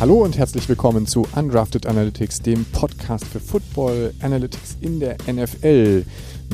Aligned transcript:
Hallo 0.00 0.22
und 0.22 0.38
herzlich 0.38 0.68
willkommen 0.68 1.08
zu 1.08 1.26
Undrafted 1.34 1.84
Analytics, 1.84 2.42
dem 2.42 2.64
Podcast 2.66 3.24
für 3.24 3.40
Football 3.40 4.14
Analytics 4.20 4.76
in 4.80 5.00
der 5.00 5.16
NFL. 5.26 6.04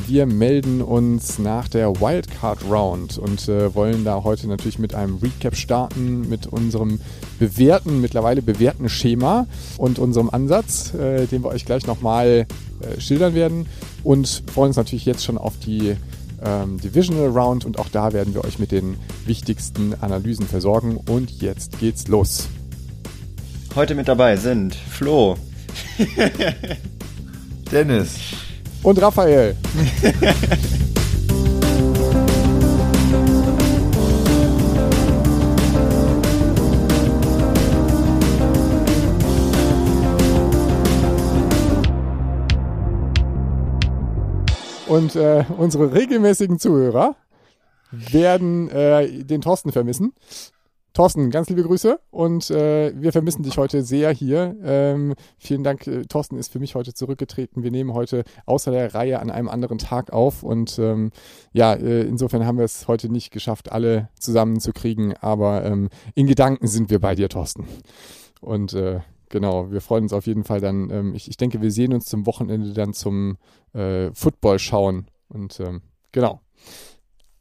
Wir 0.06 0.24
melden 0.24 0.80
uns 0.80 1.38
nach 1.38 1.68
der 1.68 2.00
Wildcard 2.00 2.64
Round 2.70 3.18
und 3.18 3.46
äh, 3.50 3.74
wollen 3.74 4.02
da 4.02 4.24
heute 4.24 4.48
natürlich 4.48 4.78
mit 4.78 4.94
einem 4.94 5.18
Recap 5.18 5.56
starten, 5.56 6.26
mit 6.26 6.46
unserem 6.46 7.00
bewährten, 7.38 8.00
mittlerweile 8.00 8.40
bewährten 8.40 8.88
Schema 8.88 9.46
und 9.76 9.98
unserem 9.98 10.30
Ansatz, 10.30 10.94
äh, 10.94 11.26
den 11.26 11.44
wir 11.44 11.50
euch 11.50 11.66
gleich 11.66 11.86
nochmal 11.86 12.46
äh, 12.80 12.98
schildern 12.98 13.34
werden 13.34 13.66
und 14.04 14.42
freuen 14.54 14.68
uns 14.68 14.76
natürlich 14.76 15.04
jetzt 15.04 15.22
schon 15.22 15.36
auf 15.36 15.58
die 15.58 15.96
ähm, 16.42 16.80
Divisional 16.80 17.28
Round 17.28 17.66
und 17.66 17.78
auch 17.78 17.90
da 17.90 18.14
werden 18.14 18.32
wir 18.32 18.42
euch 18.42 18.58
mit 18.58 18.72
den 18.72 18.96
wichtigsten 19.26 19.92
Analysen 20.00 20.46
versorgen 20.46 20.96
und 20.96 21.42
jetzt 21.42 21.78
geht's 21.78 22.08
los. 22.08 22.48
Heute 23.76 23.96
mit 23.96 24.06
dabei 24.06 24.36
sind 24.36 24.72
Flo, 24.72 25.36
Dennis 27.72 28.20
und 28.84 29.02
Raphael. 29.02 29.56
Und 44.86 45.16
äh, 45.16 45.44
unsere 45.58 45.92
regelmäßigen 45.92 46.60
Zuhörer 46.60 47.16
werden 47.90 48.70
äh, 48.70 49.24
den 49.24 49.40
Thorsten 49.40 49.72
vermissen. 49.72 50.12
Thorsten, 50.94 51.30
ganz 51.30 51.48
liebe 51.48 51.64
Grüße 51.64 51.98
und 52.12 52.52
äh, 52.52 52.92
wir 52.94 53.10
vermissen 53.10 53.42
dich 53.42 53.58
heute 53.58 53.82
sehr 53.82 54.12
hier. 54.12 54.54
Ähm, 54.62 55.16
vielen 55.38 55.64
Dank, 55.64 55.88
äh, 55.88 56.02
Thorsten 56.04 56.38
ist 56.38 56.52
für 56.52 56.60
mich 56.60 56.76
heute 56.76 56.94
zurückgetreten. 56.94 57.64
Wir 57.64 57.72
nehmen 57.72 57.94
heute 57.94 58.22
außer 58.46 58.70
der 58.70 58.94
Reihe 58.94 59.18
an 59.18 59.28
einem 59.28 59.48
anderen 59.48 59.78
Tag 59.78 60.12
auf 60.12 60.44
und 60.44 60.78
ähm, 60.78 61.10
ja, 61.52 61.74
äh, 61.74 62.02
insofern 62.02 62.46
haben 62.46 62.58
wir 62.58 62.64
es 62.64 62.86
heute 62.86 63.08
nicht 63.08 63.32
geschafft, 63.32 63.72
alle 63.72 64.08
zusammenzukriegen, 64.20 65.14
aber 65.20 65.64
ähm, 65.64 65.88
in 66.14 66.28
Gedanken 66.28 66.68
sind 66.68 66.90
wir 66.90 67.00
bei 67.00 67.16
dir, 67.16 67.28
Thorsten. 67.28 67.66
Und 68.40 68.72
äh, 68.74 69.00
genau, 69.30 69.72
wir 69.72 69.80
freuen 69.80 70.04
uns 70.04 70.12
auf 70.12 70.28
jeden 70.28 70.44
Fall 70.44 70.60
dann. 70.60 70.90
Ähm, 70.90 71.14
ich, 71.16 71.28
ich 71.28 71.36
denke, 71.36 71.60
wir 71.60 71.72
sehen 71.72 71.92
uns 71.92 72.04
zum 72.04 72.24
Wochenende 72.24 72.72
dann 72.72 72.92
zum 72.92 73.36
äh, 73.72 74.12
Football 74.14 74.60
schauen 74.60 75.08
und 75.26 75.58
ähm, 75.58 75.82
genau. 76.12 76.40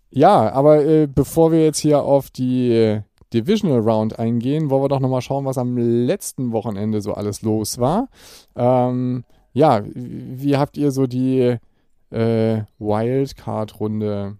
Ja, 0.09 0.52
aber 0.52 0.86
äh, 0.86 1.08
bevor 1.08 1.52
wir 1.52 1.64
jetzt 1.64 1.80
hier 1.80 2.04
auf 2.04 2.31
die 2.31 3.02
Divisional 3.34 3.80
Round 3.80 4.20
eingehen, 4.20 4.70
wollen 4.70 4.84
wir 4.84 4.89
doch 4.89 5.00
nochmal 5.00 5.22
schauen, 5.22 5.45
was 5.45 5.58
am 5.58 5.78
letzten 5.78 6.52
Wochenende 6.52 7.02
so 7.02 7.14
alles 7.14 7.42
los 7.42 7.80
war. 7.80 8.09
Ähm, 8.56 9.23
ja, 9.53 9.84
wie 9.94 10.58
habt 10.58 10.78
ihr 10.78 10.92
so 10.92 11.08
die 11.08 11.58
äh, 12.12 12.62
Wildcard-Runde 12.80 14.38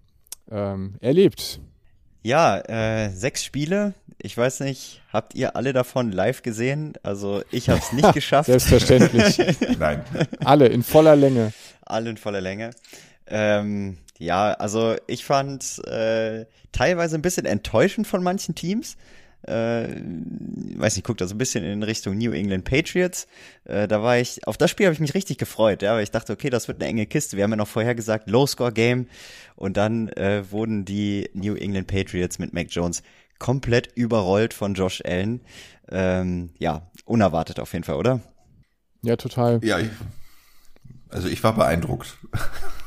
ähm, 0.52 0.96
erlebt? 1.02 1.60
Ja, 2.24 2.58
äh, 2.60 3.10
sechs 3.10 3.44
Spiele. 3.44 3.94
Ich 4.18 4.38
weiß 4.38 4.62
nicht, 4.62 5.02
habt 5.12 5.36
ihr 5.36 5.58
alle 5.58 5.74
davon 5.74 6.12
live 6.12 6.42
gesehen? 6.42 6.94
Also 7.04 7.42
ich 7.52 7.70
habe 7.70 7.80
es 7.80 7.92
nicht 7.92 8.14
geschafft. 8.14 8.48
Selbstverständlich. 8.48 9.38
Nein. 9.80 10.04
Alle 10.46 10.68
in 10.68 10.84
voller 10.84 11.18
Länge. 11.18 11.52
Alle 11.86 12.12
in 12.12 12.18
voller 12.18 12.40
Länge. 12.40 12.72
Ähm, 13.28 13.98
ja, 14.24 14.54
also 14.54 14.96
ich 15.08 15.26
fand 15.26 15.86
äh, 15.88 16.46
teilweise 16.72 17.16
ein 17.16 17.22
bisschen 17.22 17.46
enttäuschend 17.46 18.08
von 18.08 18.24
manchen 18.24 18.56
Teams. 18.56 18.96
Äh, 19.46 19.90
weiß 20.78 20.96
nicht, 20.96 21.06
guckt 21.06 21.20
da 21.20 21.28
so 21.28 21.36
ein 21.36 21.38
bisschen 21.38 21.66
in 21.66 21.84
Richtung 21.84 22.18
New 22.18 22.32
England 22.32 22.64
Patriots. 22.64 23.28
Äh, 23.66 23.90
da 23.90 24.02
war 24.02 24.18
ich, 24.18 24.48
auf 24.48 24.56
das 24.56 24.72
Spiel 24.72 24.86
habe 24.86 24.94
ich 24.94 25.02
mich 25.02 25.14
richtig 25.14 25.38
gefreut, 25.38 25.82
ja, 25.82 25.96
weil 25.96 26.04
ich 26.04 26.12
dachte, 26.12 26.32
okay, 26.32 26.50
das 26.50 26.70
wird 26.70 26.82
eine 26.82 26.90
enge 26.90 27.06
Kiste. 27.06 27.36
Wir 27.36 27.44
haben 27.44 27.52
ja 27.52 27.58
noch 27.58 27.68
vorher 27.68 27.96
gesagt, 27.96 28.30
Low-Score-Game. 28.30 29.08
Und 29.58 29.76
dann 29.76 30.08
äh, 30.10 30.50
wurden 30.50 30.86
die 30.86 31.30
New 31.34 31.56
England 31.56 31.88
Patriots 31.88 32.40
mit 32.40 32.54
Mac 32.54 32.68
Jones 32.70 33.04
komplett 33.40 33.92
überrollt 33.96 34.54
von 34.54 34.74
Josh 34.74 35.02
Allen. 35.06 35.42
Ähm, 35.92 36.52
ja, 36.60 36.90
unerwartet 37.04 37.60
auf 37.60 37.74
jeden 37.74 37.84
Fall, 37.84 37.96
oder? 37.96 38.22
Ja, 39.02 39.18
total. 39.18 39.60
Ja, 39.64 39.80
ich, 39.80 39.90
also 41.10 41.28
ich 41.28 41.44
war 41.44 41.54
beeindruckt. 41.54 42.18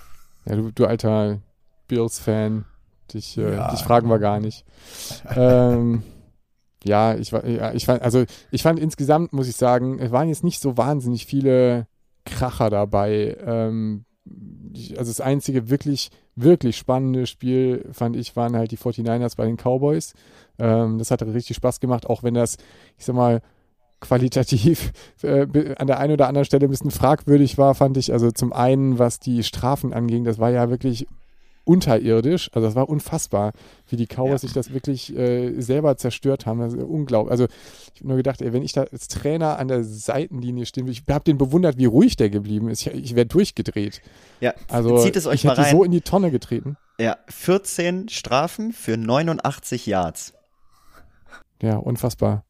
Ja, 0.49 0.57
du, 0.57 0.71
du 0.73 0.87
alter 0.87 1.41
Bills-Fan. 1.89 2.65
Dich, 3.13 3.39
äh, 3.39 3.71
dich 3.71 3.81
fragen 3.81 4.09
wir 4.09 4.19
gar 4.19 4.41
nicht. 4.41 4.65
ähm, 5.37 6.03
ja, 6.85 7.15
ich 7.15 7.33
war, 7.33 7.47
ja, 7.47 7.73
ich 7.73 7.87
fand, 7.87 8.03
also 8.03 8.25
ich 8.51 8.63
fand 8.63 8.79
insgesamt, 8.79 9.33
muss 9.33 9.49
ich 9.49 9.57
sagen, 9.57 9.99
es 9.99 10.11
waren 10.11 10.29
jetzt 10.29 10.45
nicht 10.45 10.61
so 10.61 10.77
wahnsinnig 10.77 11.27
viele 11.27 11.87
Kracher 12.25 12.71
dabei. 12.71 13.37
Ähm, 13.45 14.05
also 14.97 15.11
das 15.11 15.21
einzige 15.21 15.71
wirklich, 15.71 16.11
wirklich 16.35 16.77
spannende 16.77 17.27
Spiel, 17.27 17.89
fand 17.93 18.17
ich, 18.17 18.37
waren 18.37 18.57
halt 18.57 18.73
die 18.73 18.79
49ers 18.79 19.37
bei 19.37 19.47
den 19.47 19.57
Cowboys. 19.57 20.15
Ähm, 20.59 20.99
das 20.99 21.11
hat 21.11 21.23
richtig 21.23 21.57
Spaß 21.57 21.81
gemacht, 21.81 22.07
auch 22.07 22.23
wenn 22.23 22.35
das, 22.35 22.57
ich 22.99 23.05
sag 23.05 23.15
mal, 23.15 23.41
qualitativ 24.07 24.93
äh, 25.23 25.75
an 25.77 25.87
der 25.87 25.99
einen 25.99 26.15
oder 26.15 26.29
anderen 26.29 26.45
Stelle 26.45 26.67
ein 26.67 26.71
bisschen 26.71 26.91
fragwürdig 26.91 27.59
war, 27.59 27.75
fand 27.75 27.97
ich. 27.97 28.13
Also 28.13 28.31
zum 28.31 28.53
einen, 28.53 28.99
was 28.99 29.21
die 29.21 29.43
Strafen 29.43 29.93
anging, 29.93 30.25
das 30.25 30.39
war 30.39 30.51
ja 30.51 30.71
wirklich 30.71 31.07
unterirdisch. 31.67 32.49
Also 32.55 32.69
das 32.69 32.77
war 32.77 32.89
unfassbar, 32.89 33.53
wie 33.89 33.97
die 33.97 34.07
Cowboys 34.07 34.31
ja. 34.31 34.39
sich 34.39 34.53
das 34.53 34.73
wirklich 34.73 35.15
äh, 35.17 35.61
selber 35.61 35.97
zerstört 35.97 36.47
haben. 36.47 36.61
Das 36.61 36.73
ist 36.73 36.83
unglaublich. 36.83 37.33
Also 37.33 37.47
ich 37.93 38.01
habe 38.01 38.09
nur 38.09 38.17
gedacht, 38.17 38.41
ey, 38.41 38.53
wenn 38.53 38.63
ich 38.63 38.73
da 38.73 38.85
als 38.85 39.09
Trainer 39.09 39.59
an 39.59 39.69
der 39.69 39.83
Seitenlinie 39.83 40.65
stehen 40.65 40.87
will, 40.87 40.93
ich 40.93 41.03
habe 41.11 41.25
den 41.25 41.39
bewundert, 41.39 41.77
wie 41.77 41.87
ruhig 41.87 42.17
der 42.17 42.31
geblieben 42.31 42.71
ist. 42.71 42.87
Ich, 42.87 42.95
ich 42.95 43.17
wäre 43.17 43.27
durchgedreht. 43.27 44.01
Ja, 44.41 44.55
also 44.69 45.03
zieht 45.03 45.17
es 45.17 45.27
euch 45.27 45.41
ich 45.41 45.45
mal 45.45 45.55
rein. 45.55 45.71
so 45.71 45.83
in 45.83 45.91
die 45.91 46.03
Tonne 46.03 46.31
getreten. 46.31 46.77
Ja, 46.99 47.19
14 47.29 48.09
Strafen 48.09 48.73
für 48.73 48.97
89 48.97 49.87
Yards. 49.87 50.35
Ja, 51.61 51.77
unfassbar. 51.77 52.46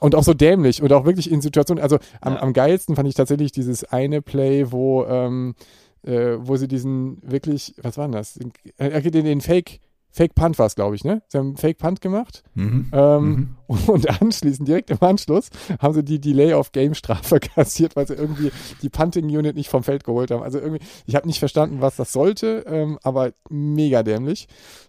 Und 0.00 0.14
auch 0.14 0.22
so 0.24 0.34
dämlich 0.34 0.82
und 0.82 0.92
auch 0.92 1.04
wirklich 1.04 1.30
in 1.30 1.40
Situationen, 1.40 1.82
also 1.82 1.98
am, 2.20 2.34
Ja. 2.34 2.42
am 2.42 2.52
geilsten 2.52 2.96
fand 2.96 3.08
ich 3.08 3.14
tatsächlich 3.14 3.52
dieses 3.52 3.84
eine 3.84 4.22
Play, 4.22 4.70
wo, 4.70 5.04
ähm, 5.06 5.54
äh, 6.02 6.36
wo 6.38 6.56
sie 6.56 6.68
diesen 6.68 7.18
wirklich, 7.22 7.74
was 7.82 7.98
war 7.98 8.06
denn 8.06 8.12
das? 8.12 8.38
Äh, 8.76 9.10
den, 9.10 9.24
den 9.24 9.40
Fake, 9.40 9.80
Fake 10.10 10.34
Punt 10.34 10.58
war 10.58 10.66
es, 10.66 10.74
glaube 10.74 10.94
ich, 10.96 11.04
ne? 11.04 11.22
Sie 11.28 11.36
haben 11.38 11.48
einen 11.48 11.56
Fake 11.58 11.78
Punt 11.78 12.00
gemacht 12.00 12.42
Mhm. 12.54 12.88
ähm, 12.92 13.56
und 13.66 14.08
anschließend, 14.22 14.66
direkt 14.66 14.90
im 14.90 14.98
Anschluss, 15.00 15.50
haben 15.80 15.92
sie 15.94 16.02
die 16.02 16.20
Delay 16.20 16.54
of 16.54 16.72
Game 16.72 16.94
Strafe 16.94 17.40
kassiert, 17.54 17.94
weil 17.94 18.06
sie 18.06 18.14
irgendwie 18.14 18.50
die 18.82 18.88
Punting 18.88 19.26
Unit 19.26 19.54
nicht 19.56 19.68
vom 19.68 19.82
Feld 19.82 20.04
geholt 20.04 20.30
haben. 20.30 20.42
Also 20.42 20.58
irgendwie, 20.60 20.84
ich 21.06 21.14
habe 21.14 21.26
nicht 21.26 21.38
verstanden, 21.40 21.80
was 21.80 21.96
das 21.96 22.12
sollte, 22.12 22.64
ähm, 22.68 22.98
aber 23.02 23.32
mega 23.50 24.02
dämlich. 24.02 24.48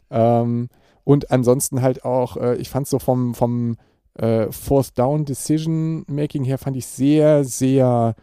Ähm, 0.10 0.70
und 1.04 1.32
ansonsten 1.32 1.82
halt 1.82 2.06
auch, 2.06 2.38
äh, 2.38 2.56
ich 2.58 2.70
fand 2.70 2.88
so 2.88 3.00
vom, 3.00 3.34
vom 3.36 3.78
äh, 4.16 4.52
Fourth 4.52 4.98
Down 4.98 5.26
Decision 5.26 6.04
Making 6.08 6.44
her 6.44 6.58
fand 6.58 6.78
ich 6.78 6.86
sehr, 6.88 7.44
sehr 7.44 8.16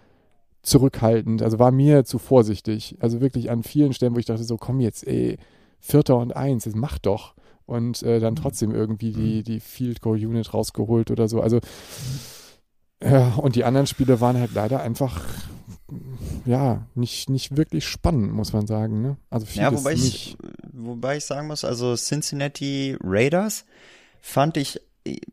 zurückhaltend. 0.62 1.42
Also 1.42 1.58
war 1.58 1.70
mir 1.70 2.04
zu 2.04 2.18
vorsichtig. 2.18 2.96
Also 3.00 3.20
wirklich 3.20 3.50
an 3.50 3.62
vielen 3.62 3.92
Stellen, 3.92 4.14
wo 4.14 4.18
ich 4.18 4.26
dachte, 4.26 4.44
so 4.44 4.56
komm 4.56 4.80
jetzt, 4.80 5.06
ey, 5.06 5.38
Vierter 5.78 6.16
und 6.16 6.34
Eins, 6.34 6.64
das 6.64 6.74
mach 6.74 6.98
doch. 6.98 7.34
Und 7.66 8.02
äh, 8.02 8.20
dann 8.20 8.36
trotzdem 8.36 8.72
irgendwie 8.72 9.12
die, 9.12 9.42
die 9.42 9.60
Field 9.60 10.00
Goal 10.00 10.24
Unit 10.24 10.54
rausgeholt 10.54 11.10
oder 11.10 11.28
so. 11.28 11.40
Also 11.40 11.60
ja, 13.02 13.34
und 13.34 13.56
die 13.56 13.64
anderen 13.64 13.86
Spiele 13.86 14.20
waren 14.20 14.38
halt 14.38 14.54
leider 14.54 14.80
einfach 14.80 15.22
ja, 16.44 16.86
nicht, 16.94 17.28
nicht 17.30 17.56
wirklich 17.56 17.86
spannend, 17.86 18.32
muss 18.32 18.52
man 18.52 18.66
sagen. 18.66 19.02
Ne? 19.02 19.16
Also 19.30 19.46
Ja, 19.54 19.72
wobei 19.76 19.92
ich, 19.92 20.02
nicht. 20.02 20.38
wobei 20.72 21.16
ich 21.18 21.24
sagen 21.24 21.46
muss, 21.46 21.64
also 21.64 21.94
Cincinnati 21.94 22.96
Raiders 23.02 23.64
fand 24.20 24.56
ich 24.56 24.80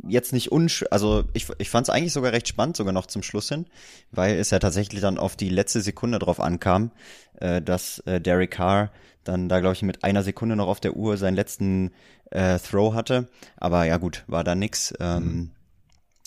jetzt 0.08 0.34
nicht 0.34 0.52
unsch, 0.52 0.86
also 0.92 1.24
ich, 1.34 1.48
ich 1.58 1.70
fand 1.70 1.88
es 1.88 1.94
eigentlich 1.94 2.14
sogar 2.14 2.32
recht 2.32 2.48
spannend, 2.48 2.78
sogar 2.78 2.94
noch 2.94 3.06
zum 3.06 3.24
Schluss 3.24 3.50
hin, 3.50 3.66
weil 4.12 4.36
es 4.38 4.50
ja 4.52 4.60
tatsächlich 4.60 5.02
dann 5.02 5.18
auf 5.18 5.36
die 5.36 5.50
letzte 5.50 5.82
Sekunde 5.82 6.20
drauf 6.20 6.40
ankam, 6.40 6.92
äh, 7.40 7.62
dass 7.62 8.00
äh, 8.00 8.20
Derek 8.22 8.52
Carr 8.52 8.92
dann 9.24 9.50
da, 9.50 9.60
glaube 9.60 9.74
ich, 9.74 9.82
mit 9.82 10.04
einer 10.04 10.24
Sekunde 10.24 10.56
noch 10.56 10.68
auf 10.68 10.80
der 10.80 10.96
Uhr 10.96 11.18
seinen 11.18 11.36
letzten 11.36 11.92
äh, 12.32 12.60
Throw 12.60 12.94
hatte. 12.94 13.30
Aber 13.58 13.86
ja 13.86 13.98
gut, 13.98 14.24
war 14.28 14.44
da 14.44 14.56
nix. 14.56 14.94
Ähm, 15.00 15.52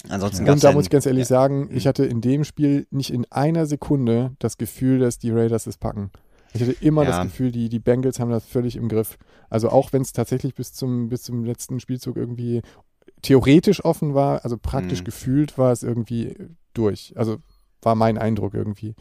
ansonsten 0.09 0.45
gab's 0.45 0.57
Und 0.57 0.65
da 0.65 0.73
muss 0.73 0.85
ich 0.85 0.91
ganz 0.91 1.07
ehrlich 1.07 1.25
ja, 1.25 1.27
sagen, 1.27 1.69
ich 1.73 1.87
hatte 1.87 2.05
in 2.07 2.21
dem 2.21 2.45
Spiel 2.45 2.87
nicht 2.91 3.13
in 3.13 3.27
einer 3.31 3.67
Sekunde 3.67 4.35
das 4.39 4.57
Gefühl, 4.57 4.99
dass 4.99 5.19
die 5.19 5.31
Raiders 5.31 5.67
es 5.67 5.77
packen. 5.77 6.11
Ich 6.55 6.63
hatte 6.63 6.73
immer 6.81 7.05
Ja. 7.05 7.11
das 7.11 7.23
Gefühl, 7.25 7.53
die, 7.53 7.69
die 7.69 7.79
Bengals 7.79 8.19
haben 8.19 8.31
das 8.31 8.47
völlig 8.47 8.77
im 8.77 8.89
Griff. 8.89 9.19
Also 9.51 9.69
auch 9.69 9.93
wenn 9.93 10.03
es 10.03 10.13
tatsächlich 10.13 10.55
bis 10.55 10.73
zum, 10.73 11.09
bis 11.09 11.23
zum 11.23 11.45
letzten 11.45 11.81
Spielzug 11.81 12.17
irgendwie 12.17 12.63
theoretisch 13.23 13.85
offen 13.85 14.15
war, 14.15 14.45
also 14.45 14.57
praktisch 14.57 15.01
Mhm. 15.01 15.05
gefühlt 15.05 15.59
war 15.59 15.73
es 15.73 15.83
irgendwie 15.83 16.37
durch. 16.75 17.13
Also 17.17 17.39
war 17.83 17.95
mein 17.95 18.19
Eindruck 18.19 18.55
irgendwie. 18.55 18.95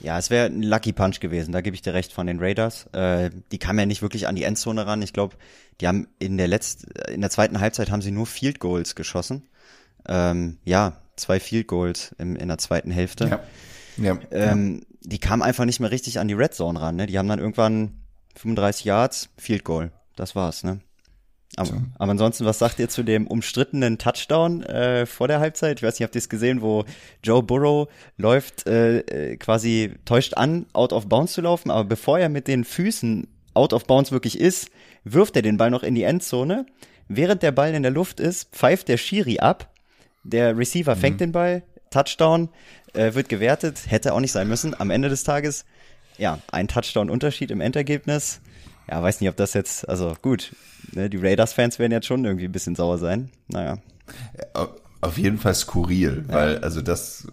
Ja, 0.00 0.18
es 0.18 0.30
wäre 0.30 0.46
ein 0.46 0.62
Lucky 0.62 0.92
Punch 0.94 1.20
gewesen, 1.20 1.52
da 1.52 1.60
gebe 1.60 1.74
ich 1.74 1.82
dir 1.82 1.92
recht 1.92 2.12
von 2.12 2.26
den 2.26 2.38
Raiders. 2.40 2.86
Äh, 2.92 3.30
die 3.52 3.58
kamen 3.58 3.78
ja 3.78 3.86
nicht 3.86 4.00
wirklich 4.00 4.26
an 4.28 4.34
die 4.34 4.44
Endzone 4.44 4.86
ran. 4.86 5.02
Ich 5.02 5.12
glaube, 5.12 5.36
die 5.80 5.86
haben 5.88 6.08
in 6.18 6.38
der 6.38 6.48
letzten, 6.48 6.90
in 7.10 7.20
der 7.20 7.28
zweiten 7.30 7.60
Halbzeit 7.60 7.90
haben 7.90 8.00
sie 8.00 8.10
nur 8.10 8.26
Field 8.26 8.60
Goals 8.60 8.94
geschossen. 8.94 9.48
Ähm, 10.08 10.56
ja, 10.64 11.02
zwei 11.16 11.38
Field 11.38 11.66
Goals 11.68 12.14
im, 12.18 12.34
in 12.36 12.48
der 12.48 12.56
zweiten 12.56 12.90
Hälfte. 12.90 13.26
Ja. 13.28 13.40
Ja. 13.98 14.18
Ähm, 14.30 14.86
die 15.02 15.18
kamen 15.18 15.42
einfach 15.42 15.66
nicht 15.66 15.80
mehr 15.80 15.90
richtig 15.90 16.18
an 16.18 16.28
die 16.28 16.34
Red 16.34 16.54
Zone 16.54 16.80
ran. 16.80 16.96
Ne? 16.96 17.06
Die 17.06 17.18
haben 17.18 17.28
dann 17.28 17.38
irgendwann 17.38 18.00
35 18.36 18.86
Yards, 18.86 19.28
Field 19.36 19.64
Goal. 19.64 19.92
Das 20.16 20.34
war's, 20.34 20.64
ne? 20.64 20.80
Aber, 21.56 21.82
aber 21.98 22.12
ansonsten, 22.12 22.44
was 22.44 22.58
sagt 22.58 22.78
ihr 22.78 22.88
zu 22.88 23.02
dem 23.02 23.26
umstrittenen 23.26 23.98
Touchdown 23.98 24.62
äh, 24.62 25.04
vor 25.04 25.26
der 25.26 25.40
Halbzeit? 25.40 25.78
Ich 25.78 25.82
weiß 25.82 25.94
nicht, 25.98 26.04
habt 26.04 26.14
ihr 26.14 26.20
es 26.20 26.28
gesehen, 26.28 26.62
wo 26.62 26.84
Joe 27.24 27.42
Burrow 27.42 27.88
läuft, 28.16 28.66
äh, 28.66 28.98
äh, 29.00 29.36
quasi 29.36 29.94
täuscht 30.04 30.34
an, 30.34 30.66
out 30.72 30.92
of 30.92 31.08
bounds 31.08 31.32
zu 31.32 31.40
laufen, 31.40 31.70
aber 31.70 31.84
bevor 31.84 32.18
er 32.18 32.28
mit 32.28 32.46
den 32.46 32.64
Füßen 32.64 33.26
out 33.54 33.72
of 33.72 33.84
bounds 33.86 34.12
wirklich 34.12 34.38
ist, 34.38 34.70
wirft 35.02 35.34
er 35.36 35.42
den 35.42 35.56
Ball 35.56 35.70
noch 35.70 35.82
in 35.82 35.94
die 35.94 36.04
Endzone. 36.04 36.66
Während 37.08 37.42
der 37.42 37.52
Ball 37.52 37.74
in 37.74 37.82
der 37.82 37.90
Luft 37.90 38.20
ist, 38.20 38.54
pfeift 38.54 38.88
der 38.88 38.96
Schiri 38.96 39.40
ab. 39.40 39.74
Der 40.22 40.56
Receiver 40.56 40.94
fängt 40.94 41.20
den 41.20 41.32
Ball, 41.32 41.64
Touchdown, 41.90 42.50
äh, 42.92 43.14
wird 43.14 43.28
gewertet, 43.28 43.80
hätte 43.88 44.14
auch 44.14 44.20
nicht 44.20 44.32
sein 44.32 44.46
müssen. 44.46 44.78
Am 44.78 44.90
Ende 44.90 45.08
des 45.08 45.24
Tages, 45.24 45.64
ja, 46.18 46.38
ein 46.52 46.68
Touchdown-Unterschied 46.68 47.50
im 47.50 47.60
Endergebnis. 47.60 48.40
Ja, 48.90 49.00
weiß 49.00 49.20
nicht, 49.20 49.30
ob 49.30 49.36
das 49.36 49.54
jetzt, 49.54 49.88
also 49.88 50.14
gut, 50.20 50.52
ne, 50.92 51.08
die 51.08 51.16
Raiders-Fans 51.18 51.78
werden 51.78 51.92
jetzt 51.92 52.06
schon 52.06 52.24
irgendwie 52.24 52.46
ein 52.46 52.52
bisschen 52.52 52.74
sauer 52.74 52.98
sein. 52.98 53.30
Naja. 53.46 53.78
Auf- 55.00 55.16
jeden 55.16 55.38
Fall 55.38 55.54
skurril, 55.54 56.24
weil 56.28 56.58
also 56.58 56.82
das 56.82 57.28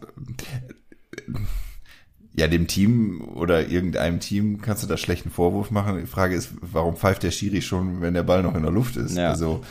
ja 2.36 2.48
dem 2.48 2.68
Team 2.68 3.22
oder 3.36 3.68
irgendeinem 3.68 4.20
Team 4.20 4.62
kannst 4.62 4.84
du 4.84 4.88
da 4.88 4.96
schlechten 4.96 5.32
Vorwurf 5.32 5.72
machen. 5.72 5.98
Die 6.00 6.06
Frage 6.06 6.36
ist, 6.36 6.52
warum 6.62 6.96
pfeift 6.96 7.24
der 7.24 7.32
Schiri 7.32 7.62
schon, 7.64 8.02
wenn 8.02 8.14
der 8.14 8.24
Ball 8.24 8.44
noch 8.44 8.56
in 8.56 8.62
der 8.62 8.72
Luft 8.72 8.96
ist? 8.96 9.18
Ja. 9.18 9.30
Also 9.30 9.64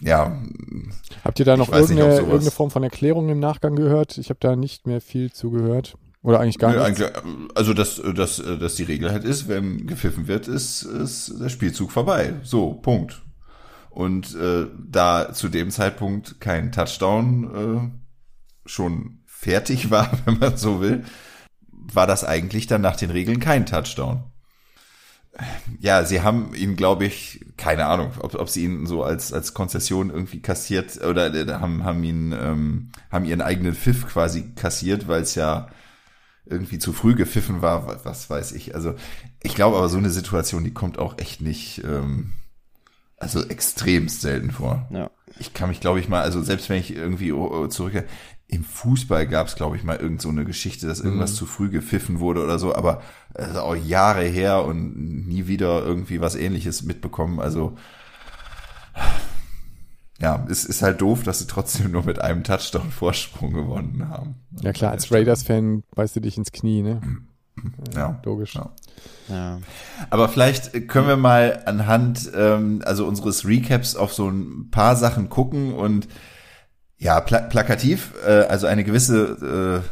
ja, 0.00 0.36
Habt 1.24 1.38
ihr 1.38 1.44
da 1.44 1.56
noch 1.56 1.70
irgendeine, 1.72 2.16
irgendeine 2.16 2.50
Form 2.50 2.70
von 2.70 2.82
Erklärung 2.82 3.28
im 3.28 3.40
Nachgang 3.40 3.76
gehört? 3.76 4.18
Ich 4.18 4.28
habe 4.30 4.40
da 4.40 4.56
nicht 4.56 4.86
mehr 4.86 5.00
viel 5.00 5.32
zugehört. 5.32 5.96
Oder 6.24 6.40
eigentlich 6.40 6.58
gar 6.58 6.72
Nö, 6.72 6.82
nichts. 6.88 7.02
eigentlich, 7.02 7.52
also 7.54 7.74
dass, 7.74 8.00
dass, 8.14 8.36
dass 8.36 8.74
die 8.76 8.82
Regel 8.84 9.12
halt 9.12 9.24
ist, 9.24 9.46
wenn 9.46 9.86
gepfiffen 9.86 10.26
wird, 10.26 10.48
ist, 10.48 10.82
ist 10.82 11.38
der 11.38 11.50
Spielzug 11.50 11.92
vorbei. 11.92 12.32
So, 12.42 12.72
Punkt. 12.72 13.20
Und 13.90 14.34
äh, 14.34 14.66
da 14.90 15.34
zu 15.34 15.50
dem 15.50 15.70
Zeitpunkt 15.70 16.40
kein 16.40 16.72
Touchdown 16.72 17.92
äh, 17.94 18.68
schon 18.68 19.18
fertig 19.26 19.90
war, 19.90 20.10
wenn 20.24 20.38
man 20.38 20.56
so 20.56 20.80
will, 20.80 21.04
war 21.70 22.06
das 22.06 22.24
eigentlich 22.24 22.66
dann 22.66 22.80
nach 22.80 22.96
den 22.96 23.10
Regeln 23.10 23.38
kein 23.38 23.66
Touchdown. 23.66 24.24
Ja, 25.78 26.04
sie 26.04 26.22
haben 26.22 26.54
ihn, 26.54 26.74
glaube 26.74 27.04
ich, 27.04 27.44
keine 27.58 27.84
Ahnung, 27.84 28.12
ob, 28.20 28.34
ob 28.34 28.48
sie 28.48 28.64
ihn 28.64 28.86
so 28.86 29.02
als 29.02 29.32
als 29.34 29.52
Konzession 29.52 30.08
irgendwie 30.08 30.40
kassiert 30.40 31.04
oder 31.04 31.34
äh, 31.34 31.52
haben 31.52 31.84
haben 31.84 32.02
ihn 32.02 32.32
ähm, 32.32 32.92
haben 33.10 33.26
ihren 33.26 33.42
eigenen 33.42 33.74
Pfiff 33.74 34.06
quasi 34.06 34.54
kassiert, 34.54 35.06
weil 35.06 35.20
es 35.20 35.34
ja 35.34 35.68
irgendwie 36.46 36.78
zu 36.78 36.92
früh 36.92 37.14
gepfiffen 37.14 37.62
war, 37.62 37.86
wa- 37.86 38.00
was 38.04 38.28
weiß 38.28 38.52
ich. 38.52 38.74
Also 38.74 38.94
ich 39.42 39.54
glaube 39.54 39.76
aber 39.76 39.88
so 39.88 39.98
eine 39.98 40.10
Situation, 40.10 40.64
die 40.64 40.74
kommt 40.74 40.98
auch 40.98 41.18
echt 41.18 41.40
nicht, 41.40 41.82
ähm, 41.84 42.32
also 43.16 43.42
extremst 43.46 44.20
selten 44.20 44.50
vor. 44.50 44.86
Ja. 44.90 45.10
Ich 45.38 45.54
kann 45.54 45.68
mich, 45.68 45.80
glaube 45.80 46.00
ich, 46.00 46.08
mal, 46.08 46.22
also 46.22 46.42
selbst 46.42 46.68
wenn 46.68 46.78
ich 46.78 46.94
irgendwie 46.94 47.32
oh, 47.32 47.50
oh, 47.50 47.66
zurück, 47.68 48.04
im 48.46 48.62
Fußball 48.62 49.26
gab 49.26 49.46
es, 49.48 49.56
glaube 49.56 49.76
ich, 49.76 49.84
mal 49.84 49.96
irgend 49.96 50.20
so 50.20 50.28
eine 50.28 50.44
Geschichte, 50.44 50.86
dass 50.86 51.00
irgendwas 51.00 51.34
zu 51.34 51.46
früh 51.46 51.70
gepfiffen 51.70 52.20
wurde 52.20 52.44
oder 52.44 52.58
so, 52.58 52.74
aber 52.74 53.02
äh, 53.34 53.56
auch 53.56 53.74
Jahre 53.74 54.24
her 54.24 54.64
und 54.64 55.26
nie 55.26 55.46
wieder 55.46 55.82
irgendwie 55.82 56.20
was 56.20 56.34
ähnliches 56.36 56.82
mitbekommen. 56.82 57.40
Also 57.40 57.76
ja, 60.20 60.46
es 60.48 60.64
ist 60.64 60.82
halt 60.82 61.00
doof, 61.00 61.22
dass 61.22 61.40
sie 61.40 61.46
trotzdem 61.46 61.90
nur 61.92 62.04
mit 62.04 62.20
einem 62.20 62.44
Touchdown 62.44 62.90
Vorsprung 62.90 63.52
gewonnen 63.52 64.08
haben. 64.08 64.36
Ja 64.62 64.72
klar, 64.72 64.92
als 64.92 65.10
Raiders-Fan 65.10 65.82
beißt 65.94 66.16
du 66.16 66.20
dich 66.20 66.36
ins 66.36 66.52
Knie, 66.52 66.82
ne? 66.82 67.00
Ja, 67.94 68.20
Logisch. 68.24 68.54
Ja. 68.54 68.72
Ja. 69.28 69.60
Aber 70.10 70.28
vielleicht 70.28 70.88
können 70.88 71.06
wir 71.06 71.16
mal 71.16 71.62
anhand 71.66 72.30
ähm, 72.34 72.82
also 72.84 73.06
unseres 73.06 73.46
Recaps 73.46 73.96
auf 73.96 74.12
so 74.12 74.28
ein 74.28 74.70
paar 74.70 74.96
Sachen 74.96 75.28
gucken 75.28 75.72
und 75.72 76.08
ja, 76.98 77.20
pla 77.20 77.40
plakativ, 77.40 78.12
äh, 78.26 78.42
also 78.42 78.66
eine 78.66 78.84
gewisse 78.84 79.82
äh, 79.82 79.88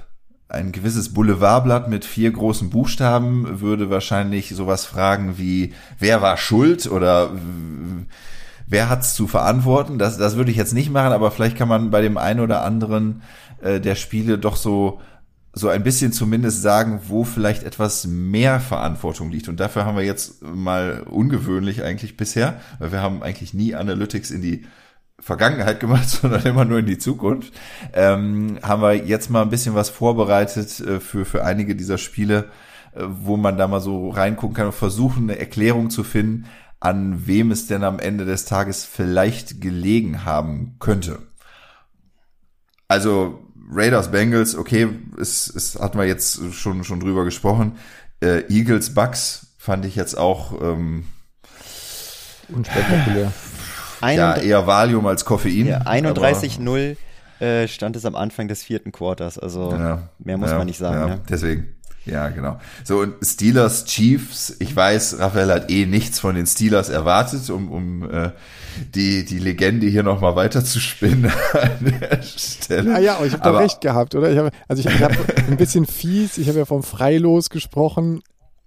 ein 0.52 0.72
gewisses 0.72 1.14
Boulevardblatt 1.14 1.88
mit 1.88 2.04
vier 2.04 2.30
großen 2.30 2.68
Buchstaben 2.68 3.60
würde 3.60 3.88
wahrscheinlich 3.88 4.50
sowas 4.50 4.84
fragen 4.84 5.38
wie 5.38 5.72
wer 5.98 6.20
war 6.20 6.36
schuld 6.36 6.86
oder 6.90 7.30
wer 8.72 8.88
hat's 8.88 9.14
zu 9.14 9.28
verantworten? 9.28 9.98
Das 9.98 10.18
das 10.18 10.36
würde 10.36 10.50
ich 10.50 10.56
jetzt 10.56 10.74
nicht 10.74 10.90
machen, 10.90 11.12
aber 11.12 11.30
vielleicht 11.30 11.56
kann 11.56 11.68
man 11.68 11.90
bei 11.90 12.00
dem 12.00 12.16
einen 12.16 12.40
oder 12.40 12.64
anderen 12.64 13.22
äh, 13.60 13.80
der 13.80 13.94
Spiele 13.94 14.38
doch 14.38 14.56
so 14.56 15.00
so 15.54 15.68
ein 15.68 15.82
bisschen 15.82 16.12
zumindest 16.12 16.62
sagen, 16.62 17.00
wo 17.08 17.24
vielleicht 17.24 17.62
etwas 17.62 18.06
mehr 18.06 18.58
Verantwortung 18.58 19.30
liegt. 19.30 19.48
Und 19.48 19.60
dafür 19.60 19.84
haben 19.84 19.98
wir 19.98 20.04
jetzt 20.04 20.42
mal 20.42 21.02
ungewöhnlich 21.02 21.82
eigentlich 21.82 22.16
bisher, 22.16 22.58
weil 22.78 22.92
wir 22.92 23.02
haben 23.02 23.22
eigentlich 23.22 23.52
nie 23.52 23.74
Analytics 23.74 24.30
in 24.30 24.40
die 24.40 24.64
Vergangenheit 25.18 25.78
gemacht, 25.78 26.08
sondern 26.22 26.42
immer 26.44 26.64
nur 26.64 26.78
in 26.78 26.86
die 26.86 26.98
Zukunft, 26.98 27.52
ähm, 27.92 28.58
haben 28.62 28.82
wir 28.82 28.94
jetzt 28.94 29.28
mal 29.30 29.42
ein 29.42 29.50
bisschen 29.50 29.74
was 29.74 29.90
vorbereitet 29.90 30.80
äh, 30.80 31.00
für, 31.00 31.24
für 31.24 31.44
einige 31.44 31.76
dieser 31.76 31.98
Spiele, 31.98 32.46
äh, 32.94 33.02
wo 33.04 33.36
man 33.36 33.58
da 33.58 33.68
mal 33.68 33.80
so 33.80 34.08
reingucken 34.08 34.56
kann 34.56 34.66
und 34.66 34.74
versuchen, 34.74 35.24
eine 35.24 35.38
Erklärung 35.38 35.90
zu 35.90 36.02
finden, 36.02 36.46
an 36.82 37.26
wem 37.26 37.50
es 37.52 37.66
denn 37.68 37.84
am 37.84 37.98
Ende 37.98 38.24
des 38.24 38.44
Tages 38.44 38.84
vielleicht 38.84 39.60
gelegen 39.60 40.24
haben 40.24 40.76
könnte. 40.80 41.20
Also 42.88 43.38
Raiders, 43.70 44.10
Bengals, 44.10 44.54
okay, 44.56 44.88
es, 45.18 45.48
es 45.54 45.78
hatten 45.80 45.96
wir 45.98 46.06
jetzt 46.06 46.40
schon, 46.52 46.84
schon 46.84 47.00
drüber 47.00 47.24
gesprochen. 47.24 47.76
Äh, 48.20 48.42
Eagles, 48.52 48.94
Bucks 48.94 49.46
fand 49.58 49.84
ich 49.86 49.96
jetzt 49.96 50.18
auch 50.18 50.60
ähm, 50.60 51.04
Unspektakulär. 52.48 53.32
ja, 54.02 54.36
eher 54.36 54.66
Valium 54.66 55.06
als 55.06 55.24
Koffein. 55.24 55.66
ja, 55.66 55.80
aber- 55.82 55.90
31-0 55.90 56.96
äh, 57.40 57.66
stand 57.68 57.96
es 57.96 58.04
am 58.04 58.14
Anfang 58.14 58.48
des 58.48 58.62
vierten 58.62 58.92
Quarters. 58.92 59.38
Also 59.38 59.70
Ja, 59.72 60.08
mehr 60.18 60.36
muss 60.36 60.50
ja, 60.50 60.58
man 60.58 60.66
nicht 60.66 60.78
sagen. 60.78 60.96
Ja, 61.00 61.06
Ne? 61.16 61.20
deswegen. 61.28 61.74
Ja, 62.04 62.30
genau. 62.30 62.58
So, 62.84 62.98
und 62.98 63.14
Steelers, 63.24 63.84
Chiefs, 63.84 64.56
ich 64.58 64.74
weiß, 64.74 65.18
Raphael 65.20 65.52
hat 65.52 65.70
eh 65.70 65.86
nichts 65.86 66.18
von 66.18 66.34
den 66.34 66.46
Steelers 66.46 66.88
erwartet, 66.88 67.48
um, 67.50 67.70
um 67.70 68.10
äh, 68.10 68.30
die, 68.94 69.24
die 69.24 69.38
Legende 69.38 69.86
hier 69.86 70.02
nochmal 70.02 70.34
weiter 70.34 70.64
zu 70.64 70.80
spinnen 70.80 71.30
an 71.52 71.94
der 72.00 72.22
Stelle. 72.22 72.96
Ah 72.96 72.98
ja, 72.98 73.16
aber 73.16 73.26
ich 73.26 73.32
habe 73.34 73.44
da 73.44 73.56
recht 73.56 73.80
gehabt, 73.80 74.14
oder? 74.14 74.30
Ich 74.32 74.38
hab, 74.38 74.52
also 74.66 74.80
ich, 74.80 74.94
ich 74.94 75.02
habe 75.02 75.14
ein 75.48 75.56
bisschen 75.56 75.86
fies, 75.86 76.38
ich 76.38 76.48
habe 76.48 76.58
ja 76.58 76.64
vom 76.64 76.82
Freilos 76.82 77.50
gesprochen, 77.50 78.22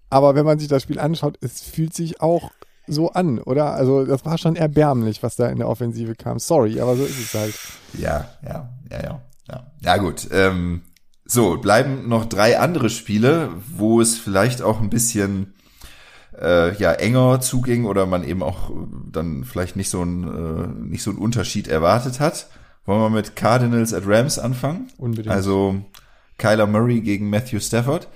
aber 0.09 0.35
wenn 0.35 0.45
man 0.45 0.59
sich 0.59 0.69
das 0.69 0.83
Spiel 0.83 0.99
anschaut, 0.99 1.37
es 1.41 1.61
fühlt 1.61 1.93
sich 1.93 2.21
auch 2.21 2.51
so 2.87 3.11
an, 3.11 3.39
oder? 3.39 3.73
Also 3.73 4.05
das 4.05 4.23
war 4.23 4.37
schon 4.37 4.55
erbärmlich, 4.55 5.23
was 5.23 5.35
da 5.35 5.47
in 5.47 5.57
der 5.57 5.67
Offensive 5.67 6.15
kam. 6.15 6.39
Sorry, 6.39 6.79
aber 6.79 6.95
so 6.95 7.03
ist 7.03 7.19
es 7.19 7.33
halt. 7.33 7.55
Ja, 7.97 8.29
ja, 8.43 8.69
ja, 8.91 9.03
ja. 9.03 9.21
Ja, 9.47 9.67
ja 9.81 9.97
gut. 9.97 10.27
Ähm, 10.31 10.81
so, 11.25 11.57
bleiben 11.57 12.07
noch 12.07 12.25
drei 12.25 12.59
andere 12.59 12.89
Spiele, 12.89 13.49
wo 13.75 13.99
es 13.99 14.17
vielleicht 14.17 14.61
auch 14.61 14.79
ein 14.79 14.89
bisschen 14.89 15.53
äh, 16.39 16.75
ja, 16.77 16.93
enger 16.93 17.41
zuging 17.41 17.85
oder 17.85 18.05
man 18.05 18.23
eben 18.23 18.43
auch 18.43 18.69
äh, 18.69 18.73
dann 19.11 19.43
vielleicht 19.43 19.75
nicht 19.75 19.89
so 19.89 20.03
ein 20.03 20.23
äh, 20.23 20.67
nicht 20.89 21.03
so 21.03 21.09
einen 21.09 21.19
Unterschied 21.19 21.67
erwartet 21.67 22.19
hat. 22.19 22.47
Wollen 22.85 23.01
wir 23.01 23.09
mit 23.09 23.35
Cardinals 23.35 23.93
at 23.93 24.03
Rams 24.05 24.37
anfangen? 24.37 24.87
Unbedingt. 24.97 25.33
Also 25.33 25.81
Kyler 26.37 26.67
Murray 26.67 27.01
gegen 27.01 27.29
Matthew 27.29 27.59
Stafford. 27.59 28.07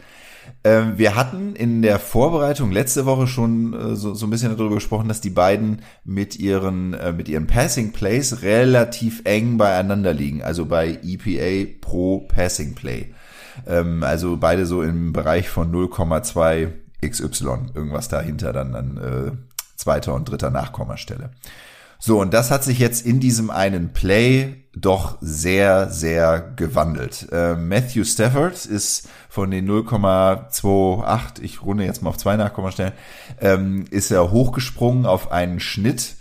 Ähm, 0.64 0.98
wir 0.98 1.16
hatten 1.16 1.56
in 1.56 1.82
der 1.82 2.00
Vorbereitung 2.00 2.72
letzte 2.72 3.06
Woche 3.06 3.28
schon 3.28 3.74
äh, 3.74 3.96
so, 3.96 4.14
so 4.14 4.28
ein 4.28 4.30
bisschen 4.30 4.56
darüber 4.56 4.76
gesprochen, 4.76 5.08
dass 5.08 5.22
die 5.22 5.30
beiden 5.30 5.82
mit 6.04 6.38
ihren, 6.38 6.94
äh, 6.94 7.14
mit 7.14 7.30
ihren 7.30 7.48
Passing 7.48 7.92
Plays 7.92 8.42
relativ 8.42 9.22
eng 9.26 9.58
beieinander 9.58 10.14
liegen, 10.14 10.44
also 10.44 10.66
bei 10.66 11.00
EPA 11.04 11.80
pro 11.82 12.20
Passing 12.28 12.76
Play. 12.76 13.14
Ähm, 13.68 14.04
also 14.04 14.38
beide 14.38 14.66
so 14.66 14.82
im 14.82 15.14
Bereich 15.14 15.50
von 15.50 15.72
0,2 15.72 16.70
XY, 17.06 17.72
irgendwas 17.74 18.10
dahinter 18.10 18.52
dann 18.52 18.76
an 18.76 18.98
äh, 18.98 19.32
zweiter 19.76 20.14
und 20.14 20.30
dritter 20.30 20.50
Nachkommastelle. 20.50 21.32
So, 22.02 22.22
und 22.22 22.34
das 22.34 22.50
hat 22.50 22.64
sich 22.64 22.80
jetzt 22.80 23.06
in 23.06 23.20
diesem 23.20 23.50
einen 23.50 23.92
Play 23.92 24.64
doch 24.74 25.18
sehr, 25.20 25.90
sehr 25.90 26.54
gewandelt. 26.56 27.28
Äh, 27.32 27.56
Matthew 27.56 28.06
Stafford 28.06 28.66
ist 28.66 29.10
von 29.28 29.52
den 29.52 29.70
0,28, 29.70 31.42
ich 31.42 31.62
runde 31.62 31.84
jetzt 31.84 32.02
mal 32.02 32.12
auf 32.12 32.18
zwei 32.18 32.38
Nachkommastellen, 32.38 32.94
ähm, 33.42 33.84
ist 33.90 34.12
er 34.12 34.32
hochgesprungen 34.32 35.06
auf 35.06 35.34
einen 35.34 35.60
Schnitt 35.60 36.16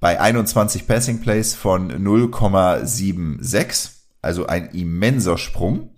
bei 0.00 0.20
21 0.20 0.86
Passing 0.86 1.22
Plays 1.22 1.54
von 1.54 1.90
0,76, 1.90 3.90
also 4.20 4.46
ein 4.46 4.68
immenser 4.72 5.38
Sprung. 5.38 5.91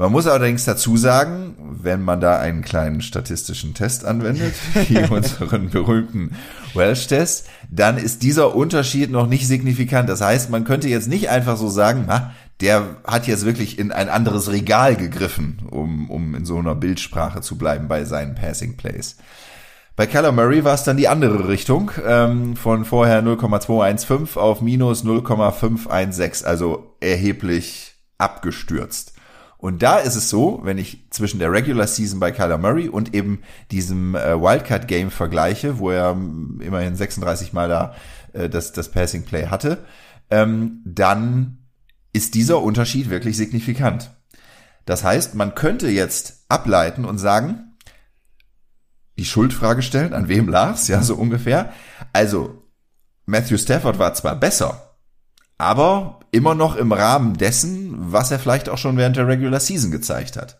Man 0.00 0.12
muss 0.12 0.28
allerdings 0.28 0.64
dazu 0.64 0.96
sagen, 0.96 1.56
wenn 1.58 2.02
man 2.02 2.20
da 2.20 2.38
einen 2.38 2.62
kleinen 2.62 3.00
statistischen 3.00 3.74
Test 3.74 4.04
anwendet, 4.04 4.54
wie 4.88 4.98
unseren 4.98 5.70
berühmten 5.70 6.36
Welsh-Test, 6.74 7.48
dann 7.68 7.98
ist 7.98 8.22
dieser 8.22 8.54
Unterschied 8.54 9.10
noch 9.10 9.26
nicht 9.26 9.48
signifikant. 9.48 10.08
Das 10.08 10.20
heißt, 10.20 10.50
man 10.50 10.62
könnte 10.62 10.88
jetzt 10.88 11.08
nicht 11.08 11.30
einfach 11.30 11.56
so 11.56 11.68
sagen, 11.68 12.04
na, 12.06 12.32
der 12.60 12.98
hat 13.04 13.26
jetzt 13.26 13.44
wirklich 13.44 13.76
in 13.76 13.90
ein 13.90 14.08
anderes 14.08 14.52
Regal 14.52 14.94
gegriffen, 14.94 15.58
um, 15.68 16.08
um 16.08 16.36
in 16.36 16.44
so 16.44 16.58
einer 16.58 16.76
Bildsprache 16.76 17.40
zu 17.40 17.58
bleiben 17.58 17.88
bei 17.88 18.04
seinen 18.04 18.36
Passing 18.36 18.76
Plays. 18.76 19.16
Bei 19.96 20.06
Kyler 20.06 20.30
Murray 20.30 20.62
war 20.62 20.74
es 20.74 20.84
dann 20.84 20.96
die 20.96 21.08
andere 21.08 21.48
Richtung, 21.48 21.90
ähm, 22.06 22.54
von 22.54 22.84
vorher 22.84 23.20
0,215 23.20 24.40
auf 24.40 24.60
minus 24.60 25.02
0,516, 25.02 26.46
also 26.46 26.94
erheblich 27.00 27.96
abgestürzt. 28.16 29.17
Und 29.58 29.82
da 29.82 29.98
ist 29.98 30.14
es 30.14 30.30
so, 30.30 30.60
wenn 30.62 30.78
ich 30.78 31.10
zwischen 31.10 31.40
der 31.40 31.50
Regular 31.50 31.86
Season 31.88 32.20
bei 32.20 32.30
Kyler 32.30 32.58
Murray 32.58 32.88
und 32.88 33.14
eben 33.14 33.42
diesem 33.72 34.14
äh, 34.14 34.40
Wildcard 34.40 34.86
Game 34.86 35.10
vergleiche, 35.10 35.80
wo 35.80 35.90
er 35.90 36.12
ähm, 36.12 36.60
immerhin 36.62 36.94
36 36.94 37.52
Mal 37.52 37.68
da 37.68 37.94
äh, 38.32 38.48
das, 38.48 38.72
das 38.72 38.90
Passing 38.90 39.24
Play 39.24 39.48
hatte, 39.48 39.84
ähm, 40.30 40.80
dann 40.84 41.58
ist 42.12 42.34
dieser 42.34 42.62
Unterschied 42.62 43.10
wirklich 43.10 43.36
signifikant. 43.36 44.10
Das 44.86 45.02
heißt, 45.02 45.34
man 45.34 45.56
könnte 45.56 45.88
jetzt 45.88 46.44
ableiten 46.48 47.04
und 47.04 47.18
sagen, 47.18 47.76
die 49.18 49.24
Schuldfrage 49.24 49.82
stellen, 49.82 50.14
an 50.14 50.28
wem 50.28 50.48
lag's, 50.48 50.86
ja, 50.86 51.02
so 51.02 51.16
ungefähr. 51.16 51.72
Also, 52.12 52.62
Matthew 53.26 53.58
Stafford 53.58 53.98
war 53.98 54.14
zwar 54.14 54.36
besser, 54.36 54.96
aber 55.58 56.17
immer 56.30 56.54
noch 56.54 56.76
im 56.76 56.92
Rahmen 56.92 57.36
dessen, 57.36 57.94
was 58.12 58.30
er 58.30 58.38
vielleicht 58.38 58.68
auch 58.68 58.78
schon 58.78 58.96
während 58.96 59.16
der 59.16 59.26
Regular 59.28 59.60
Season 59.60 59.90
gezeigt 59.90 60.36
hat. 60.36 60.58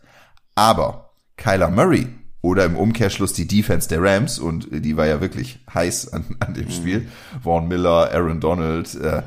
Aber 0.55 1.11
Kyler 1.37 1.71
Murray 1.71 2.09
oder 2.41 2.65
im 2.65 2.77
Umkehrschluss 2.77 3.33
die 3.33 3.47
Defense 3.47 3.89
der 3.89 4.03
Rams 4.03 4.39
und 4.39 4.69
die 4.71 4.97
war 4.97 5.07
ja 5.07 5.21
wirklich 5.21 5.61
heiß 5.73 6.13
an, 6.13 6.25
an 6.41 6.55
dem 6.55 6.71
Spiel. 6.71 7.01
Mhm. 7.01 7.43
Vaughn 7.43 7.69
Miller, 7.69 8.11
Aaron 8.13 8.41
Donald, 8.41 8.95
äh, 8.95 9.17
ja. 9.17 9.25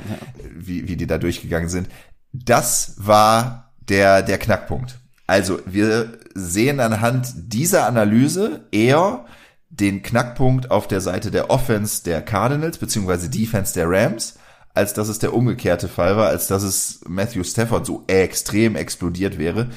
wie, 0.55 0.87
wie 0.87 0.95
die 0.95 1.07
da 1.07 1.17
durchgegangen 1.17 1.69
sind. 1.69 1.89
Das 2.31 2.95
war 2.97 3.73
der, 3.79 4.21
der 4.21 4.37
Knackpunkt. 4.37 4.97
Also 5.27 5.59
wir 5.65 6.19
sehen 6.33 6.79
anhand 6.79 7.33
dieser 7.35 7.85
Analyse 7.85 8.65
eher 8.71 9.25
den 9.69 10.01
Knackpunkt 10.01 10.71
auf 10.71 10.87
der 10.87 11.01
Seite 11.01 11.31
der 11.31 11.49
Offense 11.49 12.03
der 12.03 12.21
Cardinals 12.21 12.77
beziehungsweise 12.77 13.29
Defense 13.29 13.73
der 13.73 13.89
Rams 13.89 14.37
als 14.73 14.93
dass 14.93 15.07
es 15.07 15.19
der 15.19 15.33
umgekehrte 15.33 15.87
Fall 15.87 16.17
war, 16.17 16.27
als 16.27 16.47
dass 16.47 16.63
es 16.63 17.01
Matthew 17.07 17.43
Stafford 17.43 17.85
so 17.85 18.03
extrem 18.07 18.75
explodiert 18.75 19.37
wäre. 19.37 19.69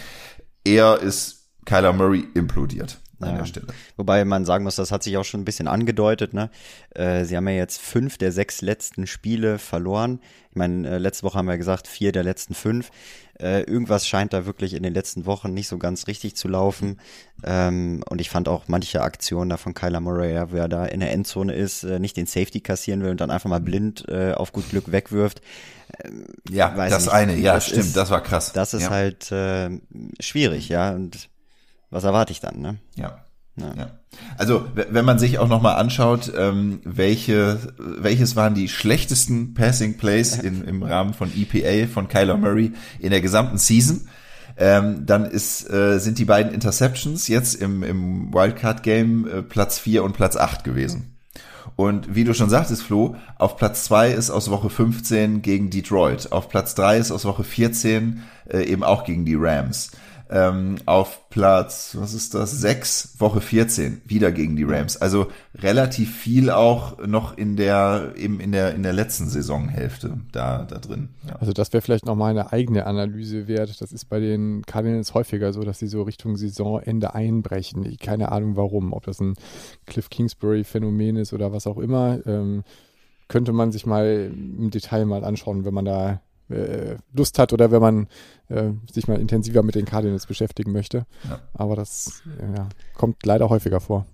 Er 0.64 1.00
ist 1.00 1.48
Kyler 1.64 1.92
Murray 1.92 2.26
implodiert 2.34 3.00
an 3.20 3.30
ja. 3.30 3.38
der 3.38 3.46
Stelle. 3.46 3.66
Wobei 3.96 4.24
man 4.24 4.44
sagen 4.44 4.64
muss, 4.64 4.76
das 4.76 4.92
hat 4.92 5.02
sich 5.02 5.16
auch 5.16 5.24
schon 5.24 5.40
ein 5.40 5.44
bisschen 5.44 5.68
angedeutet. 5.68 6.34
Ne? 6.34 6.50
Äh, 6.90 7.24
sie 7.24 7.36
haben 7.36 7.48
ja 7.48 7.54
jetzt 7.54 7.80
fünf 7.80 8.18
der 8.18 8.32
sechs 8.32 8.62
letzten 8.62 9.06
Spiele 9.06 9.58
verloren. 9.58 10.20
Ich 10.50 10.56
meine, 10.56 10.88
äh, 10.88 10.98
letzte 10.98 11.24
Woche 11.24 11.38
haben 11.38 11.48
wir 11.48 11.58
gesagt, 11.58 11.88
vier 11.88 12.12
der 12.12 12.22
letzten 12.22 12.54
fünf. 12.54 12.90
Äh, 13.40 13.62
irgendwas 13.62 14.06
scheint 14.06 14.32
da 14.32 14.46
wirklich 14.46 14.74
in 14.74 14.82
den 14.82 14.94
letzten 14.94 15.26
Wochen 15.26 15.52
nicht 15.52 15.68
so 15.68 15.78
ganz 15.78 16.06
richtig 16.06 16.36
zu 16.36 16.48
laufen. 16.48 17.00
Ähm, 17.42 18.02
und 18.08 18.20
ich 18.20 18.30
fand 18.30 18.48
auch 18.48 18.64
manche 18.68 19.02
Aktionen 19.02 19.50
da 19.50 19.56
von 19.56 19.74
Kyler 19.74 20.00
Murray, 20.00 20.34
ja, 20.34 20.52
wer 20.52 20.68
da 20.68 20.84
in 20.86 21.00
der 21.00 21.12
Endzone 21.12 21.52
ist, 21.54 21.82
äh, 21.82 21.98
nicht 21.98 22.16
den 22.16 22.26
Safety 22.26 22.60
kassieren 22.60 23.02
will 23.02 23.10
und 23.10 23.20
dann 23.20 23.30
einfach 23.30 23.50
mal 23.50 23.60
blind 23.60 24.08
äh, 24.08 24.32
auf 24.32 24.52
gut 24.52 24.70
Glück 24.70 24.92
wegwirft. 24.92 25.42
Ähm, 26.04 26.26
ja, 26.48 26.70
das 26.70 27.06
nicht. 27.06 27.12
eine, 27.12 27.36
ja, 27.36 27.54
das 27.54 27.66
stimmt, 27.66 27.80
ist, 27.80 27.96
das 27.96 28.10
war 28.10 28.22
krass. 28.22 28.52
Das 28.52 28.72
ist 28.74 28.82
ja. 28.82 28.90
halt 28.90 29.32
äh, 29.32 29.70
schwierig, 30.20 30.68
ja. 30.68 30.92
Und 30.92 31.28
was 31.90 32.04
erwarte 32.04 32.32
ich 32.32 32.40
dann, 32.40 32.60
ne? 32.60 32.76
Ja. 32.94 33.23
Ja. 33.56 33.74
ja. 33.76 33.90
Also 34.36 34.66
wenn 34.74 35.04
man 35.04 35.18
sich 35.18 35.38
auch 35.38 35.48
nochmal 35.48 35.76
anschaut, 35.76 36.32
ähm, 36.36 36.80
welche, 36.84 37.58
welches 37.78 38.36
waren 38.36 38.54
die 38.54 38.68
schlechtesten 38.68 39.54
Passing 39.54 39.96
Plays 39.96 40.36
in, 40.42 40.64
im 40.64 40.82
Rahmen 40.82 41.14
von 41.14 41.30
EPA 41.34 41.88
von 41.92 42.08
Kyler 42.08 42.36
Murray 42.36 42.72
in 42.98 43.10
der 43.10 43.20
gesamten 43.20 43.58
Season, 43.58 44.08
ähm, 44.56 45.06
dann 45.06 45.24
ist, 45.24 45.68
äh, 45.68 45.98
sind 45.98 46.18
die 46.18 46.24
beiden 46.24 46.52
Interceptions 46.52 47.26
jetzt 47.28 47.54
im, 47.54 47.82
im 47.82 48.32
Wildcard-Game 48.32 49.26
äh, 49.26 49.42
Platz 49.42 49.78
4 49.78 50.04
und 50.04 50.12
Platz 50.12 50.36
8 50.36 50.62
gewesen. 50.62 51.16
Und 51.76 52.14
wie 52.14 52.22
du 52.22 52.34
schon 52.34 52.50
sagtest, 52.50 52.82
Flo, 52.82 53.16
auf 53.36 53.56
Platz 53.56 53.84
2 53.84 54.12
ist 54.12 54.30
aus 54.30 54.50
Woche 54.50 54.70
15 54.70 55.42
gegen 55.42 55.70
Detroit. 55.70 56.30
Auf 56.30 56.48
Platz 56.48 56.76
3 56.76 56.98
ist 56.98 57.10
aus 57.10 57.24
Woche 57.24 57.42
14 57.42 58.22
äh, 58.48 58.64
eben 58.64 58.84
auch 58.84 59.04
gegen 59.04 59.24
die 59.24 59.34
Rams 59.34 59.90
ähm, 60.30 60.76
auf 60.86 61.28
Platz, 61.28 61.96
was 61.98 62.14
ist 62.14 62.34
das, 62.34 62.52
sechs, 62.52 63.14
Woche 63.18 63.40
14, 63.40 64.02
wieder 64.06 64.32
gegen 64.32 64.56
die 64.56 64.64
Rams. 64.64 64.96
Also 64.96 65.26
relativ 65.54 66.16
viel 66.16 66.50
auch 66.50 66.98
noch 67.06 67.36
in 67.36 67.56
der, 67.56 68.14
eben 68.16 68.40
in 68.40 68.52
der, 68.52 68.74
in 68.74 68.82
der 68.82 68.92
letzten 68.92 69.28
Saisonhälfte 69.28 70.18
da, 70.32 70.64
da 70.64 70.78
drin. 70.78 71.10
Ja. 71.28 71.36
Also 71.36 71.52
das 71.52 71.72
wäre 71.72 71.82
vielleicht 71.82 72.06
nochmal 72.06 72.30
eine 72.30 72.52
eigene 72.52 72.86
Analyse 72.86 73.48
wert. 73.48 73.80
Das 73.80 73.92
ist 73.92 74.06
bei 74.06 74.20
den 74.20 74.62
Cardinals 74.66 75.14
häufiger 75.14 75.52
so, 75.52 75.62
dass 75.62 75.78
sie 75.78 75.88
so 75.88 76.02
Richtung 76.02 76.36
Saisonende 76.36 77.14
einbrechen. 77.14 77.96
Keine 77.98 78.32
Ahnung 78.32 78.56
warum, 78.56 78.92
ob 78.92 79.04
das 79.04 79.20
ein 79.20 79.34
Cliff 79.86 80.08
Kingsbury 80.08 80.64
Phänomen 80.64 81.16
ist 81.16 81.32
oder 81.32 81.52
was 81.52 81.66
auch 81.66 81.78
immer. 81.78 82.18
Ähm, 82.26 82.64
könnte 83.28 83.52
man 83.52 83.72
sich 83.72 83.86
mal 83.86 84.30
im 84.34 84.70
Detail 84.70 85.06
mal 85.06 85.24
anschauen, 85.24 85.64
wenn 85.64 85.74
man 85.74 85.84
da 85.84 86.20
äh, 86.50 86.96
Lust 87.12 87.38
hat 87.38 87.52
oder 87.52 87.70
wenn 87.70 87.80
man 87.80 88.08
äh, 88.48 88.70
sich 88.92 89.08
mal 89.08 89.20
intensiver 89.20 89.62
mit 89.62 89.74
den 89.74 89.84
Cardinals 89.84 90.26
beschäftigen 90.26 90.72
möchte. 90.72 91.06
Ja. 91.28 91.40
Aber 91.54 91.76
das 91.76 92.22
ja, 92.56 92.68
kommt 92.94 93.24
leider 93.24 93.48
häufiger 93.48 93.80
vor. 93.80 94.06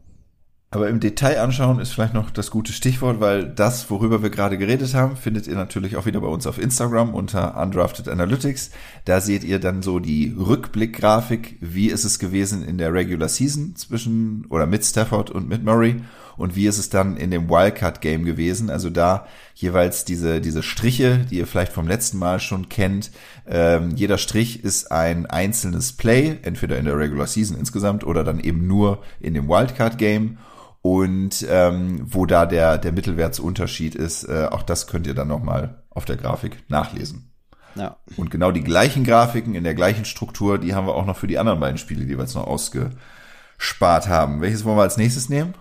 Aber 0.72 0.88
im 0.88 1.00
Detail 1.00 1.40
anschauen 1.40 1.80
ist 1.80 1.90
vielleicht 1.90 2.14
noch 2.14 2.30
das 2.30 2.52
gute 2.52 2.72
Stichwort, 2.72 3.18
weil 3.18 3.48
das, 3.48 3.90
worüber 3.90 4.22
wir 4.22 4.30
gerade 4.30 4.56
geredet 4.56 4.94
haben, 4.94 5.16
findet 5.16 5.48
ihr 5.48 5.56
natürlich 5.56 5.96
auch 5.96 6.06
wieder 6.06 6.20
bei 6.20 6.28
uns 6.28 6.46
auf 6.46 6.60
Instagram 6.60 7.12
unter 7.12 7.60
Undrafted 7.60 8.08
Analytics. 8.08 8.70
Da 9.04 9.20
seht 9.20 9.42
ihr 9.42 9.58
dann 9.58 9.82
so 9.82 9.98
die 9.98 10.32
Rückblickgrafik, 10.38 11.56
wie 11.60 11.88
ist 11.88 12.04
es 12.04 12.20
gewesen 12.20 12.64
in 12.64 12.78
der 12.78 12.94
Regular 12.94 13.28
Season 13.28 13.74
zwischen 13.74 14.46
oder 14.48 14.66
mit 14.66 14.84
Stafford 14.84 15.30
und 15.30 15.48
mit 15.48 15.64
Murray 15.64 16.02
und 16.36 16.56
wie 16.56 16.66
ist 16.66 16.78
es 16.78 16.90
dann 16.90 17.16
in 17.16 17.30
dem 17.30 17.48
Wildcard-Game 17.48 18.24
gewesen. 18.24 18.70
Also 18.70 18.90
da 18.90 19.26
jeweils 19.54 20.04
diese, 20.04 20.40
diese 20.40 20.62
Striche, 20.62 21.26
die 21.30 21.38
ihr 21.38 21.46
vielleicht 21.46 21.72
vom 21.72 21.86
letzten 21.86 22.18
Mal 22.18 22.40
schon 22.40 22.68
kennt. 22.68 23.10
Ähm, 23.46 23.90
jeder 23.94 24.18
Strich 24.18 24.64
ist 24.64 24.90
ein 24.90 25.26
einzelnes 25.26 25.92
Play, 25.92 26.38
entweder 26.42 26.78
in 26.78 26.86
der 26.86 26.96
Regular 26.98 27.26
Season 27.26 27.58
insgesamt 27.58 28.04
oder 28.04 28.24
dann 28.24 28.40
eben 28.40 28.66
nur 28.66 29.02
in 29.20 29.34
dem 29.34 29.48
Wildcard-Game. 29.48 30.38
Und 30.82 31.46
ähm, 31.48 32.00
wo 32.06 32.24
da 32.24 32.46
der, 32.46 32.78
der 32.78 32.92
Mittelwertsunterschied 32.92 33.94
ist, 33.94 34.24
äh, 34.24 34.48
auch 34.50 34.62
das 34.62 34.86
könnt 34.86 35.06
ihr 35.06 35.14
dann 35.14 35.28
nochmal 35.28 35.82
auf 35.90 36.06
der 36.06 36.16
Grafik 36.16 36.64
nachlesen. 36.68 37.30
Ja. 37.74 37.96
Und 38.16 38.30
genau 38.30 38.50
die 38.50 38.64
gleichen 38.64 39.04
Grafiken 39.04 39.54
in 39.54 39.64
der 39.64 39.74
gleichen 39.74 40.04
Struktur, 40.04 40.58
die 40.58 40.74
haben 40.74 40.86
wir 40.86 40.94
auch 40.94 41.06
noch 41.06 41.16
für 41.16 41.26
die 41.26 41.38
anderen 41.38 41.60
beiden 41.60 41.78
Spiele, 41.78 42.04
die 42.04 42.16
wir 42.16 42.24
jetzt 42.24 42.34
noch 42.34 42.46
ausgespart 42.46 44.08
haben. 44.08 44.40
Welches 44.40 44.64
wollen 44.64 44.78
wir 44.78 44.82
als 44.82 44.96
nächstes 44.96 45.28
nehmen? 45.28 45.54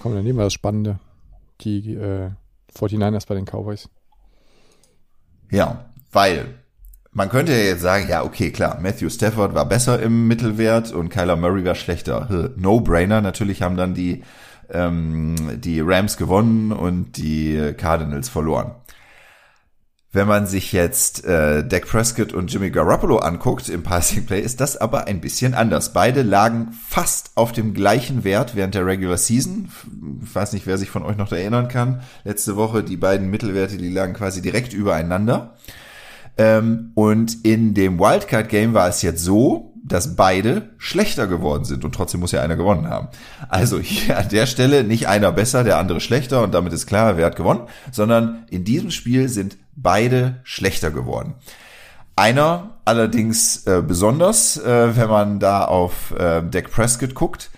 Komm, 0.00 0.14
dann 0.14 0.24
nehmen 0.24 0.38
wir 0.38 0.44
das 0.44 0.52
Spannende. 0.52 0.98
Die 1.62 1.94
äh, 1.94 2.30
49ers 2.74 3.26
bei 3.26 3.34
den 3.34 3.46
Cowboys. 3.46 3.88
Ja, 5.50 5.86
weil 6.12 6.46
man 7.12 7.30
könnte 7.30 7.52
ja 7.52 7.58
jetzt 7.58 7.80
sagen, 7.80 8.06
ja, 8.08 8.24
okay, 8.24 8.50
klar, 8.50 8.78
Matthew 8.80 9.08
Stafford 9.08 9.54
war 9.54 9.66
besser 9.66 10.02
im 10.02 10.28
Mittelwert 10.28 10.92
und 10.92 11.08
Kyler 11.08 11.36
Murray 11.36 11.64
war 11.64 11.74
schlechter. 11.74 12.52
No-brainer. 12.56 13.22
Natürlich 13.22 13.62
haben 13.62 13.76
dann 13.76 13.94
die, 13.94 14.22
ähm, 14.70 15.34
die 15.58 15.80
Rams 15.80 16.18
gewonnen 16.18 16.72
und 16.72 17.16
die 17.16 17.72
Cardinals 17.76 18.28
verloren. 18.28 18.72
Wenn 20.16 20.28
man 20.28 20.46
sich 20.46 20.72
jetzt 20.72 21.26
äh, 21.26 21.62
Dak 21.62 21.88
Prescott 21.88 22.32
und 22.32 22.50
Jimmy 22.50 22.70
Garoppolo 22.70 23.18
anguckt 23.18 23.68
im 23.68 23.82
Passing 23.82 24.24
Play, 24.24 24.40
ist 24.40 24.62
das 24.62 24.78
aber 24.78 25.06
ein 25.08 25.20
bisschen 25.20 25.52
anders. 25.52 25.92
Beide 25.92 26.22
lagen 26.22 26.72
fast 26.88 27.32
auf 27.34 27.52
dem 27.52 27.74
gleichen 27.74 28.24
Wert 28.24 28.56
während 28.56 28.74
der 28.74 28.86
Regular 28.86 29.18
Season. 29.18 29.68
Ich 30.24 30.34
weiß 30.34 30.54
nicht, 30.54 30.66
wer 30.66 30.78
sich 30.78 30.88
von 30.88 31.02
euch 31.02 31.18
noch 31.18 31.30
erinnern 31.32 31.68
kann. 31.68 32.00
Letzte 32.24 32.56
Woche 32.56 32.82
die 32.82 32.96
beiden 32.96 33.28
Mittelwerte, 33.28 33.76
die 33.76 33.90
lagen 33.90 34.14
quasi 34.14 34.40
direkt 34.40 34.72
übereinander. 34.72 35.54
Ähm, 36.38 36.92
und 36.94 37.44
in 37.44 37.74
dem 37.74 37.98
Wildcard 37.98 38.48
Game 38.48 38.72
war 38.72 38.88
es 38.88 39.02
jetzt 39.02 39.22
so, 39.22 39.74
dass 39.84 40.16
beide 40.16 40.70
schlechter 40.78 41.26
geworden 41.26 41.64
sind 41.66 41.84
und 41.84 41.94
trotzdem 41.94 42.20
muss 42.20 42.32
ja 42.32 42.40
einer 42.40 42.56
gewonnen 42.56 42.88
haben. 42.88 43.08
Also 43.50 43.78
hier 43.80 44.18
an 44.18 44.30
der 44.30 44.46
Stelle 44.46 44.82
nicht 44.82 45.08
einer 45.08 45.30
besser, 45.30 45.62
der 45.62 45.76
andere 45.76 46.00
schlechter 46.00 46.42
und 46.42 46.54
damit 46.54 46.72
ist 46.72 46.86
klar, 46.86 47.18
wer 47.18 47.26
hat 47.26 47.36
gewonnen, 47.36 47.68
sondern 47.92 48.46
in 48.48 48.64
diesem 48.64 48.90
Spiel 48.90 49.28
sind 49.28 49.58
beide 49.76 50.40
schlechter 50.44 50.90
geworden. 50.90 51.34
Einer 52.16 52.78
allerdings 52.84 53.66
äh, 53.66 53.82
besonders, 53.86 54.56
äh, 54.56 54.96
wenn 54.96 55.08
man 55.08 55.38
da 55.38 55.66
auf 55.66 56.12
äh, 56.12 56.42
Dak 56.42 56.70
Prescott 56.70 57.14
guckt, 57.14 57.50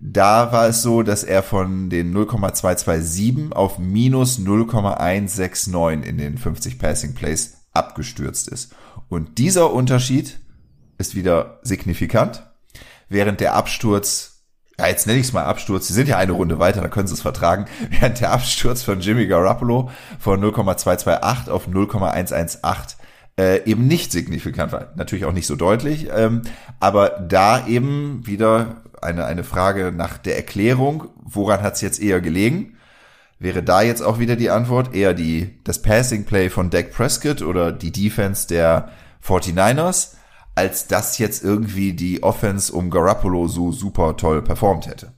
da 0.00 0.50
war 0.50 0.66
es 0.66 0.82
so, 0.82 1.02
dass 1.02 1.24
er 1.24 1.42
von 1.42 1.90
den 1.90 2.12
0,227 2.12 3.52
auf 3.52 3.78
minus 3.78 4.38
0,169 4.38 6.08
in 6.08 6.18
den 6.18 6.38
50 6.38 6.78
Passing 6.78 7.14
Plays 7.14 7.66
abgestürzt 7.72 8.48
ist. 8.48 8.74
Und 9.08 9.38
dieser 9.38 9.72
Unterschied 9.72 10.40
ist 10.98 11.14
wieder 11.14 11.60
signifikant, 11.62 12.42
während 13.08 13.40
der 13.40 13.54
Absturz, 13.54 14.39
ja, 14.80 14.88
jetzt 14.88 15.06
nenne 15.06 15.18
ich 15.18 15.26
es 15.26 15.32
mal 15.34 15.44
Absturz, 15.44 15.88
sie 15.88 15.92
sind 15.92 16.08
ja 16.08 16.16
eine 16.16 16.32
Runde 16.32 16.58
weiter, 16.58 16.80
da 16.80 16.88
können 16.88 17.06
sie 17.06 17.14
es 17.14 17.20
vertragen, 17.20 17.66
während 17.90 18.20
der 18.20 18.32
Absturz 18.32 18.82
von 18.82 19.00
Jimmy 19.00 19.26
Garoppolo 19.26 19.90
von 20.18 20.40
0,228 20.40 21.50
auf 21.50 21.68
0,118 21.68 22.96
äh, 23.38 23.62
eben 23.64 23.86
nicht 23.86 24.10
signifikant 24.10 24.72
war. 24.72 24.88
Natürlich 24.96 25.26
auch 25.26 25.32
nicht 25.32 25.46
so 25.46 25.56
deutlich, 25.56 26.08
ähm, 26.14 26.42
aber 26.78 27.10
da 27.28 27.66
eben 27.66 28.26
wieder 28.26 28.76
eine, 29.02 29.26
eine 29.26 29.44
Frage 29.44 29.92
nach 29.94 30.16
der 30.16 30.36
Erklärung, 30.36 31.08
woran 31.22 31.62
hat 31.62 31.74
es 31.74 31.82
jetzt 31.82 32.00
eher 32.00 32.20
gelegen? 32.20 32.76
Wäre 33.38 33.62
da 33.62 33.82
jetzt 33.82 34.02
auch 34.02 34.18
wieder 34.18 34.36
die 34.36 34.50
Antwort? 34.50 34.94
Eher 34.94 35.14
die, 35.14 35.58
das 35.64 35.80
Passing 35.82 36.24
Play 36.24 36.50
von 36.50 36.70
Dak 36.70 36.92
Prescott 36.92 37.40
oder 37.42 37.72
die 37.72 37.92
Defense 37.92 38.46
der 38.46 38.90
49ers, 39.26 40.14
als 40.60 40.86
dass 40.86 41.16
jetzt 41.16 41.42
irgendwie 41.42 41.94
die 41.94 42.22
Offense 42.22 42.70
um 42.70 42.90
Garoppolo 42.90 43.48
so 43.48 43.72
super 43.72 44.18
toll 44.18 44.42
performt 44.42 44.86
hätte? 44.86 45.14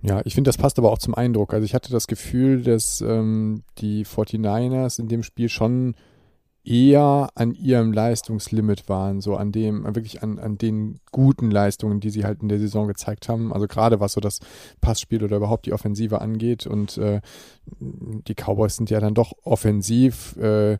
Ja, 0.00 0.22
ich 0.24 0.34
finde, 0.34 0.48
das 0.48 0.56
passt 0.56 0.78
aber 0.78 0.90
auch 0.90 0.96
zum 0.96 1.14
Eindruck. 1.14 1.52
Also 1.52 1.66
ich 1.66 1.74
hatte 1.74 1.92
das 1.92 2.06
Gefühl, 2.06 2.62
dass 2.62 3.02
ähm, 3.02 3.62
die 3.76 4.06
49ers 4.06 4.98
in 4.98 5.08
dem 5.08 5.22
Spiel 5.22 5.50
schon 5.50 5.94
eher 6.64 7.28
an 7.34 7.52
ihrem 7.52 7.92
Leistungslimit 7.92 8.88
waren, 8.88 9.20
so 9.20 9.36
an 9.36 9.52
dem, 9.52 9.84
wirklich 9.84 10.22
an, 10.22 10.38
an 10.38 10.56
den 10.56 10.98
guten 11.10 11.50
Leistungen, 11.50 12.00
die 12.00 12.08
sie 12.08 12.24
halt 12.24 12.40
in 12.40 12.48
der 12.48 12.58
Saison 12.58 12.88
gezeigt 12.88 13.28
haben. 13.28 13.52
Also 13.52 13.66
gerade 13.66 14.00
was 14.00 14.12
so 14.12 14.20
das 14.22 14.40
Passspiel 14.80 15.22
oder 15.22 15.36
überhaupt 15.36 15.66
die 15.66 15.74
Offensive 15.74 16.22
angeht. 16.22 16.66
Und 16.66 16.96
äh, 16.96 17.20
die 17.80 18.34
Cowboys 18.34 18.76
sind 18.76 18.88
ja 18.88 18.98
dann 18.98 19.12
doch 19.12 19.34
offensiv 19.44 20.38
äh, 20.38 20.78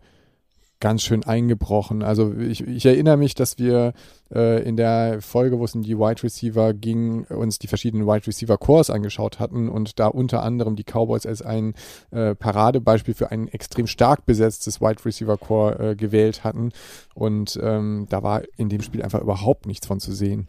ganz 0.82 1.04
schön 1.04 1.22
eingebrochen. 1.22 2.02
Also 2.02 2.34
ich, 2.34 2.66
ich 2.66 2.84
erinnere 2.84 3.16
mich, 3.16 3.36
dass 3.36 3.56
wir 3.56 3.94
äh, 4.34 4.62
in 4.64 4.76
der 4.76 5.22
Folge, 5.22 5.60
wo 5.60 5.64
es 5.64 5.76
um 5.76 5.82
die 5.82 5.96
Wide 5.96 6.24
Receiver 6.24 6.74
ging, 6.74 7.24
uns 7.26 7.60
die 7.60 7.68
verschiedenen 7.68 8.04
Wide 8.04 8.26
Receiver 8.26 8.58
Cores 8.58 8.90
angeschaut 8.90 9.38
hatten 9.38 9.68
und 9.68 10.00
da 10.00 10.08
unter 10.08 10.42
anderem 10.42 10.74
die 10.74 10.82
Cowboys 10.82 11.24
als 11.24 11.40
ein 11.40 11.74
äh, 12.10 12.34
Paradebeispiel 12.34 13.14
für 13.14 13.30
ein 13.30 13.46
extrem 13.46 13.86
stark 13.86 14.26
besetztes 14.26 14.80
Wide 14.80 15.04
Receiver 15.04 15.38
Core 15.38 15.90
äh, 15.90 15.94
gewählt 15.94 16.42
hatten. 16.42 16.72
Und 17.14 17.58
ähm, 17.62 18.06
da 18.10 18.24
war 18.24 18.42
in 18.56 18.68
dem 18.68 18.82
Spiel 18.82 19.02
einfach 19.02 19.20
überhaupt 19.20 19.66
nichts 19.66 19.86
von 19.86 20.00
zu 20.00 20.12
sehen. 20.12 20.48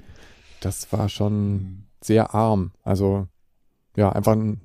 Das 0.62 0.92
war 0.92 1.10
schon 1.10 1.84
sehr 2.02 2.34
arm. 2.34 2.72
Also 2.82 3.28
ja, 3.96 4.12
einfach 4.12 4.32
einen 4.32 4.62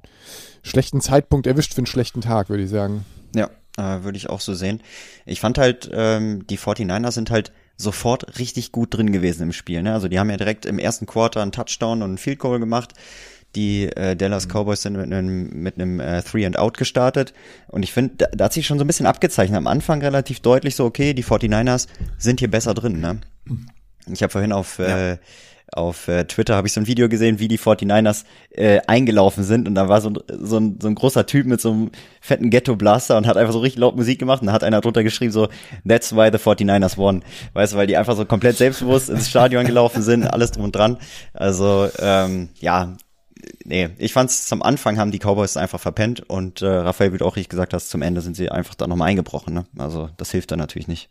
schlechten 0.62 1.02
Zeitpunkt 1.02 1.46
erwischt 1.46 1.74
für 1.74 1.80
einen 1.80 1.86
schlechten 1.86 2.22
Tag, 2.22 2.48
würde 2.48 2.62
ich 2.62 2.70
sagen. 2.70 3.04
Ja, 3.34 3.50
äh, 3.78 4.02
würde 4.02 4.18
ich 4.18 4.28
auch 4.28 4.40
so 4.40 4.54
sehen. 4.54 4.82
Ich 5.24 5.40
fand 5.40 5.56
halt, 5.56 5.88
ähm, 5.92 6.46
die 6.48 6.58
49ers 6.58 7.12
sind 7.12 7.30
halt 7.30 7.52
sofort 7.76 8.38
richtig 8.38 8.72
gut 8.72 8.94
drin 8.94 9.12
gewesen 9.12 9.44
im 9.44 9.52
Spiel. 9.52 9.82
Ne? 9.82 9.94
Also 9.94 10.08
die 10.08 10.18
haben 10.18 10.30
ja 10.30 10.36
direkt 10.36 10.66
im 10.66 10.78
ersten 10.78 11.06
Quarter 11.06 11.40
einen 11.40 11.52
Touchdown 11.52 12.02
und 12.02 12.10
einen 12.10 12.18
Field 12.18 12.40
Goal 12.40 12.58
gemacht. 12.58 12.92
Die 13.54 13.84
äh, 13.84 14.14
Dallas 14.14 14.46
mhm. 14.46 14.50
Cowboys 14.50 14.82
sind 14.82 14.96
mit 14.96 15.06
einem 15.06 15.48
mit 15.62 15.76
einem 15.76 16.00
äh, 16.00 16.22
Three 16.22 16.44
and 16.44 16.58
Out 16.58 16.76
gestartet 16.76 17.32
und 17.68 17.82
ich 17.82 17.94
finde, 17.94 18.16
da, 18.18 18.26
da 18.26 18.44
hat 18.44 18.52
sich 18.52 18.66
schon 18.66 18.78
so 18.78 18.84
ein 18.84 18.86
bisschen 18.86 19.06
abgezeichnet. 19.06 19.56
Am 19.56 19.66
Anfang 19.66 20.02
relativ 20.02 20.40
deutlich 20.40 20.74
so, 20.74 20.84
okay, 20.84 21.14
die 21.14 21.24
49ers 21.24 21.86
sind 22.18 22.40
hier 22.40 22.50
besser 22.50 22.74
drin. 22.74 23.00
Ne? 23.00 23.20
Mhm. 23.44 23.68
Ich 24.12 24.22
habe 24.22 24.30
vorhin 24.30 24.52
auf 24.52 24.78
ja. 24.78 25.12
äh, 25.12 25.18
auf 25.72 26.08
äh, 26.08 26.24
Twitter 26.24 26.56
habe 26.56 26.66
ich 26.66 26.72
so 26.72 26.80
ein 26.80 26.86
Video 26.86 27.08
gesehen, 27.08 27.38
wie 27.38 27.48
die 27.48 27.58
49ers 27.58 28.24
äh, 28.50 28.80
eingelaufen 28.86 29.44
sind 29.44 29.68
und 29.68 29.74
da 29.74 29.88
war 29.88 30.00
so, 30.00 30.12
so, 30.28 30.58
ein, 30.58 30.78
so 30.80 30.88
ein 30.88 30.94
großer 30.94 31.26
Typ 31.26 31.46
mit 31.46 31.60
so 31.60 31.72
einem 31.72 31.90
fetten 32.20 32.50
Ghetto-Blaster 32.50 33.16
und 33.16 33.26
hat 33.26 33.36
einfach 33.36 33.52
so 33.52 33.60
richtig 33.60 33.80
laut 33.80 33.96
Musik 33.96 34.18
gemacht 34.18 34.40
und 34.40 34.48
da 34.48 34.52
hat 34.52 34.64
einer 34.64 34.80
drunter 34.80 35.02
geschrieben 35.02 35.32
so, 35.32 35.48
that's 35.86 36.14
why 36.14 36.30
the 36.32 36.38
49ers 36.38 36.96
won. 36.96 37.22
Weißt 37.52 37.72
du, 37.72 37.76
weil 37.76 37.86
die 37.86 37.96
einfach 37.96 38.16
so 38.16 38.24
komplett 38.24 38.56
selbstbewusst 38.56 39.10
ins 39.10 39.28
Stadion 39.28 39.66
gelaufen 39.66 40.02
sind, 40.02 40.26
alles 40.26 40.52
drum 40.52 40.64
und 40.64 40.76
dran. 40.76 40.98
Also, 41.34 41.88
ähm, 41.98 42.48
ja, 42.60 42.96
nee, 43.64 43.90
ich 43.98 44.12
fand's 44.12 44.46
zum 44.48 44.62
Anfang 44.62 44.98
haben 44.98 45.10
die 45.10 45.18
Cowboys 45.18 45.56
einfach 45.56 45.80
verpennt 45.80 46.20
und 46.28 46.62
äh, 46.62 46.66
Raphael, 46.66 47.12
wie 47.12 47.18
du 47.18 47.26
auch 47.26 47.36
richtig 47.36 47.50
gesagt 47.50 47.74
hast, 47.74 47.90
zum 47.90 48.02
Ende 48.02 48.20
sind 48.20 48.36
sie 48.36 48.50
einfach 48.50 48.74
da 48.74 48.86
nochmal 48.86 49.08
eingebrochen. 49.08 49.54
Ne? 49.54 49.66
Also 49.76 50.10
das 50.16 50.30
hilft 50.30 50.50
dann 50.50 50.58
natürlich 50.58 50.88
nicht. 50.88 51.10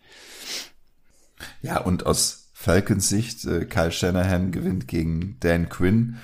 Ja, 1.61 1.79
und 1.79 2.05
aus 2.05 2.46
Falcons 2.59 3.07
Sicht, 3.07 3.45
äh, 3.45 3.65
Kyle 3.65 3.91
Shanahan 3.91 4.51
gewinnt 4.51 4.87
gegen 4.87 5.37
Dan 5.41 5.69
Quinn, 5.69 6.17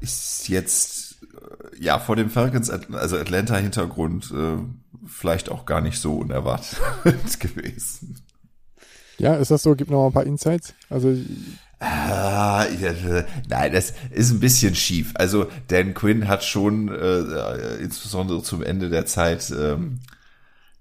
ist 0.00 0.48
jetzt 0.48 1.16
äh, 1.22 1.82
ja 1.82 1.98
vor 1.98 2.14
dem 2.14 2.30
Falcons, 2.30 2.70
also 2.70 3.16
Atlanta 3.18 3.56
Hintergrund, 3.56 4.30
äh, 4.30 4.58
vielleicht 5.04 5.50
auch 5.50 5.66
gar 5.66 5.80
nicht 5.80 5.98
so 5.98 6.18
unerwartet 6.18 6.78
gewesen. 7.40 8.22
Ja, 9.18 9.34
ist 9.34 9.50
das 9.50 9.64
so? 9.64 9.74
Gib 9.74 9.90
noch 9.90 9.98
mal 9.98 10.06
ein 10.06 10.12
paar 10.12 10.26
Insights. 10.26 10.74
Also 10.88 11.12
Ah, 11.80 12.64
ja, 12.80 13.24
nein, 13.48 13.72
das 13.72 13.94
ist 14.10 14.30
ein 14.30 14.38
bisschen 14.38 14.76
schief. 14.76 15.10
Also 15.16 15.48
Dan 15.66 15.92
Quinn 15.92 16.28
hat 16.28 16.44
schon 16.44 16.88
äh, 16.88 17.74
insbesondere 17.78 18.44
zum 18.44 18.62
Ende 18.62 18.90
der 18.90 19.06
Zeit 19.06 19.50
ähm, 19.50 19.98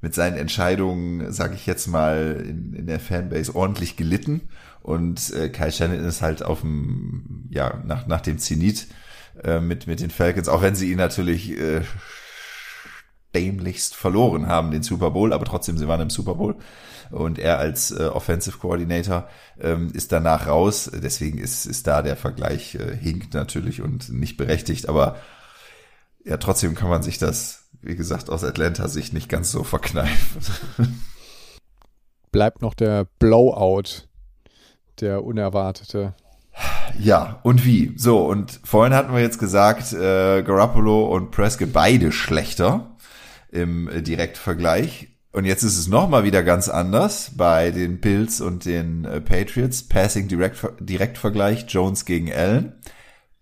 mit 0.02 0.16
seinen 0.16 0.38
Entscheidungen, 0.38 1.32
sage 1.32 1.54
ich 1.56 1.66
jetzt 1.66 1.88
mal, 1.88 2.44
in, 2.48 2.74
in 2.74 2.88
der 2.88 3.00
Fanbase 3.00 3.56
ordentlich 3.56 3.96
gelitten. 3.96 4.50
Und 4.82 5.32
äh, 5.34 5.50
Kai 5.50 5.72
Shannon 5.72 6.04
ist 6.04 6.22
halt 6.22 6.44
auf 6.44 6.62
dem, 6.62 7.48
ja, 7.52 7.82
nach, 7.86 8.08
nach 8.08 8.22
dem 8.22 8.40
Zenit 8.40 8.88
äh, 9.44 9.60
mit, 9.60 9.86
mit 9.86 10.00
den 10.00 10.10
Falcons, 10.10 10.50
auch 10.50 10.64
wenn 10.64 10.76
sie 10.76 10.92
ihn 10.92 10.98
natürlich 10.98 11.52
äh, 11.58 11.82
dämlichst 13.36 13.96
verloren 13.96 14.48
haben, 14.48 14.72
den 14.72 14.84
Super 14.84 15.12
Bowl, 15.12 15.34
aber 15.34 15.46
trotzdem, 15.46 15.78
sie 15.78 15.88
waren 15.88 16.02
im 16.02 16.10
Super 16.10 16.36
Bowl. 16.36 16.56
Und 17.12 17.40
er 17.40 17.60
als 17.60 17.92
äh, 17.92 18.06
Offensive 18.06 18.58
Coordinator 18.58 19.28
ähm, 19.60 19.92
ist 19.94 20.12
danach 20.14 20.48
raus. 20.48 20.90
Deswegen 20.94 21.38
ist, 21.40 21.66
ist 21.66 21.86
da 21.86 22.02
der 22.02 22.16
Vergleich 22.16 22.76
äh, 22.76 22.96
hinkt 22.96 23.34
natürlich 23.34 23.82
und 23.82 24.10
nicht 24.10 24.38
berechtigt. 24.38 24.88
Aber 24.88 25.18
ja, 26.24 26.38
trotzdem 26.38 26.74
kann 26.74 26.90
man 26.90 27.04
sich 27.04 27.18
das 27.18 27.61
wie 27.82 27.96
gesagt, 27.96 28.30
aus 28.30 28.44
Atlanta-Sicht 28.44 29.14
nicht 29.14 29.30
ganz 29.30 29.52
so 29.52 29.64
verkneifen. 29.64 30.42
Bleibt 32.32 32.62
noch 32.62 32.74
der 32.74 33.08
Blowout, 33.20 34.08
der 35.00 35.24
unerwartete. 35.24 36.14
Ja, 37.00 37.40
und 37.44 37.66
wie? 37.66 37.94
So, 37.98 38.26
und 38.26 38.60
vorhin 38.64 38.94
hatten 38.94 39.14
wir 39.14 39.22
jetzt 39.22 39.40
gesagt, 39.40 39.94
äh, 39.94 40.44
Garoppolo 40.44 41.06
und 41.08 41.32
Prescott 41.32 41.74
beide 41.74 42.12
schlechter 42.12 42.96
im 43.52 43.90
äh, 43.90 44.02
Direktvergleich. 44.02 45.10
Und 45.34 45.46
jetzt 45.46 45.64
ist 45.64 45.78
es 45.78 45.88
nochmal 45.88 46.26
wieder 46.26 46.44
ganz 46.44 46.68
anders 46.68 47.32
bei 47.36 47.72
den 47.72 48.02
Bills 48.02 48.42
und 48.42 48.66
den 48.66 49.06
äh, 49.06 49.22
Patriots. 49.22 49.88
Passing 49.88 50.28
Direktvergleich 50.28 51.66
Jones 51.70 52.06
gegen 52.06 52.32
Allen. 52.32 52.74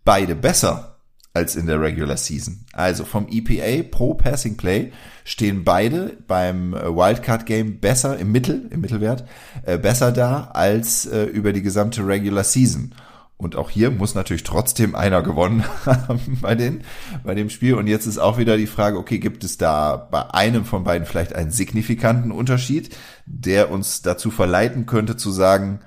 Beide 0.06 0.36
besser 0.36 0.89
als 1.34 1.56
in 1.56 1.68
der 1.68 1.80
Regular 1.80 2.18
Season. 2.18 2.66
Also 2.74 3.06
vom 3.06 3.28
EPA 3.30 3.88
pro 3.90 4.16
Passing 4.16 4.58
Play 4.58 4.92
stehen 5.24 5.64
beide 5.64 6.18
beim 6.28 6.74
äh, 6.74 6.84
Wildcard 6.96 7.46
Game 7.46 7.80
besser 7.80 8.18
im 8.18 8.32
Mittel, 8.32 8.68
im 8.72 8.82
Mittelwert, 8.82 9.26
äh, 9.64 9.78
besser 9.78 10.12
da 10.12 10.50
als 10.54 11.06
äh, 11.06 11.24
über 11.24 11.54
die 11.54 11.62
gesamte 11.62 12.06
Regular 12.06 12.44
Season. 12.44 12.94
Und 13.38 13.56
auch 13.56 13.70
hier 13.70 13.90
muss 13.90 14.16
natürlich 14.16 14.44
trotzdem 14.44 14.96
einer 14.96 15.22
gewonnen 15.22 15.64
haben 15.86 16.40
bei, 16.42 16.56
den, 16.56 16.82
bei 17.24 17.36
dem 17.36 17.50
Spiel. 17.50 17.76
Und 17.76 17.88
jetzt 17.88 18.06
ist 18.06 18.18
auch 18.18 18.38
wieder 18.38 18.58
die 18.58 18.68
Frage, 18.68 18.98
okay, 18.98 19.18
gibt 19.18 19.46
es 19.46 19.58
da 19.58 19.96
bei 19.96 20.34
einem 20.34 20.66
von 20.66 20.84
beiden 20.84 21.08
vielleicht 21.08 21.34
einen 21.34 21.52
signifikanten 21.52 22.32
Unterschied, 22.32 22.94
der 23.26 23.72
uns 23.72 24.02
dazu 24.02 24.30
verleiten 24.30 24.88
könnte 24.88 25.16
zu 25.16 25.32
sagen, 25.32 25.80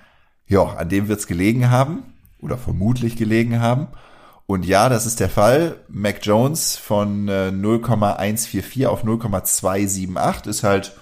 ja, 0.46 0.62
an 0.62 0.88
dem 0.88 1.08
wird 1.08 1.20
es 1.20 1.26
gelegen 1.26 1.68
haben 1.68 2.04
oder 2.40 2.56
vermutlich 2.56 3.16
gelegen 3.16 3.60
haben. 3.60 3.88
Und 4.52 4.66
ja, 4.66 4.90
das 4.90 5.06
ist 5.06 5.18
der 5.18 5.30
Fall. 5.30 5.76
Mac 5.88 6.18
Jones 6.20 6.76
von 6.76 7.26
äh, 7.26 7.50
0,144 7.50 8.86
auf 8.86 9.02
0,278 9.02 10.46
ist 10.46 10.62
halt 10.62 10.92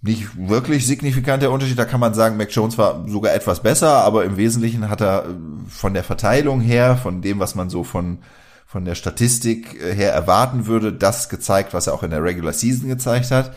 nicht 0.00 0.28
wirklich 0.36 0.86
signifikant 0.86 1.42
der 1.42 1.50
Unterschied. 1.50 1.76
Da 1.76 1.86
kann 1.86 1.98
man 1.98 2.14
sagen, 2.14 2.36
Mac 2.36 2.52
Jones 2.52 2.78
war 2.78 3.04
sogar 3.08 3.34
etwas 3.34 3.64
besser, 3.64 4.04
aber 4.04 4.24
im 4.24 4.36
Wesentlichen 4.36 4.88
hat 4.88 5.00
er 5.00 5.24
äh, 5.24 5.28
von 5.68 5.92
der 5.92 6.04
Verteilung 6.04 6.60
her, 6.60 6.96
von 6.96 7.20
dem, 7.20 7.40
was 7.40 7.56
man 7.56 7.68
so 7.68 7.82
von, 7.82 8.18
von 8.64 8.84
der 8.84 8.94
Statistik 8.94 9.82
äh, 9.82 9.92
her 9.92 10.12
erwarten 10.12 10.66
würde, 10.66 10.92
das 10.92 11.30
gezeigt, 11.30 11.74
was 11.74 11.88
er 11.88 11.94
auch 11.94 12.04
in 12.04 12.12
der 12.12 12.22
Regular 12.22 12.52
Season 12.52 12.88
gezeigt 12.88 13.32
hat. 13.32 13.56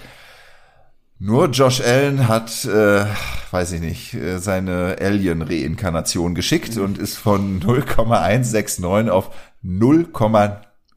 Nur 1.26 1.48
Josh 1.52 1.80
Allen 1.80 2.28
hat, 2.28 2.66
äh, 2.66 3.06
weiß 3.52 3.72
ich 3.72 3.80
nicht, 3.80 4.14
äh, 4.14 4.40
seine 4.40 4.98
Alien-Reinkarnation 5.00 6.36
geschickt 6.36 6.76
und 6.76 6.98
ist 6.98 7.16
von 7.16 7.60
0,169 7.66 9.10
auf 9.10 9.34
0, 9.62 10.10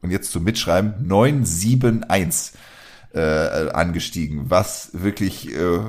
und 0.01 0.11
jetzt 0.11 0.33
zum 0.33 0.43
Mitschreiben 0.43 1.07
971 1.07 2.59
äh, 3.13 3.69
angestiegen, 3.69 4.49
was 4.49 4.89
wirklich 4.91 5.49
äh, 5.55 5.79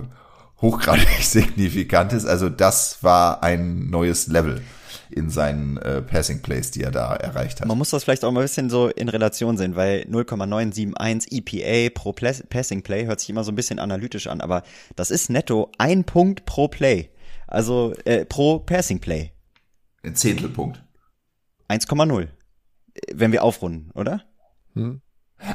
hochgradig 0.60 1.08
signifikant 1.20 2.12
ist. 2.12 2.24
Also 2.24 2.48
das 2.48 3.02
war 3.02 3.42
ein 3.42 3.90
neues 3.90 4.28
Level 4.28 4.62
in 5.10 5.30
seinen 5.30 5.76
äh, 5.78 6.02
Passing 6.02 6.42
Plays, 6.42 6.70
die 6.70 6.82
er 6.82 6.90
da 6.90 7.14
erreicht 7.14 7.60
hat. 7.60 7.68
Man 7.68 7.78
muss 7.78 7.90
das 7.90 8.04
vielleicht 8.04 8.24
auch 8.24 8.32
mal 8.32 8.40
ein 8.40 8.44
bisschen 8.44 8.70
so 8.70 8.88
in 8.88 9.08
Relation 9.08 9.56
sehen, 9.56 9.76
weil 9.76 10.04
0,971 10.08 11.32
EPA 11.32 11.90
pro 11.94 12.12
Passing 12.12 12.82
Play 12.82 13.06
hört 13.06 13.20
sich 13.20 13.30
immer 13.30 13.44
so 13.44 13.52
ein 13.52 13.56
bisschen 13.56 13.78
analytisch 13.78 14.26
an, 14.26 14.40
aber 14.40 14.62
das 14.96 15.10
ist 15.10 15.30
netto 15.30 15.70
ein 15.78 16.04
Punkt 16.04 16.44
pro 16.44 16.68
Play. 16.68 17.10
Also 17.46 17.94
äh, 18.04 18.24
pro 18.24 18.58
Passing 18.58 19.00
Play. 19.00 19.32
Ein 20.02 20.14
Zehntelpunkt. 20.14 20.82
1,0. 21.68 22.28
Wenn 23.12 23.32
wir 23.32 23.42
aufrunden, 23.44 23.90
oder? 23.94 24.24
Hm. 24.74 25.00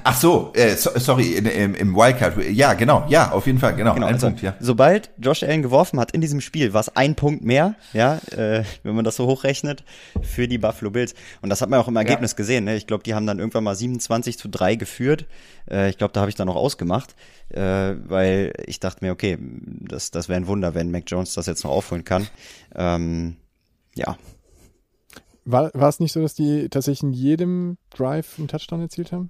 Ach 0.06 0.16
so, 0.16 0.52
äh, 0.56 0.76
so, 0.76 0.92
sorry, 0.96 1.34
in, 1.34 1.46
im, 1.46 1.76
im 1.76 1.96
Wildcard. 1.96 2.38
Ja, 2.52 2.74
genau, 2.74 3.06
ja, 3.10 3.32
auf 3.32 3.46
jeden 3.48 3.60
Fall, 3.60 3.76
genau, 3.76 3.94
Genau, 3.94 4.08
ein 4.08 4.14
also, 4.14 4.28
Punkt, 4.28 4.42
ja. 4.42 4.56
Sobald 4.62 5.12
Josh 5.18 5.44
Allen 5.44 5.62
geworfen 5.62 6.00
hat 6.00 6.12
in 6.12 6.22
diesem 6.22 6.40
Spiel, 6.40 6.74
war 6.74 6.80
es 6.80 6.96
ein 6.96 7.16
Punkt 7.16 7.44
mehr, 7.44 7.76
ja, 7.92 8.20
äh, 8.32 8.64
wenn 8.84 8.96
man 8.96 9.04
das 9.04 9.18
so 9.18 9.28
hochrechnet, 9.28 9.84
für 10.22 10.48
die 10.48 10.58
Buffalo 10.58 10.90
Bills. 10.90 11.14
Und 11.42 11.50
das 11.50 11.62
hat 11.62 11.70
man 11.70 11.80
auch 11.80 11.90
im 11.90 11.96
Ergebnis 11.98 12.36
gesehen. 12.38 12.64
Ne? 12.64 12.76
Ich 12.76 12.88
glaube, 12.88 13.04
die 13.04 13.14
haben 13.14 13.28
dann 13.28 13.40
irgendwann 13.40 13.66
mal 13.66 13.76
27 13.76 14.38
zu 14.38 14.48
3 14.48 14.76
geführt. 14.76 15.26
Äh, 15.70 15.90
ich 15.90 15.98
glaube, 15.98 16.14
da 16.14 16.22
habe 16.22 16.30
ich 16.30 16.36
dann 16.36 16.48
noch 16.48 16.56
ausgemacht, 16.56 17.14
äh, 17.50 17.60
weil 17.60 18.54
ich 18.66 18.80
dachte 18.80 19.04
mir, 19.04 19.12
okay, 19.12 19.38
das, 19.42 20.12
das 20.12 20.30
wäre 20.30 20.40
ein 20.40 20.48
Wunder, 20.48 20.76
wenn 20.76 20.92
Mac 20.92 21.04
Jones 21.08 21.34
das 21.34 21.46
jetzt 21.46 21.64
noch 21.66 21.72
aufholen 21.72 22.06
kann. 22.06 22.28
Ähm, 22.74 23.36
ja, 23.96 24.18
War, 25.46 25.72
war 25.74 25.90
es 25.90 26.00
nicht 26.00 26.14
so, 26.14 26.22
dass 26.22 26.34
die 26.36 26.70
tatsächlich 26.70 27.04
in 27.04 27.12
jedem 27.12 27.78
Drive 27.90 28.40
einen 28.40 28.48
Touchdown 28.48 28.80
erzielt 28.82 29.12
haben? 29.12 29.30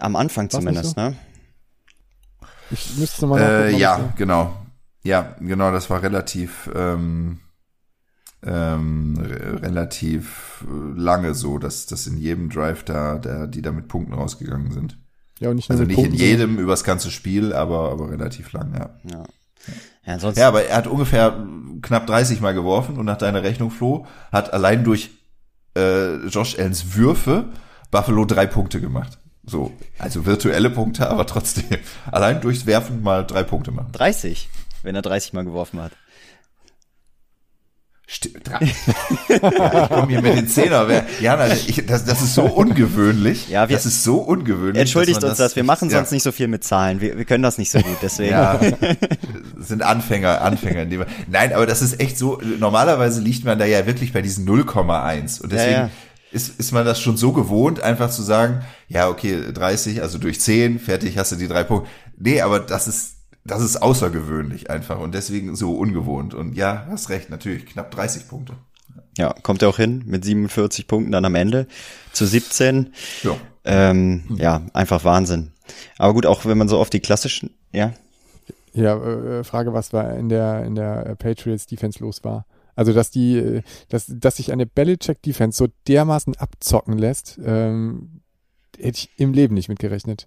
Am 0.00 0.16
Anfang 0.16 0.46
War's 0.46 0.60
zumindest, 0.62 0.94
so? 0.96 1.00
ne? 1.00 1.16
Ich 2.70 2.96
müsste 2.96 3.26
nachgucken. 3.26 3.74
Äh, 3.74 3.78
ja, 3.78 4.08
ich- 4.10 4.16
genau. 4.16 4.56
Ja, 5.02 5.34
genau, 5.40 5.72
das 5.72 5.88
war 5.90 6.02
relativ, 6.02 6.68
ähm, 6.74 7.40
ähm, 8.42 9.18
re- 9.18 9.62
relativ 9.62 10.64
lange 10.96 11.34
so, 11.34 11.58
dass, 11.58 11.86
dass 11.86 12.06
in 12.06 12.16
jedem 12.16 12.48
Drive 12.50 12.84
da, 12.84 13.18
der, 13.18 13.46
die 13.46 13.62
da 13.62 13.72
mit 13.72 13.88
Punkten 13.88 14.14
rausgegangen 14.14 14.72
sind. 14.72 14.98
Ja, 15.40 15.50
und 15.50 15.56
nicht 15.56 15.70
Also 15.70 15.84
nicht 15.84 15.94
Punkten, 15.96 16.14
in 16.14 16.20
jedem 16.20 16.58
übers 16.58 16.84
ganze 16.84 17.10
Spiel, 17.10 17.52
aber, 17.54 17.90
aber 17.90 18.10
relativ 18.10 18.52
lang, 18.52 18.74
ja. 18.74 18.90
Ja. 19.10 19.24
Ja, 20.06 20.14
ansonsten, 20.14 20.40
Ja, 20.40 20.48
aber 20.48 20.64
er 20.64 20.76
hat 20.76 20.86
ungefähr 20.86 21.46
knapp 21.82 22.06
30 22.06 22.40
Mal 22.40 22.54
geworfen 22.54 22.96
und 22.98 23.04
nach 23.06 23.18
deiner 23.18 23.42
Rechnung, 23.42 23.70
Flo, 23.70 24.06
hat 24.32 24.52
allein 24.52 24.84
durch 24.84 25.10
äh, 25.76 26.16
Josh 26.26 26.58
Allens 26.58 26.94
Würfe 26.94 27.50
Buffalo 27.90 28.24
drei 28.24 28.46
Punkte 28.46 28.80
gemacht. 28.80 29.18
So, 29.50 29.72
also 29.98 30.26
virtuelle 30.26 30.70
Punkte, 30.70 31.10
aber 31.10 31.26
trotzdem. 31.26 31.64
Allein 32.12 32.40
durchs 32.40 32.66
Werfen 32.66 33.02
mal 33.02 33.26
drei 33.26 33.42
Punkte 33.42 33.72
machen. 33.72 33.90
30, 33.92 34.48
wenn 34.84 34.94
er 34.94 35.02
30 35.02 35.32
Mal 35.32 35.44
geworfen 35.44 35.80
hat. 35.82 35.92
Stimmt. 38.12 38.48
Ja, 38.48 38.60
ich 39.82 39.88
komme 39.88 40.08
hier 40.08 40.20
mit 40.20 40.36
den 40.36 40.48
Zehner. 40.48 41.04
Jana, 41.20 41.46
ich, 41.52 41.86
das, 41.86 42.04
das 42.04 42.20
ist 42.22 42.34
so 42.34 42.42
ungewöhnlich. 42.42 43.48
Ja, 43.48 43.68
wir- 43.68 43.76
das 43.76 43.86
ist 43.86 44.02
so 44.02 44.16
ungewöhnlich. 44.18 44.80
Entschuldigt 44.80 45.18
dass 45.22 45.30
uns 45.30 45.38
das, 45.38 45.54
wir 45.54 45.62
machen 45.62 45.90
ja. 45.90 45.98
sonst 45.98 46.10
nicht 46.10 46.24
so 46.24 46.32
viel 46.32 46.48
mit 46.48 46.64
Zahlen. 46.64 47.00
Wir, 47.00 47.18
wir 47.18 47.24
können 47.24 47.44
das 47.44 47.56
nicht 47.56 47.70
so 47.70 47.78
gut, 47.78 47.98
deswegen. 48.02 48.32
Ja, 48.32 48.58
sind 49.58 49.82
Anfänger, 49.82 50.40
Anfänger. 50.42 50.82
In 50.82 50.90
dem, 50.90 51.04
nein, 51.28 51.52
aber 51.52 51.66
das 51.66 51.82
ist 51.82 52.00
echt 52.00 52.18
so, 52.18 52.40
normalerweise 52.58 53.20
liegt 53.20 53.44
man 53.44 53.60
da 53.60 53.64
ja 53.64 53.86
wirklich 53.86 54.12
bei 54.12 54.22
diesen 54.22 54.44
0,1 54.48 55.40
und 55.42 55.52
deswegen 55.52 55.72
ja. 55.72 55.90
Ist, 56.32 56.60
ist 56.60 56.72
man 56.72 56.84
das 56.84 57.00
schon 57.00 57.16
so 57.16 57.32
gewohnt, 57.32 57.80
einfach 57.80 58.10
zu 58.10 58.22
sagen, 58.22 58.62
ja, 58.88 59.08
okay, 59.08 59.52
30, 59.52 60.00
also 60.02 60.18
durch 60.18 60.40
10, 60.40 60.78
fertig, 60.78 61.18
hast 61.18 61.32
du 61.32 61.36
die 61.36 61.48
drei 61.48 61.64
Punkte. 61.64 61.90
Nee, 62.16 62.40
aber 62.40 62.60
das 62.60 62.86
ist, 62.86 63.16
das 63.44 63.62
ist 63.62 63.82
außergewöhnlich 63.82 64.70
einfach 64.70 65.00
und 65.00 65.12
deswegen 65.14 65.56
so 65.56 65.72
ungewohnt. 65.76 66.34
Und 66.34 66.54
ja, 66.56 66.86
hast 66.88 67.08
recht, 67.08 67.30
natürlich, 67.30 67.66
knapp 67.66 67.90
30 67.90 68.28
Punkte. 68.28 68.54
Ja, 69.18 69.34
kommt 69.42 69.62
er 69.62 69.68
auch 69.68 69.76
hin 69.76 70.04
mit 70.06 70.24
47 70.24 70.86
Punkten 70.86 71.12
dann 71.12 71.24
am 71.24 71.34
Ende 71.34 71.66
zu 72.12 72.26
17. 72.26 72.92
Ja. 73.22 73.36
Ähm, 73.64 74.22
ja, 74.36 74.62
einfach 74.72 75.04
Wahnsinn. 75.04 75.52
Aber 75.98 76.14
gut, 76.14 76.26
auch 76.26 76.44
wenn 76.44 76.58
man 76.58 76.68
so 76.68 76.78
auf 76.78 76.90
die 76.90 77.00
klassischen, 77.00 77.50
ja, 77.72 77.92
Ja, 78.72 78.96
äh, 78.96 79.44
Frage, 79.44 79.72
was 79.72 79.92
war 79.92 80.14
in 80.14 80.28
der, 80.28 80.64
in 80.64 80.74
der 80.76 81.16
Patriots 81.18 81.66
Defense 81.66 81.98
los 82.00 82.22
war. 82.24 82.46
Also, 82.80 82.94
dass 82.94 83.10
die, 83.10 83.60
dass, 83.90 84.06
dass 84.08 84.38
sich 84.38 84.52
eine 84.52 84.64
Belichick 84.64 85.20
Defense 85.20 85.58
so 85.58 85.68
dermaßen 85.86 86.38
abzocken 86.38 86.96
lässt, 86.96 87.38
ähm, 87.44 88.22
hätte 88.78 89.00
ich 89.00 89.10
im 89.18 89.34
Leben 89.34 89.52
nicht 89.54 89.68
mitgerechnet. 89.68 90.26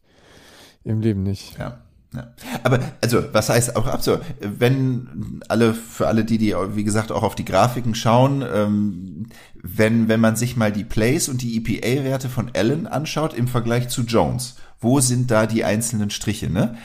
Im 0.84 1.02
Leben 1.02 1.24
nicht. 1.24 1.58
Ja. 1.58 1.82
Ja. 2.14 2.32
Aber 2.62 2.80
also, 3.02 3.24
was 3.34 3.50
heißt 3.50 3.76
auch 3.76 3.88
absurd? 3.88 4.24
Wenn 4.40 5.42
alle, 5.48 5.74
für 5.74 6.08
alle 6.08 6.26
die, 6.26 6.38
die 6.38 6.54
wie 6.54 6.84
gesagt 6.84 7.12
auch 7.12 7.24
auf 7.24 7.34
die 7.34 7.44
Grafiken 7.44 7.96
schauen, 7.96 8.46
ähm, 8.54 9.30
wenn, 9.56 10.08
wenn 10.08 10.20
man 10.20 10.36
sich 10.36 10.56
mal 10.56 10.72
die 10.72 10.84
Plays 10.84 11.30
und 11.30 11.42
die 11.42 11.58
EPA-Werte 11.58 12.30
von 12.30 12.52
Allen 12.56 12.86
anschaut 12.86 13.34
im 13.34 13.48
Vergleich 13.48 13.90
zu 13.90 14.04
Jones, 14.04 14.58
wo 14.80 15.00
sind 15.00 15.32
da 15.32 15.48
die 15.48 15.64
einzelnen 15.64 16.12
Striche, 16.12 16.52
ne? 16.52 16.78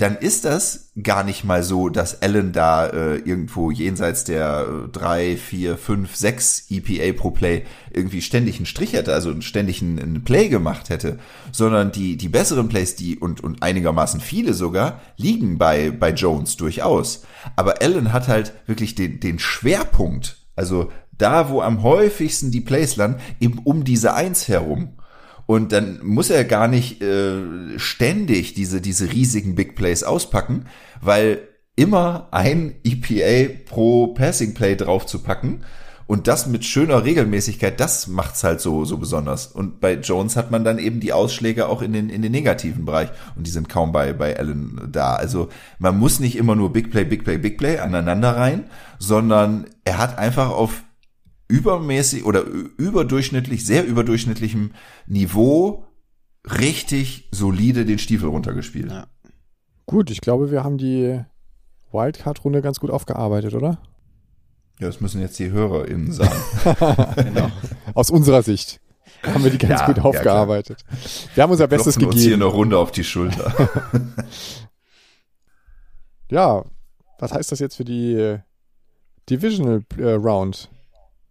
Dann 0.00 0.16
ist 0.16 0.46
das 0.46 0.92
gar 1.02 1.24
nicht 1.24 1.44
mal 1.44 1.62
so, 1.62 1.90
dass 1.90 2.22
Allen 2.22 2.52
da 2.52 2.86
äh, 2.86 3.16
irgendwo 3.16 3.70
jenseits 3.70 4.24
der 4.24 4.66
äh, 4.66 4.88
drei, 4.88 5.36
vier, 5.36 5.76
fünf, 5.76 6.16
sechs 6.16 6.70
EPA 6.70 7.12
pro 7.12 7.30
Play 7.30 7.64
irgendwie 7.90 8.22
ständig 8.22 8.56
einen 8.56 8.64
Strich 8.64 8.94
hätte, 8.94 9.12
also 9.12 9.38
ständig 9.42 9.82
einen, 9.82 9.98
einen 9.98 10.24
Play 10.24 10.48
gemacht 10.48 10.88
hätte, 10.88 11.18
sondern 11.52 11.92
die, 11.92 12.16
die 12.16 12.30
besseren 12.30 12.70
Plays, 12.70 12.96
die 12.96 13.18
und, 13.18 13.44
und 13.44 13.62
einigermaßen 13.62 14.22
viele 14.22 14.54
sogar, 14.54 15.02
liegen 15.18 15.58
bei, 15.58 15.90
bei 15.90 16.12
Jones 16.12 16.56
durchaus. 16.56 17.26
Aber 17.54 17.82
Allen 17.82 18.14
hat 18.14 18.26
halt 18.26 18.54
wirklich 18.64 18.94
den, 18.94 19.20
den 19.20 19.38
Schwerpunkt, 19.38 20.38
also 20.56 20.90
da, 21.12 21.50
wo 21.50 21.60
am 21.60 21.82
häufigsten 21.82 22.50
die 22.50 22.62
Plays 22.62 22.96
landen, 22.96 23.20
eben 23.38 23.58
um 23.64 23.84
diese 23.84 24.14
Eins 24.14 24.48
herum. 24.48 24.94
Und 25.50 25.72
dann 25.72 25.98
muss 26.04 26.30
er 26.30 26.44
gar 26.44 26.68
nicht 26.68 27.02
äh, 27.02 27.76
ständig 27.76 28.54
diese, 28.54 28.80
diese 28.80 29.10
riesigen 29.10 29.56
Big 29.56 29.74
Plays 29.74 30.04
auspacken, 30.04 30.66
weil 31.00 31.40
immer 31.74 32.28
ein 32.30 32.76
EPA 32.84 33.52
pro 33.66 34.14
Passing 34.14 34.54
Play 34.54 34.76
drauf 34.76 35.06
zu 35.06 35.18
packen 35.18 35.64
und 36.06 36.28
das 36.28 36.46
mit 36.46 36.64
schöner 36.64 37.02
Regelmäßigkeit, 37.02 37.80
das 37.80 38.06
macht's 38.06 38.44
halt 38.44 38.60
so, 38.60 38.84
so 38.84 38.96
besonders. 38.96 39.48
Und 39.48 39.80
bei 39.80 39.94
Jones 39.94 40.36
hat 40.36 40.52
man 40.52 40.62
dann 40.62 40.78
eben 40.78 41.00
die 41.00 41.12
Ausschläge 41.12 41.68
auch 41.68 41.82
in 41.82 41.94
den, 41.94 42.10
in 42.10 42.22
den 42.22 42.30
negativen 42.30 42.84
Bereich 42.84 43.08
und 43.34 43.44
die 43.44 43.50
sind 43.50 43.68
kaum 43.68 43.90
bei, 43.90 44.12
bei 44.12 44.38
Allen 44.38 44.80
da. 44.92 45.16
Also 45.16 45.48
man 45.80 45.98
muss 45.98 46.20
nicht 46.20 46.36
immer 46.36 46.54
nur 46.54 46.72
Big 46.72 46.92
Play, 46.92 47.02
Big 47.02 47.24
Play, 47.24 47.38
Big 47.38 47.58
Play 47.58 47.78
aneinander 47.78 48.36
rein, 48.36 48.70
sondern 49.00 49.66
er 49.84 49.98
hat 49.98 50.16
einfach 50.16 50.50
auf 50.50 50.84
übermäßig 51.50 52.24
oder 52.24 52.42
überdurchschnittlich, 52.42 53.66
sehr 53.66 53.84
überdurchschnittlichem 53.86 54.72
Niveau 55.06 55.84
richtig 56.44 57.28
solide 57.32 57.84
den 57.84 57.98
Stiefel 57.98 58.28
runtergespielt. 58.28 58.90
Ja. 58.90 59.06
Gut, 59.86 60.10
ich 60.10 60.20
glaube, 60.20 60.50
wir 60.50 60.64
haben 60.64 60.78
die 60.78 61.20
Wildcard-Runde 61.92 62.62
ganz 62.62 62.80
gut 62.80 62.90
aufgearbeitet, 62.90 63.54
oder? 63.54 63.78
Ja, 64.78 64.86
das 64.86 65.00
müssen 65.00 65.20
jetzt 65.20 65.38
die 65.38 65.50
HörerInnen 65.50 66.12
sagen. 66.12 66.40
genau. 67.16 67.50
Aus 67.92 68.10
unserer 68.10 68.42
Sicht 68.42 68.80
haben 69.22 69.44
wir 69.44 69.50
die 69.50 69.58
ganz 69.58 69.80
Ja, 69.80 69.86
gut 69.86 69.98
ja, 69.98 70.04
aufgearbeitet. 70.04 70.84
wir 71.34 71.42
haben 71.42 71.50
unser 71.50 71.66
Bestes 71.66 71.96
Klopfen 71.96 72.14
uns 72.14 72.22
hier 72.22 72.30
gegeben. 72.36 72.42
eine 72.44 72.52
Runde 72.52 72.78
auf 72.78 72.90
die 72.92 73.04
Schulter. 73.04 73.52
Ja, 76.30 76.64
was 77.18 77.32
heißt 77.32 77.50
das 77.50 77.58
jetzt 77.58 77.74
für 77.76 77.84
die 77.84 78.36
Divisional 79.28 79.82
äh, 79.98 80.12
Round? 80.12 80.70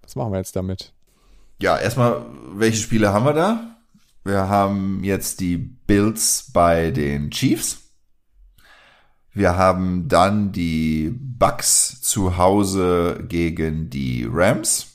Was 0.10 0.15
machen 0.15 0.32
wir 0.32 0.39
jetzt 0.39 0.56
damit? 0.56 0.91
Ja, 1.62 1.78
erstmal, 1.78 2.26
welche 2.54 2.82
Spiele 2.82 3.13
haben 3.13 3.26
wir 3.26 3.34
da? 3.34 3.78
Wir 4.24 4.50
haben 4.50 5.04
jetzt 5.04 5.39
die 5.39 5.58
Bills 5.58 6.50
bei 6.52 6.89
den 6.89 7.30
Chiefs. 7.30 7.78
Wir 9.34 9.56
haben 9.56 10.08
dann 10.08 10.52
die 10.52 11.13
Bucks 11.13 12.02
zu 12.02 12.38
Hause 12.38 13.24
gegen 13.28 13.91
die 13.91 14.28
Rams. 14.28 14.88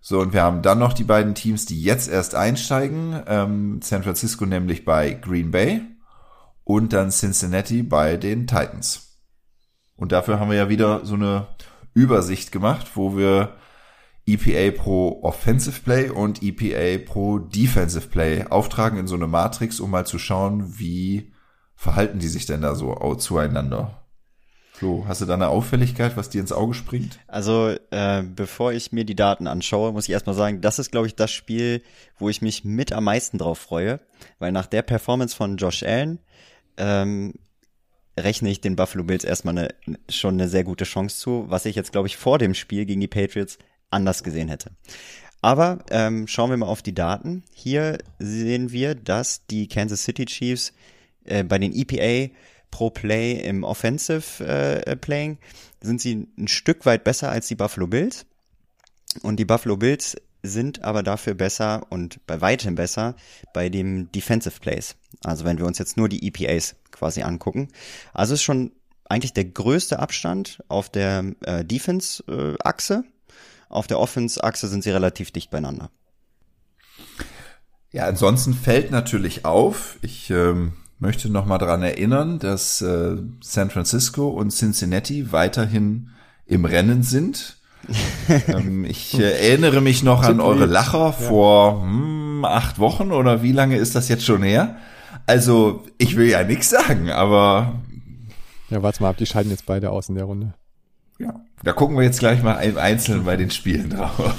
So, 0.00 0.20
und 0.20 0.32
wir 0.32 0.44
haben 0.44 0.62
dann 0.62 0.78
noch 0.78 0.92
die 0.92 1.02
beiden 1.02 1.34
Teams, 1.34 1.66
die 1.66 1.82
jetzt 1.82 2.08
erst 2.08 2.36
einsteigen. 2.36 3.20
Ähm, 3.26 3.80
San 3.82 4.04
Francisco 4.04 4.46
nämlich 4.46 4.84
bei 4.84 5.10
Green 5.10 5.50
Bay 5.50 5.82
und 6.62 6.92
dann 6.92 7.10
Cincinnati 7.10 7.82
bei 7.82 8.16
den 8.16 8.46
Titans. 8.46 9.18
Und 9.96 10.12
dafür 10.12 10.38
haben 10.38 10.50
wir 10.50 10.56
ja 10.56 10.68
wieder 10.68 11.04
so 11.04 11.14
eine 11.14 11.48
Übersicht 11.94 12.52
gemacht, 12.52 12.92
wo 12.94 13.16
wir 13.16 13.56
EPA 14.26 14.70
pro 14.76 15.20
Offensive 15.22 15.80
Play 15.82 16.08
und 16.08 16.42
EPA 16.42 17.04
pro 17.04 17.38
Defensive 17.38 18.08
Play 18.08 18.44
auftragen 18.48 18.98
in 18.98 19.06
so 19.06 19.14
eine 19.14 19.26
Matrix, 19.26 19.80
um 19.80 19.90
mal 19.90 20.06
zu 20.06 20.18
schauen, 20.18 20.78
wie 20.78 21.32
verhalten 21.76 22.18
die 22.18 22.28
sich 22.28 22.46
denn 22.46 22.62
da 22.62 22.74
so 22.74 22.94
zueinander. 23.16 24.04
Flo, 24.72 25.04
hast 25.06 25.20
du 25.20 25.26
da 25.26 25.34
eine 25.34 25.48
Auffälligkeit, 25.48 26.16
was 26.16 26.30
dir 26.30 26.40
ins 26.40 26.50
Auge 26.50 26.74
springt? 26.74 27.20
Also, 27.28 27.76
äh, 27.92 28.24
bevor 28.24 28.72
ich 28.72 28.90
mir 28.90 29.04
die 29.04 29.14
Daten 29.14 29.46
anschaue, 29.46 29.92
muss 29.92 30.08
ich 30.08 30.10
erstmal 30.10 30.34
sagen, 30.34 30.62
das 30.62 30.80
ist, 30.80 30.90
glaube 30.90 31.06
ich, 31.06 31.14
das 31.14 31.30
Spiel, 31.30 31.80
wo 32.18 32.28
ich 32.28 32.42
mich 32.42 32.64
mit 32.64 32.92
am 32.92 33.04
meisten 33.04 33.38
drauf 33.38 33.58
freue, 33.58 34.00
weil 34.40 34.50
nach 34.50 34.66
der 34.66 34.82
Performance 34.82 35.36
von 35.36 35.58
Josh 35.58 35.84
Allen 35.84 36.18
ähm, 36.76 37.34
rechne 38.18 38.50
ich 38.50 38.62
den 38.62 38.74
Buffalo 38.74 39.04
Bills 39.04 39.22
erstmal 39.22 39.56
eine, 39.56 39.74
schon 40.08 40.34
eine 40.34 40.48
sehr 40.48 40.64
gute 40.64 40.84
Chance 40.84 41.18
zu, 41.18 41.44
was 41.48 41.66
ich 41.66 41.76
jetzt, 41.76 41.92
glaube 41.92 42.08
ich, 42.08 42.16
vor 42.16 42.38
dem 42.38 42.54
Spiel 42.54 42.84
gegen 42.84 43.00
die 43.00 43.06
Patriots 43.06 43.58
anders 43.94 44.22
gesehen 44.22 44.48
hätte. 44.48 44.70
Aber 45.40 45.84
ähm, 45.90 46.26
schauen 46.26 46.50
wir 46.50 46.56
mal 46.56 46.66
auf 46.66 46.82
die 46.82 46.94
Daten. 46.94 47.44
Hier 47.52 47.98
sehen 48.18 48.72
wir, 48.72 48.94
dass 48.94 49.46
die 49.46 49.68
Kansas 49.68 50.04
City 50.04 50.24
Chiefs 50.24 50.72
äh, 51.24 51.44
bei 51.44 51.58
den 51.58 51.74
EPA 51.74 52.32
pro 52.70 52.90
Play 52.90 53.34
im 53.34 53.62
Offensive 53.62 54.44
äh, 54.44 54.96
Playing 54.96 55.38
sind 55.82 56.00
sie 56.00 56.28
ein 56.38 56.48
Stück 56.48 56.86
weit 56.86 57.04
besser 57.04 57.30
als 57.30 57.46
die 57.46 57.54
Buffalo 57.54 57.86
Bills. 57.86 58.26
Und 59.22 59.36
die 59.36 59.44
Buffalo 59.44 59.76
Bills 59.76 60.16
sind 60.42 60.82
aber 60.82 61.02
dafür 61.02 61.34
besser 61.34 61.86
und 61.90 62.24
bei 62.26 62.40
weitem 62.40 62.74
besser 62.74 63.14
bei 63.52 63.68
dem 63.68 64.10
Defensive 64.12 64.60
Plays. 64.60 64.96
Also 65.22 65.44
wenn 65.44 65.58
wir 65.58 65.66
uns 65.66 65.78
jetzt 65.78 65.96
nur 65.96 66.08
die 66.08 66.26
EPAs 66.26 66.76
quasi 66.90 67.22
angucken. 67.22 67.68
Also 68.12 68.34
ist 68.34 68.42
schon 68.42 68.72
eigentlich 69.08 69.32
der 69.32 69.44
größte 69.44 69.98
Abstand 69.98 70.62
auf 70.68 70.90
der 70.90 71.32
äh, 71.42 71.64
Defense-Achse. 71.64 73.04
Auf 73.68 73.86
der 73.86 73.98
Offense-Achse 73.98 74.68
sind 74.68 74.84
sie 74.84 74.90
relativ 74.90 75.30
dicht 75.30 75.50
beieinander. 75.50 75.90
Ja, 77.90 78.06
ansonsten 78.06 78.54
fällt 78.54 78.90
natürlich 78.90 79.44
auf, 79.44 79.98
ich 80.02 80.30
ähm, 80.30 80.72
möchte 80.98 81.28
noch 81.30 81.46
mal 81.46 81.58
daran 81.58 81.82
erinnern, 81.82 82.38
dass 82.38 82.82
äh, 82.82 83.16
San 83.40 83.70
Francisco 83.70 84.28
und 84.28 84.50
Cincinnati 84.50 85.32
weiterhin 85.32 86.10
im 86.46 86.64
Rennen 86.64 87.02
sind. 87.02 87.58
ähm, 88.48 88.84
ich 88.84 89.18
äh, 89.18 89.48
erinnere 89.48 89.80
mich 89.80 90.02
noch 90.02 90.22
an 90.22 90.40
eure 90.40 90.66
Lacher 90.66 91.12
vor 91.12 91.82
hm, 91.82 92.44
acht 92.44 92.78
Wochen 92.78 93.12
oder 93.12 93.42
wie 93.42 93.52
lange 93.52 93.76
ist 93.76 93.94
das 93.94 94.08
jetzt 94.08 94.24
schon 94.24 94.42
her? 94.42 94.76
Also 95.26 95.84
ich 95.98 96.16
will 96.16 96.28
ja 96.28 96.42
nichts 96.42 96.70
sagen, 96.70 97.10
aber 97.10 97.80
ja, 98.70 98.82
warte 98.82 99.02
mal 99.02 99.10
ab, 99.10 99.16
die 99.18 99.26
scheiden 99.26 99.50
jetzt 99.50 99.66
beide 99.66 99.90
aus 99.90 100.08
in 100.08 100.14
der 100.14 100.24
Runde. 100.24 100.54
Ja, 101.18 101.44
da 101.62 101.72
gucken 101.72 101.96
wir 101.96 102.02
jetzt 102.02 102.18
gleich 102.18 102.42
mal 102.42 102.54
im 102.60 102.76
Einzelnen 102.76 103.24
bei 103.24 103.36
den 103.36 103.50
Spielen 103.50 103.90
drauf. 103.90 104.34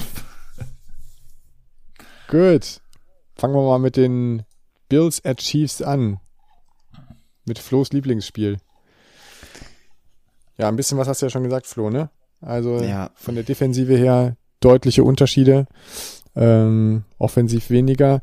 Gut. 2.27 2.81
Fangen 3.35 3.53
wir 3.53 3.61
mal 3.61 3.79
mit 3.79 3.97
den 3.97 4.43
Bills 4.89 5.23
at 5.23 5.37
Chiefs 5.37 5.81
an. 5.81 6.19
Mit 7.45 7.59
Flo's 7.59 7.91
Lieblingsspiel. 7.91 8.57
Ja, 10.57 10.67
ein 10.69 10.75
bisschen 10.75 10.97
was 10.97 11.07
hast 11.07 11.21
du 11.21 11.27
ja 11.27 11.29
schon 11.29 11.43
gesagt, 11.43 11.67
Flo, 11.67 11.89
ne? 11.89 12.09
Also 12.41 12.79
ja. 12.81 13.11
von 13.15 13.35
der 13.35 13.43
Defensive 13.43 13.95
her 13.95 14.37
deutliche 14.59 15.03
Unterschiede. 15.03 15.67
Ähm, 16.35 17.03
offensiv 17.17 17.69
weniger. 17.69 18.21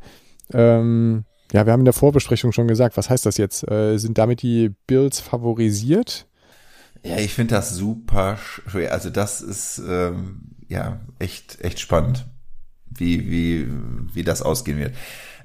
Ähm, 0.51 1.25
ja, 1.51 1.65
wir 1.65 1.73
haben 1.73 1.81
in 1.81 1.85
der 1.85 1.93
Vorbesprechung 1.93 2.51
schon 2.51 2.67
gesagt, 2.67 2.97
was 2.97 3.09
heißt 3.09 3.25
das 3.25 3.37
jetzt? 3.37 3.69
Äh, 3.69 3.97
sind 3.97 4.17
damit 4.17 4.41
die 4.41 4.69
Bills 4.87 5.19
favorisiert? 5.19 6.27
Ja, 7.03 7.17
ich 7.17 7.33
finde 7.33 7.55
das 7.55 7.75
super 7.75 8.37
schwer. 8.37 8.93
Also 8.93 9.09
das 9.09 9.41
ist 9.41 9.81
ähm, 9.87 10.41
ja 10.69 11.01
echt 11.19 11.59
echt 11.61 11.79
spannend, 11.79 12.25
wie 12.89 13.29
wie 13.29 13.67
wie 14.13 14.23
das 14.23 14.41
ausgehen 14.41 14.79
wird. 14.79 14.95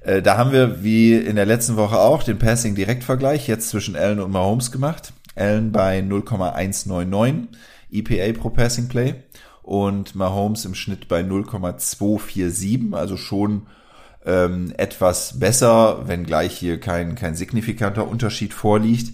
Äh, 0.03 0.23
da 0.23 0.37
haben 0.37 0.53
wir 0.53 0.83
wie 0.83 1.14
in 1.14 1.37
der 1.37 1.47
letzten 1.47 1.77
Woche 1.77 1.99
auch 1.99 2.23
den 2.23 2.38
Passing 2.38 2.75
Direktvergleich 2.75 3.49
jetzt 3.49 3.71
zwischen 3.71 3.97
Allen 3.97 4.21
und 4.21 4.31
Mahomes 4.31 4.71
gemacht. 4.71 5.12
Allen 5.35 5.73
bei 5.73 6.01
0,199 6.01 7.49
EPA 7.90 8.38
pro 8.38 8.51
Passing 8.51 8.88
Play 8.88 9.14
und 9.62 10.14
Mahomes 10.14 10.64
im 10.64 10.75
Schnitt 10.75 11.09
bei 11.09 11.23
0,247, 11.23 12.94
also 12.94 13.16
schon 13.16 13.66
ähm, 14.25 14.73
etwas 14.77 15.38
besser, 15.38 16.09
wenngleich 16.09 16.57
hier 16.57 16.81
kein, 16.81 17.14
kein 17.14 17.35
signifikanter 17.35 18.09
Unterschied 18.09 18.55
vorliegt. 18.55 19.12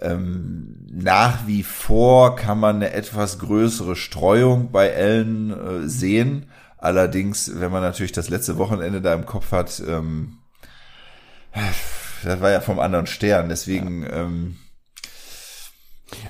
Ähm, 0.00 0.86
nach 0.90 1.46
wie 1.46 1.62
vor 1.62 2.36
kann 2.36 2.60
man 2.60 2.76
eine 2.76 2.92
etwas 2.92 3.38
größere 3.38 3.96
Streuung 3.96 4.70
bei 4.70 4.94
Allen 4.94 5.50
äh, 5.50 5.88
sehen. 5.88 6.46
Allerdings, 6.78 7.50
wenn 7.54 7.72
man 7.72 7.82
natürlich 7.82 8.12
das 8.12 8.28
letzte 8.28 8.58
Wochenende 8.58 9.00
da 9.00 9.14
im 9.14 9.26
Kopf 9.26 9.52
hat, 9.52 9.82
ähm, 9.86 10.38
das 12.22 12.40
war 12.40 12.50
ja 12.50 12.60
vom 12.60 12.78
anderen 12.78 13.06
Stern. 13.06 13.48
Deswegen. 13.48 14.02
Ja. 14.02 14.22
Ähm, 14.22 14.56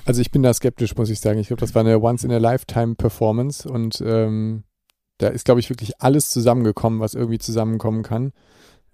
also 0.05 0.21
ich 0.21 0.31
bin 0.31 0.43
da 0.43 0.53
skeptisch, 0.53 0.95
muss 0.95 1.09
ich 1.09 1.19
sagen. 1.19 1.39
Ich 1.39 1.47
glaube, 1.47 1.59
das 1.59 1.75
war 1.75 1.81
eine 1.81 1.99
Once-in-a-Lifetime-Performance 1.99 3.69
und 3.69 4.01
ähm, 4.01 4.63
da 5.17 5.27
ist, 5.27 5.45
glaube 5.45 5.59
ich, 5.59 5.69
wirklich 5.69 6.01
alles 6.01 6.29
zusammengekommen, 6.29 6.99
was 6.99 7.13
irgendwie 7.13 7.39
zusammenkommen 7.39 8.03
kann. 8.03 8.31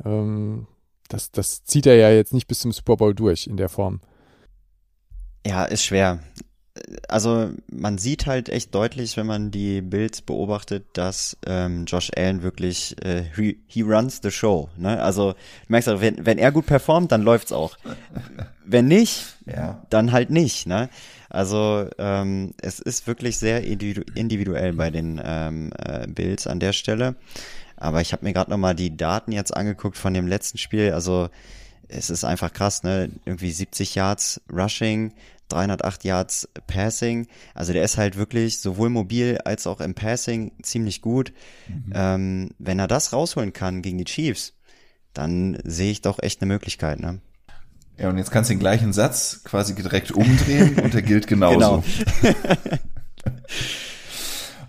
Ähm, 0.03 0.67
das, 1.09 1.31
das 1.31 1.63
zieht 1.63 1.85
er 1.85 1.95
ja 1.95 2.09
jetzt 2.09 2.33
nicht 2.33 2.47
bis 2.47 2.59
zum 2.59 2.71
Super 2.71 2.97
Bowl 2.97 3.13
durch 3.13 3.47
in 3.47 3.57
der 3.57 3.69
Form. 3.69 4.01
Ja, 5.45 5.65
ist 5.65 5.83
schwer. 5.83 6.19
Also 7.07 7.51
man 7.71 7.97
sieht 7.99 8.25
halt 8.25 8.49
echt 8.49 8.73
deutlich, 8.73 9.15
wenn 9.15 9.27
man 9.27 9.51
die 9.51 9.81
Bills 9.81 10.21
beobachtet, 10.21 10.85
dass 10.93 11.37
ähm, 11.45 11.85
Josh 11.85 12.09
Allen 12.15 12.41
wirklich 12.41 12.95
äh, 13.05 13.23
he, 13.35 13.59
he 13.67 13.81
runs 13.81 14.21
the 14.23 14.31
show. 14.31 14.69
Ne? 14.77 15.01
Also 15.01 15.33
du 15.33 15.37
merkst 15.67 15.89
auch, 15.89 16.01
wenn, 16.01 16.25
wenn 16.25 16.39
er 16.39 16.51
gut 16.51 16.65
performt, 16.65 17.11
dann 17.11 17.21
läuft's 17.21 17.51
auch. 17.51 17.77
wenn 18.65 18.87
nicht, 18.87 19.37
ja. 19.45 19.85
dann 19.89 20.11
halt 20.11 20.31
nicht. 20.31 20.65
Ne? 20.65 20.89
Also 21.29 21.87
ähm, 21.99 22.53
es 22.61 22.79
ist 22.79 23.05
wirklich 23.05 23.37
sehr 23.37 23.63
individuell 23.63 24.73
bei 24.73 24.89
den 24.89 25.21
ähm, 25.23 25.71
äh, 25.77 26.07
Bills 26.07 26.47
an 26.47 26.59
der 26.59 26.73
Stelle. 26.73 27.15
Aber 27.75 28.01
ich 28.01 28.13
habe 28.13 28.25
mir 28.25 28.33
gerade 28.33 28.49
nochmal 28.49 28.75
die 28.75 28.95
Daten 28.95 29.31
jetzt 29.31 29.55
angeguckt 29.55 29.97
von 29.97 30.13
dem 30.13 30.27
letzten 30.27 30.57
Spiel. 30.57 30.93
Also 30.93 31.29
es 31.87 32.09
ist 32.09 32.23
einfach 32.23 32.53
krass, 32.53 32.83
ne? 32.83 33.09
Irgendwie 33.25 33.51
70 33.51 33.95
Yards 33.95 34.41
Rushing, 34.51 35.13
308 35.49 36.03
Yards 36.03 36.49
Passing. 36.67 37.27
Also 37.53 37.73
der 37.73 37.83
ist 37.83 37.97
halt 37.97 38.17
wirklich 38.17 38.59
sowohl 38.59 38.89
mobil 38.89 39.39
als 39.45 39.67
auch 39.67 39.81
im 39.81 39.93
Passing 39.93 40.51
ziemlich 40.61 41.01
gut. 41.01 41.33
Mhm. 41.67 41.93
Ähm, 41.93 42.49
wenn 42.59 42.79
er 42.79 42.87
das 42.87 43.13
rausholen 43.13 43.53
kann 43.53 43.81
gegen 43.81 43.97
die 43.97 44.05
Chiefs, 44.05 44.53
dann 45.13 45.57
sehe 45.63 45.91
ich 45.91 46.01
doch 46.01 46.19
echt 46.21 46.41
eine 46.41 46.51
Möglichkeit, 46.51 46.99
ne? 46.99 47.19
Ja, 47.97 48.09
und 48.09 48.17
jetzt 48.17 48.31
kannst 48.31 48.49
du 48.49 48.55
den 48.55 48.59
gleichen 48.59 48.91
Satz 48.91 49.41
quasi 49.43 49.75
direkt 49.75 50.11
umdrehen 50.11 50.79
und 50.79 50.95
der 50.95 51.03
gilt 51.03 51.27
genauso. 51.27 51.83
Genau. 52.21 52.33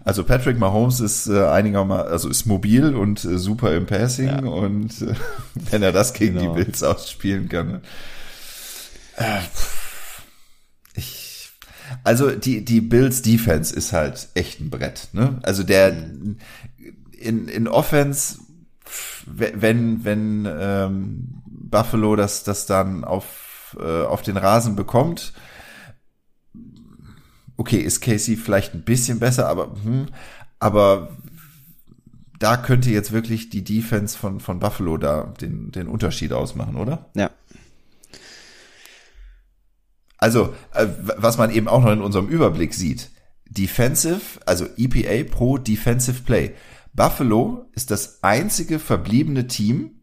also 0.05 0.25
Patrick 0.25 0.59
Mahomes 0.59 1.01
ist 1.01 1.29
äh, 1.29 1.47
einigermaßen, 1.47 2.13
also 2.13 2.29
ist 2.29 2.45
mobil 2.45 2.95
und 2.95 3.25
äh, 3.25 3.39
super 3.39 3.75
im 3.75 3.87
Passing 3.87 4.27
ja. 4.27 4.41
und 4.41 5.01
äh, 5.01 5.15
wenn 5.71 5.83
er 5.83 5.93
das 5.93 6.13
gegen 6.13 6.39
genau. 6.39 6.55
die 6.55 6.65
Bills 6.65 6.83
ausspielen 6.83 7.49
kann. 7.49 7.81
Äh, 9.17 9.41
ich, 10.95 11.51
also 12.03 12.31
die, 12.31 12.65
die 12.65 12.81
Bills 12.81 13.23
Defense 13.23 13.75
ist 13.75 13.93
halt 13.93 14.29
echt 14.35 14.61
ein 14.61 14.71
Brett, 14.71 15.09
ne? 15.13 15.39
Also 15.43 15.63
der 15.63 15.95
in, 17.25 17.49
in 17.49 17.69
Offense, 17.69 18.39
wenn, 19.27 20.05
wenn 20.05 20.47
ähm, 20.47 21.43
Buffalo 21.47 22.17
das, 22.17 22.45
das 22.45 22.67
dann 22.67 23.05
auf, 23.05 23.77
äh, 23.81 24.03
auf 24.05 24.23
den 24.23 24.37
Rasen 24.37 24.77
bekommt. 24.77 25.33
Okay, 27.57 27.79
ist 27.79 28.01
Casey 28.01 28.37
vielleicht 28.37 28.75
ein 28.75 28.83
bisschen 28.83 29.21
besser, 29.21 29.49
aber, 29.49 29.75
hm, 29.83 30.07
aber 30.59 31.17
da 32.39 32.57
könnte 32.57 32.91
jetzt 32.91 33.13
wirklich 33.13 33.49
die 33.49 33.65
Defense 33.65 34.19
von, 34.19 34.41
von 34.41 34.59
Buffalo 34.59 34.99
da 34.99 35.33
den, 35.41 35.71
den 35.71 35.89
Unterschied 35.89 36.33
ausmachen, 36.33 36.77
oder? 36.77 37.11
Ja. 37.15 37.31
Also, 40.25 40.55
äh, 40.73 40.87
was 41.19 41.37
man 41.37 41.51
eben 41.51 41.69
auch 41.69 41.85
noch 41.85 41.93
in 41.93 42.01
unserem 42.01 42.29
Überblick 42.29 42.73
sieht. 42.73 43.11
Defensive, 43.45 44.41
also 44.47 44.67
EPA 44.79 45.31
pro 45.31 45.59
Defensive 45.59 46.23
Play. 46.23 46.55
Buffalo 46.95 47.69
ist 47.75 47.91
das 47.91 48.23
einzige 48.23 48.79
verbliebene 48.79 49.49
Team, 49.49 50.01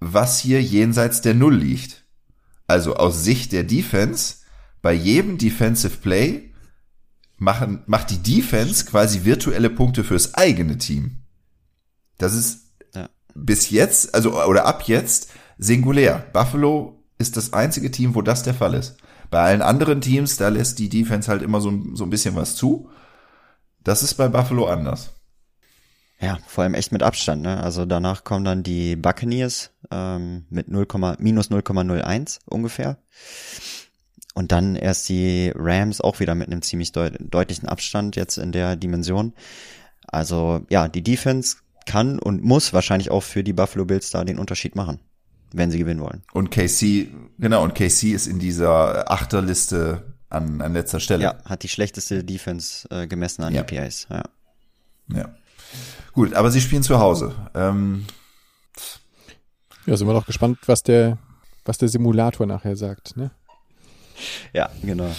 was 0.00 0.40
hier 0.40 0.60
jenseits 0.60 1.20
der 1.20 1.34
Null 1.34 1.54
liegt. 1.54 2.04
Also 2.66 2.96
aus 2.96 3.22
Sicht 3.22 3.52
der 3.52 3.62
Defense, 3.62 4.38
bei 4.82 4.92
jedem 4.92 5.38
Defensive 5.38 5.98
Play 5.98 6.52
machen, 7.36 7.84
macht 7.86 8.10
die 8.10 8.18
Defense 8.18 8.86
quasi 8.86 9.24
virtuelle 9.24 9.70
Punkte 9.70 10.02
fürs 10.02 10.34
eigene 10.34 10.78
Team. 10.78 11.18
Das 12.18 12.34
ist 12.34 12.72
ja. 12.92 13.08
bis 13.36 13.70
jetzt, 13.70 14.16
also 14.16 14.42
oder 14.44 14.66
ab 14.66 14.82
jetzt 14.88 15.30
singulär. 15.58 16.26
Buffalo 16.32 16.95
ist 17.18 17.36
das 17.36 17.52
einzige 17.52 17.90
Team, 17.90 18.14
wo 18.14 18.22
das 18.22 18.42
der 18.42 18.54
Fall 18.54 18.74
ist. 18.74 18.96
Bei 19.30 19.40
allen 19.40 19.62
anderen 19.62 20.00
Teams, 20.00 20.36
da 20.36 20.48
lässt 20.48 20.78
die 20.78 20.88
Defense 20.88 21.30
halt 21.30 21.42
immer 21.42 21.60
so, 21.60 21.72
so 21.94 22.04
ein 22.04 22.10
bisschen 22.10 22.36
was 22.36 22.56
zu. 22.56 22.90
Das 23.82 24.02
ist 24.02 24.14
bei 24.14 24.28
Buffalo 24.28 24.66
anders. 24.66 25.10
Ja, 26.20 26.38
vor 26.46 26.64
allem 26.64 26.74
echt 26.74 26.92
mit 26.92 27.02
Abstand. 27.02 27.42
Ne? 27.42 27.62
Also 27.62 27.84
danach 27.84 28.24
kommen 28.24 28.44
dann 28.44 28.62
die 28.62 28.96
Buccaneers 28.96 29.70
ähm, 29.90 30.46
mit 30.48 30.68
0, 30.68 30.86
minus 31.18 31.50
0,01 31.50 32.38
ungefähr. 32.46 32.98
Und 34.34 34.52
dann 34.52 34.76
erst 34.76 35.08
die 35.08 35.52
Rams 35.54 36.00
auch 36.00 36.20
wieder 36.20 36.34
mit 36.34 36.48
einem 36.48 36.62
ziemlich 36.62 36.92
deut 36.92 37.14
deutlichen 37.20 37.68
Abstand 37.68 38.16
jetzt 38.16 38.36
in 38.36 38.52
der 38.52 38.76
Dimension. 38.76 39.32
Also 40.06 40.60
ja, 40.68 40.88
die 40.88 41.02
Defense 41.02 41.56
kann 41.86 42.18
und 42.18 42.42
muss 42.42 42.72
wahrscheinlich 42.72 43.10
auch 43.10 43.22
für 43.22 43.44
die 43.44 43.52
Buffalo 43.52 43.84
Bills 43.84 44.10
da 44.10 44.24
den 44.24 44.38
Unterschied 44.38 44.74
machen, 44.74 45.00
wenn 45.52 45.70
sie 45.70 45.78
gewinnen 45.78 46.00
wollen. 46.00 46.22
Und 46.32 46.50
KC, 46.50 47.08
genau, 47.38 47.62
und 47.62 47.74
KC 47.74 48.12
ist 48.12 48.26
in 48.26 48.38
dieser 48.38 49.10
Achterliste 49.10 50.14
an, 50.28 50.60
an 50.60 50.72
letzter 50.72 51.00
Stelle. 51.00 51.22
Ja, 51.22 51.34
hat 51.44 51.62
die 51.62 51.68
schlechteste 51.68 52.24
Defense 52.24 52.88
äh, 52.90 53.06
gemessen 53.06 53.42
an 53.42 53.54
ja. 53.54 53.62
EPAs. 53.62 54.06
Ja. 54.10 54.22
ja. 55.08 55.34
Gut, 56.12 56.34
aber 56.34 56.50
sie 56.50 56.60
spielen 56.60 56.82
zu 56.82 56.98
Hause. 56.98 57.34
Ähm, 57.54 58.06
ja, 59.86 59.96
sind 59.96 60.06
wir 60.06 60.14
doch 60.14 60.26
gespannt, 60.26 60.58
was 60.66 60.82
der, 60.82 61.18
was 61.64 61.78
der 61.78 61.88
Simulator 61.88 62.46
nachher 62.46 62.76
sagt, 62.76 63.16
ne? 63.16 63.30
ja, 64.52 64.70
genau. 64.82 65.14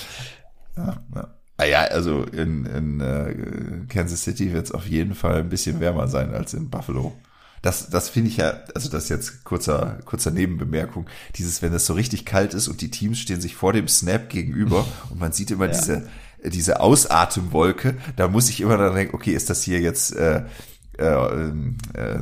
Ja, 0.75 1.01
ja. 1.15 1.27
Ah 1.59 1.65
ja, 1.65 1.81
also 1.85 2.23
in, 2.23 2.65
in 2.65 3.01
äh, 3.01 3.85
Kansas 3.89 4.23
City 4.23 4.53
wird 4.53 4.65
es 4.65 4.71
auf 4.71 4.87
jeden 4.87 5.15
Fall 5.15 5.39
ein 5.39 5.49
bisschen 5.49 5.79
wärmer 5.79 6.07
sein 6.07 6.31
als 6.35 6.53
in 6.53 6.69
Buffalo. 6.69 7.15
Das, 7.61 7.89
das 7.89 8.09
finde 8.09 8.29
ich 8.29 8.37
ja, 8.37 8.61
also 8.75 8.89
das 8.89 9.09
jetzt 9.09 9.43
kurzer, 9.43 9.99
kurzer 10.05 10.31
Nebenbemerkung. 10.31 11.07
Dieses, 11.35 11.61
wenn 11.61 11.73
es 11.73 11.85
so 11.85 11.93
richtig 11.93 12.25
kalt 12.25 12.53
ist 12.53 12.67
und 12.67 12.81
die 12.81 12.91
Teams 12.91 13.19
stehen 13.19 13.41
sich 13.41 13.55
vor 13.55 13.73
dem 13.73 13.87
Snap 13.87 14.29
gegenüber 14.29 14.85
und 15.09 15.19
man 15.19 15.31
sieht 15.31 15.51
immer 15.51 15.65
ja. 15.65 15.71
diese, 15.71 16.09
diese 16.43 16.79
Ausatemwolke, 16.79 17.95
da 18.15 18.27
muss 18.27 18.49
ich 18.49 18.61
immer 18.61 18.77
dann 18.77 18.95
denken, 18.95 19.15
okay, 19.15 19.31
ist 19.31 19.49
das 19.49 19.63
hier 19.63 19.79
jetzt, 19.79 20.15
äh, 20.15 20.43
äh, 20.97 21.03
äh, 21.03 22.19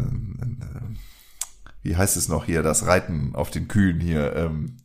wie 1.83 1.95
heißt 1.95 2.17
es 2.17 2.29
noch 2.29 2.45
hier, 2.45 2.63
das 2.63 2.85
Reiten 2.85 3.31
auf 3.35 3.51
den 3.51 3.67
Kühen 3.67 3.99
hier, 3.99 4.35
ähm, 4.35 4.77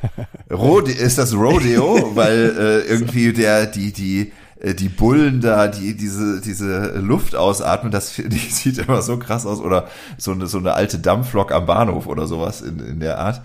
Rode 0.50 0.92
ist 0.92 1.18
das 1.18 1.34
Rodeo, 1.34 2.14
weil 2.14 2.56
äh, 2.56 2.80
irgendwie 2.82 3.32
der 3.32 3.66
die 3.66 3.92
die 3.92 4.20
äh, 4.20 4.30
die 4.62 4.88
Bullen 4.88 5.40
da, 5.40 5.68
die 5.68 5.96
diese 5.96 6.40
diese 6.40 6.98
Luft 6.98 7.36
ausatmen, 7.36 7.92
das 7.92 8.14
die 8.16 8.38
sieht 8.38 8.78
immer 8.78 9.02
so 9.02 9.18
krass 9.18 9.46
aus 9.46 9.60
oder 9.60 9.88
so 10.16 10.32
eine 10.32 10.46
so 10.46 10.58
eine 10.58 10.74
alte 10.74 10.98
Dampflok 10.98 11.52
am 11.52 11.66
Bahnhof 11.66 12.06
oder 12.06 12.26
sowas 12.26 12.60
in 12.62 12.80
in 12.80 13.00
der 13.00 13.18
Art. 13.18 13.42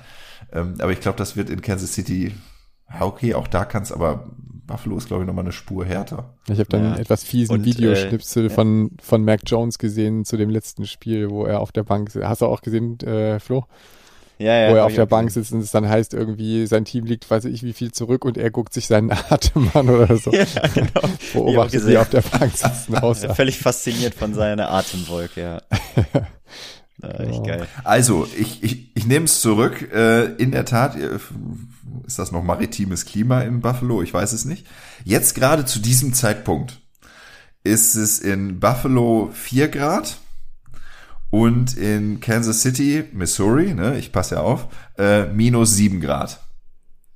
Ähm, 0.52 0.76
aber 0.80 0.92
ich 0.92 1.00
glaube, 1.00 1.18
das 1.18 1.36
wird 1.36 1.50
in 1.50 1.62
Kansas 1.62 1.94
City 1.94 2.34
okay, 3.00 3.34
auch 3.34 3.48
da 3.48 3.66
kann 3.66 3.84
es 3.84 3.92
aber 3.92 4.30
Buffalo 4.66 4.98
ist, 4.98 5.08
glaube 5.08 5.24
ich, 5.24 5.28
nochmal 5.28 5.44
eine 5.44 5.52
Spur 5.52 5.86
härter. 5.86 6.36
Ich 6.48 6.60
habe 6.60 6.70
dann 6.70 6.84
ja. 6.84 6.96
etwas 6.96 7.24
fiesen 7.24 7.58
Und, 7.58 7.66
Videoschnipsel 7.66 8.46
äh, 8.46 8.50
von, 8.50 8.92
von 9.02 9.24
Mac 9.24 9.42
Jones 9.46 9.78
gesehen 9.78 10.24
zu 10.26 10.38
dem 10.38 10.50
letzten 10.50 10.86
Spiel, 10.86 11.30
wo 11.30 11.46
er 11.46 11.60
auf 11.60 11.72
der 11.72 11.84
Bank 11.84 12.12
Hast 12.22 12.42
du 12.42 12.46
auch 12.46 12.62
gesehen, 12.62 13.00
äh, 13.02 13.40
Flo? 13.40 13.66
Ja, 14.40 14.56
ja, 14.56 14.72
wo 14.72 14.76
er 14.76 14.86
auf 14.86 14.94
der 14.94 15.06
Bank 15.06 15.32
sitzt 15.32 15.52
und 15.54 15.60
es 15.60 15.72
dann 15.72 15.88
heißt 15.88 16.14
irgendwie, 16.14 16.66
sein 16.68 16.86
Team 16.86 17.06
liegt, 17.06 17.30
weiß 17.30 17.46
ich 17.46 17.64
wie 17.64 17.74
viel 17.74 17.92
zurück 17.92 18.26
und 18.26 18.38
er 18.38 18.50
guckt 18.52 18.74
sich 18.74 18.88
seinen 18.88 19.12
Atem 19.30 19.70
an 19.74 19.90
oder 19.90 20.18
so. 20.18 20.32
Ja, 20.44 20.46
genau. 20.74 21.08
Beobachtet, 21.34 21.88
wie 21.88 21.98
auf 21.98 22.10
der 22.10 22.22
Bank 22.22 22.52
aus. 23.02 23.26
Völlig 23.36 23.60
fasziniert 23.60 24.16
von 24.16 24.34
seiner 24.34 24.72
Atemwolke, 24.72 25.42
ja. 25.42 25.62
geil. 27.02 27.68
Also, 27.84 28.28
ich, 28.38 28.64
ich, 28.64 28.96
ich 28.96 29.06
nehme 29.06 29.26
es 29.26 29.42
zurück. 29.42 29.92
Äh, 29.94 30.34
in 30.36 30.52
der 30.52 30.66
Tat, 30.66 30.96
ist 32.06 32.20
das 32.20 32.32
noch 32.32 32.44
maritimes 32.44 33.06
Klima 33.06 33.42
in 33.42 33.62
Buffalo? 33.62 34.02
Ich 34.02 34.14
weiß 34.14 34.34
es 34.34 34.46
nicht. 34.46 34.66
Jetzt 35.06 35.36
gerade 35.36 35.66
zu 35.66 35.80
diesem 35.80 36.14
Zeitpunkt 36.14 36.82
ist 37.64 37.96
es 37.96 38.20
in 38.20 38.60
Buffalo 38.60 39.30
4 39.34 39.70
Grad 39.70 40.18
und 41.34 41.76
in 41.76 42.20
Kansas 42.20 42.62
City, 42.62 43.06
Missouri, 43.12 43.74
ne, 43.74 43.98
ich 43.98 44.12
passe 44.12 44.36
ja 44.36 44.42
auf, 44.42 44.68
äh, 45.00 45.24
minus 45.26 45.74
7 45.76 46.00
Grad. 46.00 46.40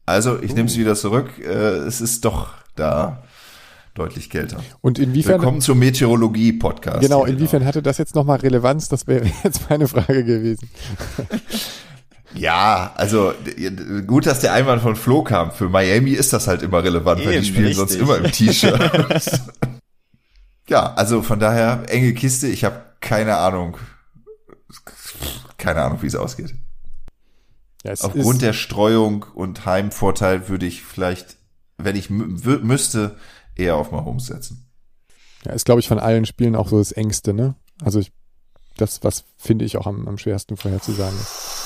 Also 0.08 0.42
ich 0.42 0.54
uh. 0.54 0.56
nehme 0.56 0.70
es 0.70 0.76
wieder 0.76 0.96
zurück, 0.96 1.30
äh, 1.38 1.52
es 1.86 2.02
ist 2.02 2.26
doch 2.26 2.50
da 2.76 3.22
deutlich 3.94 4.32
kälter. 4.32 4.58
Und 4.82 4.98
inwiefern? 4.98 5.36
Willkommen 5.36 5.62
zum 5.62 5.78
Meteorologie-Podcast. 5.78 7.02
Genau, 7.02 7.26
inwiefern 7.26 7.60
genau. 7.60 7.68
hatte 7.68 7.84
das 7.84 8.00
jetzt 8.00 8.16
nochmal 8.16 8.40
Relevanz? 8.40 8.90
Das 8.90 9.06
wäre 9.06 9.24
jetzt 9.44 9.70
meine 9.70 9.88
Frage 9.88 10.24
gewesen. 10.24 10.68
Ja, 12.34 12.94
also 12.96 13.36
gut, 14.08 14.26
dass 14.26 14.40
der 14.40 14.52
Einwand 14.54 14.82
von 14.82 14.96
Flo 14.96 15.22
kam. 15.22 15.52
Für 15.52 15.70
Miami 15.70 16.14
ist 16.14 16.34
das 16.34 16.48
halt 16.48 16.64
immer 16.64 16.84
relevant, 16.84 17.22
Eben, 17.22 17.30
weil 17.30 17.42
die 17.42 17.46
spielen 17.46 17.68
richtig. 17.68 17.78
sonst 17.78 17.96
immer 18.02 18.18
im 18.18 18.32
T-Shirt. 18.32 18.82
ja, 20.70 20.92
also 20.96 21.22
von 21.22 21.40
daher 21.40 21.84
enge 21.86 22.14
Kiste. 22.14 22.48
Ich 22.48 22.64
habe 22.64 22.82
keine 23.00 23.38
Ahnung, 23.38 23.78
keine 25.58 25.82
Ahnung, 25.82 26.02
wie 26.02 26.08
es 26.08 26.16
ausgeht. 26.16 26.54
Ja, 27.84 27.92
es 27.92 28.02
Aufgrund 28.02 28.42
der 28.42 28.54
Streuung 28.54 29.26
und 29.34 29.66
Heimvorteil 29.66 30.50
würde 30.50 30.66
ich 30.66 30.84
vielleicht, 30.84 31.38
wenn 31.78 31.96
ich 31.96 32.10
müsste, 32.10 33.18
eher 33.56 33.76
auf 33.76 33.92
Mahomes 33.92 34.28
setzen. 34.28 34.70
Ja, 35.46 35.54
ist 35.54 35.66
glaube 35.66 35.80
ich 35.80 35.88
von 35.88 36.00
allen 36.00 36.26
Spielen 36.26 36.56
auch 36.56 36.68
so 36.68 36.78
das 36.78 36.92
Engste, 36.92 37.34
ne? 37.34 37.56
Also 37.82 38.00
ich, 38.00 38.12
das, 38.76 39.04
was 39.04 39.24
finde 39.38 39.66
ich 39.66 39.78
auch 39.78 39.88
am, 39.88 40.08
am 40.08 40.18
schwersten 40.18 40.58
vorherzusagen 40.58 41.18
ist 41.18 41.58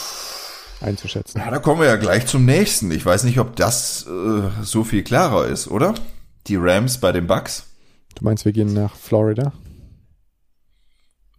einzuschätzen. 0.82 1.40
Ja, 1.40 1.52
da 1.52 1.60
kommen 1.60 1.82
wir 1.82 1.88
ja 1.88 1.96
gleich 1.96 2.26
zum 2.28 2.46
nächsten. 2.46 2.92
Ich 2.92 3.06
weiß 3.06 3.24
nicht, 3.24 3.40
ob 3.40 3.56
das 3.56 4.06
äh, 4.08 4.64
so 4.64 4.84
viel 4.84 5.04
klarer 5.04 5.48
ist, 5.48 5.68
oder? 5.68 5.94
Die 6.48 6.56
Rams 6.56 7.00
bei 7.00 7.12
den 7.12 7.28
Bucks. 7.28 7.66
Du 8.16 8.26
meinst, 8.26 8.46
wir 8.46 8.52
gehen 8.52 8.74
nach 8.74 8.96
Florida? 8.96 9.54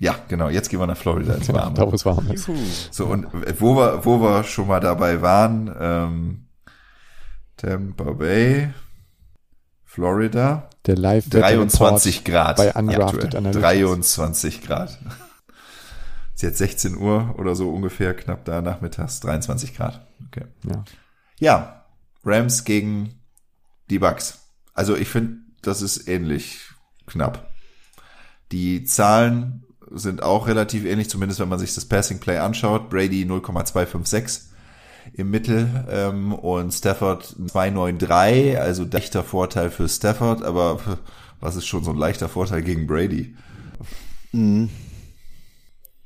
Ja, 0.03 0.17
genau. 0.27 0.49
Jetzt 0.49 0.69
gehen 0.69 0.81
wir 0.81 0.89
nach 0.89 0.97
Florida 0.97 1.35
ins 1.35 1.53
Warme. 1.53 1.77
da, 1.77 1.87
wo 1.89 1.95
es 1.95 2.05
warm 2.05 2.29
ist. 2.33 2.51
So, 2.91 3.07
und 3.07 3.29
wo 3.61 3.77
wir, 3.77 4.05
wo 4.05 4.21
wir 4.21 4.43
schon 4.43 4.67
mal 4.67 4.81
dabei 4.81 5.23
waren, 5.23 5.73
ähm, 5.79 6.47
Tampa 7.57 8.11
Bay, 8.11 8.75
Florida. 9.85 10.69
Der 10.87 10.97
Live 10.97 11.31
23 11.31 12.25
Grad. 12.25 12.57
Bei 12.57 12.73
Undrafted 12.73 13.37
Analytics. 13.37 13.63
23 13.63 14.63
Grad. 14.63 14.99
Ist 16.35 16.43
jetzt 16.43 16.59
16 16.59 16.97
Uhr 16.97 17.37
oder 17.39 17.55
so 17.55 17.71
ungefähr, 17.71 18.13
knapp 18.15 18.45
da 18.45 18.61
nachmittags, 18.61 19.21
23 19.21 19.77
Grad. 19.77 20.05
Okay. 20.27 20.47
Ja. 20.69 20.85
Ja, 21.39 21.85
Rams 22.25 22.65
gegen 22.65 23.21
die 23.89 24.01
Bucks. 24.01 24.41
Also 24.75 24.97
ich 24.97 25.07
finde, 25.07 25.37
das 25.63 25.81
ist 25.81 26.09
ähnlich 26.09 26.59
knapp. 27.07 27.53
Die 28.51 28.83
Zahlen 28.83 29.63
sind 29.95 30.23
auch 30.23 30.47
relativ 30.47 30.85
ähnlich, 30.85 31.11
zumindest 31.11 31.41
wenn 31.41 31.49
man 31.49 31.59
sich 31.59 31.75
das 31.75 31.85
Passing 31.85 32.19
Play 32.19 32.39
anschaut. 32.39 32.91
Brady 32.91 33.25
0,256 33.25 34.53
im 35.15 35.31
Mittel 35.31 35.87
ähm, 35.91 36.33
und 36.33 36.73
Stafford 36.73 37.25
293, 37.25 38.59
also 38.59 38.85
leichter 38.85 39.25
Vorteil 39.25 39.71
für 39.71 39.89
Stafford, 39.89 40.43
aber 40.43 40.79
was 41.41 41.57
ist 41.57 41.67
schon 41.67 41.85
so 41.85 41.91
ein 41.91 41.99
leichter 41.99 42.29
Vorteil 42.29 42.63
gegen 42.63 42.87
Brady? 42.87 43.35
Mhm. 44.33 44.71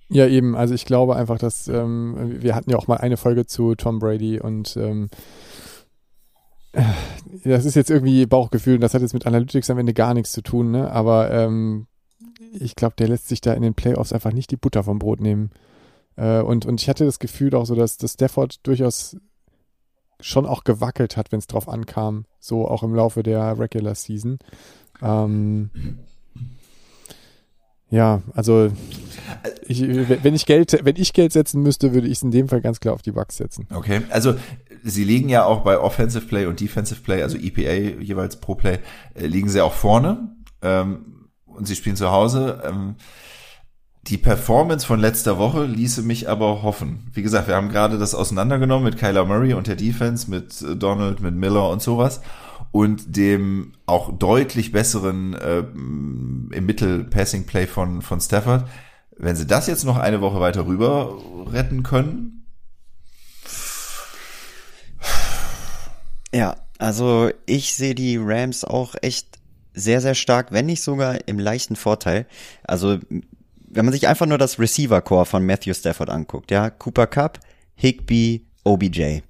Ja, 0.09 0.27
eben. 0.27 0.57
Also 0.57 0.75
ich 0.75 0.85
glaube 0.85 1.17
einfach, 1.17 1.39
dass 1.39 1.69
ähm, 1.69 2.37
wir 2.41 2.55
hatten 2.55 2.71
ja 2.71 2.77
auch 2.77 2.87
mal 2.87 2.99
eine 2.99 3.17
Folge 3.17 3.47
zu 3.47 3.75
Tom 3.75 3.99
Brady 3.99 4.41
und 4.41 4.77
ähm, 4.77 5.09
das 7.45 7.65
ist 7.65 7.75
jetzt 7.75 7.91
irgendwie 7.91 8.27
Bauchgefühl 8.27 8.75
und 8.75 8.81
das 8.83 8.95
hat 8.95 9.03
jetzt 9.03 9.15
mit 9.15 9.27
Analytics 9.27 9.71
am 9.71 9.79
Ende 9.79 9.95
gar 9.95 10.15
nichts 10.15 10.33
zu 10.33 10.43
tun, 10.43 10.71
ne? 10.71 10.91
Aber 10.91 11.31
ähm, 11.31 11.87
ich 12.39 12.77
glaube, 12.77 12.95
der 12.99 13.09
lässt 13.09 13.29
sich 13.29 13.41
da 13.41 13.53
in 13.53 13.63
den 13.63 13.75
Playoffs 13.75 14.13
einfach 14.13 14.33
nicht 14.33 14.51
die 14.51 14.57
Butter 14.57 14.83
vom 14.85 14.99
Brot 14.99 15.21
nehmen. 15.21 15.51
Äh, 16.17 16.41
und, 16.41 16.67
und 16.67 16.81
ich 16.81 16.89
hatte 16.89 17.05
das 17.05 17.19
Gefühl 17.19 17.55
auch 17.55 17.67
so, 17.67 17.75
dass, 17.75 17.97
dass 17.97 18.15
Stafford 18.15 18.67
durchaus 18.67 19.17
schon 20.21 20.47
auch 20.47 20.65
gewackelt 20.65 21.17
hat, 21.17 21.33
wenn 21.33 21.39
es 21.39 21.47
drauf 21.47 21.69
ankam, 21.69 22.25
so 22.41 22.67
auch 22.69 22.83
im 22.83 22.95
Laufe 22.95 23.23
der 23.23 23.59
Regular 23.59 23.95
Season. 23.95 24.39
Ähm, 25.03 25.71
ja, 27.91 28.23
also 28.33 28.73
ich, 29.67 29.83
wenn 29.83 30.35
ich 30.35 30.47
Geld, 30.47 30.79
wenn 30.83 30.97
ich 30.97 31.13
Geld 31.13 31.33
setzen 31.33 31.63
müsste, 31.63 31.93
würde 31.93 32.09
ich 32.09 32.15
es 32.15 32.23
in 32.23 32.31
dem 32.31 32.49
Fall 32.49 32.61
ganz 32.61 32.81
klar 32.81 32.95
auf 32.95 33.03
die 33.03 33.13
Bucks 33.13 33.37
setzen. 33.37 33.69
Okay, 33.73 34.03
also 34.11 34.35
sie 34.83 35.05
liegen 35.05 35.29
ja 35.29 35.45
auch 35.45 35.63
bei 35.63 35.79
Offensive 35.79 36.27
Play 36.27 36.47
und 36.47 36.61
Defensive 36.61 37.03
Play, 37.03 37.23
also 37.23 37.37
EPA 37.37 38.01
jeweils 38.01 38.37
pro 38.37 38.55
Play, 38.55 38.79
äh, 39.15 39.27
liegen 39.27 39.49
sie 39.49 39.61
auch 39.61 39.75
vorne 39.75 40.35
ähm, 40.63 41.16
und 41.57 41.67
sie 41.67 41.77
spielen 41.77 41.97
zu 41.97 42.11
Hause. 42.11 42.63
Ähm, 42.65 42.97
die 44.03 44.19
Performance 44.19 44.87
von 44.87 45.01
letzter 45.01 45.37
Woche 45.39 45.65
ließe 45.65 46.03
mich 46.03 46.29
aber 46.29 46.63
hoffen. 46.63 47.11
Wie 47.13 47.23
gesagt, 47.23 47.49
wir 47.49 47.57
haben 47.57 47.69
gerade 47.69 47.99
das 47.99 48.15
auseinandergenommen 48.15 48.85
mit 48.85 48.99
Kyler 48.99 49.25
Murray 49.25 49.55
und 49.55 49.67
der 49.67 49.75
Defense, 49.75 50.31
mit 50.31 50.63
äh, 50.63 50.77
Donald, 50.77 51.21
mit 51.21 51.35
Miller 51.35 51.69
und 51.71 51.83
sowas 51.83 52.21
und 52.71 53.17
dem 53.17 53.73
auch 53.87 54.17
deutlich 54.17 54.73
besseren 54.73 55.35
äh, 55.35 55.59
im 55.59 56.67
Mittel 56.67 57.05
Passing 57.05 57.47
Play 57.47 57.67
von 57.67 58.03
von 58.03 58.21
Stafford. 58.21 58.69
Wenn 59.17 59.35
sie 59.35 59.47
das 59.47 59.67
jetzt 59.67 59.85
noch 59.85 59.97
eine 59.97 60.21
Woche 60.21 60.41
weiter 60.41 60.67
rüber 60.67 61.17
retten 61.51 61.83
können. 61.83 62.45
Ja, 66.33 66.57
also 66.79 67.31
ich 67.47 67.75
sehe 67.75 67.95
die 67.95 68.19
Rams 68.19 68.65
auch 68.65 68.95
echt 69.01 69.39
sehr, 69.77 70.01
sehr 70.01 70.15
stark, 70.15 70.51
wenn 70.51 70.67
nicht 70.67 70.83
sogar 70.83 71.29
im 71.29 71.39
leichten 71.39 71.77
Vorteil. 71.77 72.27
Also 72.65 72.99
wenn 73.69 73.85
man 73.85 73.93
sich 73.93 74.09
einfach 74.09 74.27
nur 74.27 74.39
das 74.39 74.59
Receiver-Core 74.59 75.27
von 75.27 75.45
Matthew 75.45 75.75
Stafford 75.75 76.11
anguckt, 76.11 76.51
ja, 76.51 76.71
Cooper 76.71 77.07
Cup, 77.07 77.39
Higby, 77.77 78.47
OBJ. 78.65 79.21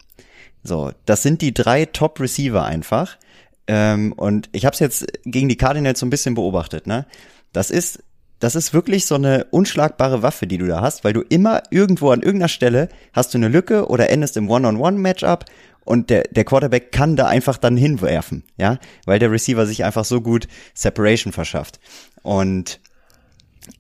So, 0.63 0.93
das 1.05 1.23
sind 1.23 1.43
die 1.43 1.53
drei 1.53 1.85
Top-Receiver 1.85 2.65
einfach. 2.65 3.19
Ähm, 3.67 4.13
und 4.13 4.49
ich 4.53 4.65
habe 4.65 4.75
es 4.75 4.81
jetzt 4.81 5.07
gegen 5.25 5.49
die 5.49 5.57
Cardinals 5.57 6.01
so 6.01 6.07
ein 6.07 6.11
bisschen 6.11 6.35
beobachtet. 6.35 6.87
Ne, 6.87 7.07
das 7.53 7.71
ist 7.71 8.03
das 8.39 8.55
ist 8.55 8.75
wirklich 8.75 9.07
so 9.07 9.15
eine 9.15 9.47
unschlagbare 9.51 10.23
Waffe, 10.23 10.47
die 10.47 10.59
du 10.59 10.67
da 10.67 10.83
hast, 10.83 11.05
weil 11.05 11.15
du 11.15 11.23
immer 11.23 11.63
irgendwo 11.71 12.11
an 12.11 12.21
irgendeiner 12.21 12.49
Stelle 12.49 12.91
hast 13.15 13.33
du 13.33 13.39
eine 13.39 13.49
Lücke 13.49 13.89
oder 13.89 14.11
endest 14.11 14.37
im 14.37 14.51
One-on-One-Matchup 14.51 15.47
und 15.87 16.11
der, 16.11 16.25
der 16.25 16.45
Quarterback 16.45 16.93
kann 16.93 17.17
da 17.17 17.27
einfach 17.27 17.57
dann 17.57 17.77
hinwerfen, 17.77 18.45
ja, 18.59 18.79
weil 19.07 19.19
der 19.19 19.31
Receiver 19.31 19.67
sich 19.67 19.85
einfach 19.85 20.05
so 20.05 20.21
gut 20.21 20.49
Separation 20.75 21.33
verschafft. 21.33 21.81
Und 22.23 22.81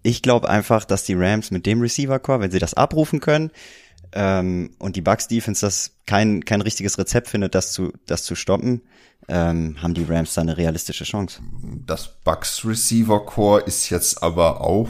ich 0.02 0.22
glaube 0.22 0.48
einfach, 0.48 0.84
dass 0.84 1.04
die 1.04 1.14
Rams 1.14 1.50
mit 1.50 1.66
dem 1.66 1.80
Receiver-Core, 1.80 2.40
wenn 2.40 2.50
sie 2.50 2.58
das 2.58 2.74
abrufen 2.74 3.20
können, 3.20 3.50
ähm, 4.12 4.70
und 4.78 4.96
die 4.96 5.02
Bucks 5.02 5.28
Defense 5.28 5.66
das 5.66 5.96
kein, 6.06 6.44
kein 6.44 6.62
richtiges 6.62 6.96
Rezept 6.96 7.28
findet, 7.28 7.54
das 7.54 7.72
zu, 7.72 7.92
das 8.06 8.22
zu 8.22 8.36
stoppen, 8.36 8.82
ähm, 9.28 9.76
haben 9.82 9.94
die 9.94 10.04
Rams 10.04 10.34
da 10.34 10.42
eine 10.42 10.56
realistische 10.56 11.04
Chance. 11.04 11.40
Das 11.84 12.08
Bucks 12.22 12.64
Receiver 12.64 13.26
Core 13.26 13.62
ist 13.62 13.90
jetzt 13.90 14.22
aber 14.22 14.60
auch 14.60 14.88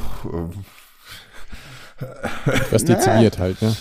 äh, 1.98 2.06
das 2.70 2.84
dezimiert 2.84 3.38
halt, 3.38 3.60
ne? 3.62 3.74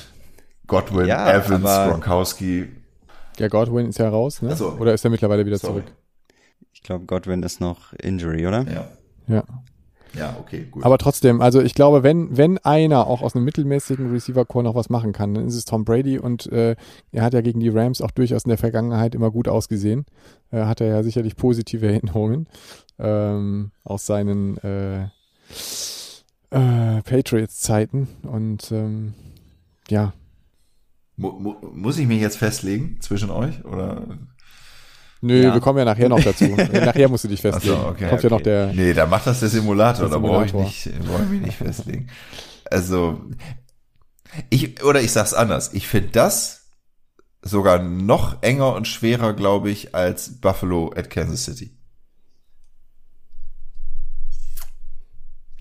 Godwin, 0.67 1.05
ja, 1.05 1.31
Evans, 1.31 1.63
Gronkowski. 1.63 2.69
Ja, 3.39 3.47
Godwin 3.47 3.87
ist 3.87 3.99
ja 3.99 4.09
raus, 4.09 4.41
ne? 4.41 4.49
Also, 4.49 4.71
Oder 4.73 4.93
ist 4.93 5.03
er 5.03 5.11
mittlerweile 5.11 5.45
wieder 5.45 5.57
sorry. 5.57 5.81
zurück? 5.81 5.95
Ich 6.73 6.83
glaube, 6.83 7.05
Godwin 7.05 7.43
ist 7.43 7.61
noch 7.61 7.93
Injury, 7.93 8.45
oder? 8.47 8.65
Ja. 8.71 8.87
Ja. 9.27 9.43
Ja, 10.17 10.37
okay, 10.39 10.65
gut. 10.71 10.83
Aber 10.83 10.97
trotzdem, 10.97 11.41
also 11.41 11.61
ich 11.61 11.73
glaube, 11.73 12.03
wenn, 12.03 12.37
wenn 12.37 12.57
einer 12.59 13.07
auch 13.07 13.21
aus 13.21 13.35
einem 13.35 13.43
mittelmäßigen 13.45 14.11
Receiver-Core 14.11 14.63
noch 14.63 14.75
was 14.75 14.89
machen 14.89 15.11
kann, 15.13 15.33
dann 15.33 15.47
ist 15.47 15.55
es 15.55 15.65
Tom 15.65 15.83
Brady 15.83 16.19
und 16.19 16.51
äh, 16.51 16.75
er 17.11 17.23
hat 17.23 17.33
ja 17.33 17.41
gegen 17.41 17.59
die 17.59 17.69
Rams 17.69 18.01
auch 18.01 18.11
durchaus 18.11 18.45
in 18.45 18.49
der 18.49 18.57
Vergangenheit 18.57 19.13
immer 19.13 19.31
gut 19.31 19.47
ausgesehen. 19.47 20.05
Äh, 20.51 20.63
hat 20.65 20.81
er 20.81 20.87
ja 20.87 21.03
sicherlich 21.03 21.35
positive 21.35 21.85
Erinnerungen 21.91 22.47
ähm, 22.97 23.71
aus 23.83 24.05
seinen 24.05 24.57
äh, 24.59 25.03
äh, 26.51 27.01
Patriots-Zeiten 27.03 28.07
und 28.23 28.71
ähm, 28.71 29.13
ja. 29.89 30.13
Mu 31.17 31.31
mu 31.31 31.55
muss 31.73 31.97
ich 31.97 32.07
mich 32.07 32.21
jetzt 32.21 32.37
festlegen 32.37 32.99
zwischen 33.01 33.29
euch 33.29 33.63
oder 33.63 34.17
Nö, 35.21 35.41
ja. 35.41 35.53
wir 35.53 35.61
kommen 35.61 35.79
ja 35.79 35.85
nachher 35.85 36.09
noch 36.09 36.21
dazu. 36.21 36.45
nachher 36.73 37.09
musst 37.09 37.23
du 37.23 37.27
dich 37.27 37.41
festlegen. 37.41 37.75
So, 37.75 37.87
okay, 37.87 38.09
Kommt 38.09 38.13
okay. 38.13 38.23
ja 38.23 38.29
noch 38.29 38.41
der. 38.41 38.73
Nee, 38.73 38.93
da 38.93 39.05
macht 39.05 39.25
das 39.25 39.39
der 39.39 39.49
Simulator, 39.49 40.07
der 40.07 40.13
Simulator. 40.13 40.45
da 40.45 40.51
brauche 40.51 40.67
ich 40.67 40.85
nicht, 40.85 41.05
brauche 41.05 41.23
ich 41.23 41.29
mich 41.29 41.41
nicht 41.41 41.57
festlegen. 41.57 42.09
Also, 42.65 43.21
ich, 44.49 44.83
oder 44.83 45.01
ich 45.01 45.11
sag's 45.11 45.33
anders. 45.33 45.73
Ich 45.73 45.87
finde 45.87 46.09
das 46.09 46.67
sogar 47.41 47.79
noch 47.81 48.41
enger 48.43 48.73
und 48.73 48.87
schwerer, 48.87 49.33
glaube 49.33 49.69
ich, 49.69 49.95
als 49.95 50.41
Buffalo 50.41 50.91
at 50.95 51.09
Kansas 51.09 51.45
City. 51.45 51.74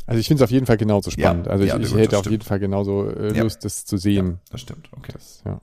Also 0.06 0.20
ich 0.20 0.28
finde 0.28 0.42
es 0.42 0.48
auf 0.48 0.50
jeden 0.50 0.66
Fall 0.66 0.76
genauso 0.76 1.10
spannend. 1.10 1.46
Ja, 1.46 1.52
also 1.52 1.64
ich, 1.64 1.70
ja, 1.70 1.78
ich 1.78 1.94
hätte 1.94 2.18
auf 2.18 2.30
jeden 2.30 2.44
Fall 2.44 2.58
genauso 2.58 3.08
äh, 3.08 3.38
Lust, 3.40 3.56
ja. 3.56 3.62
das 3.62 3.84
zu 3.84 3.96
sehen. 3.96 4.40
das 4.50 4.60
stimmt, 4.60 4.88
okay. 4.92 5.12
Das, 5.12 5.42
ja. 5.44 5.60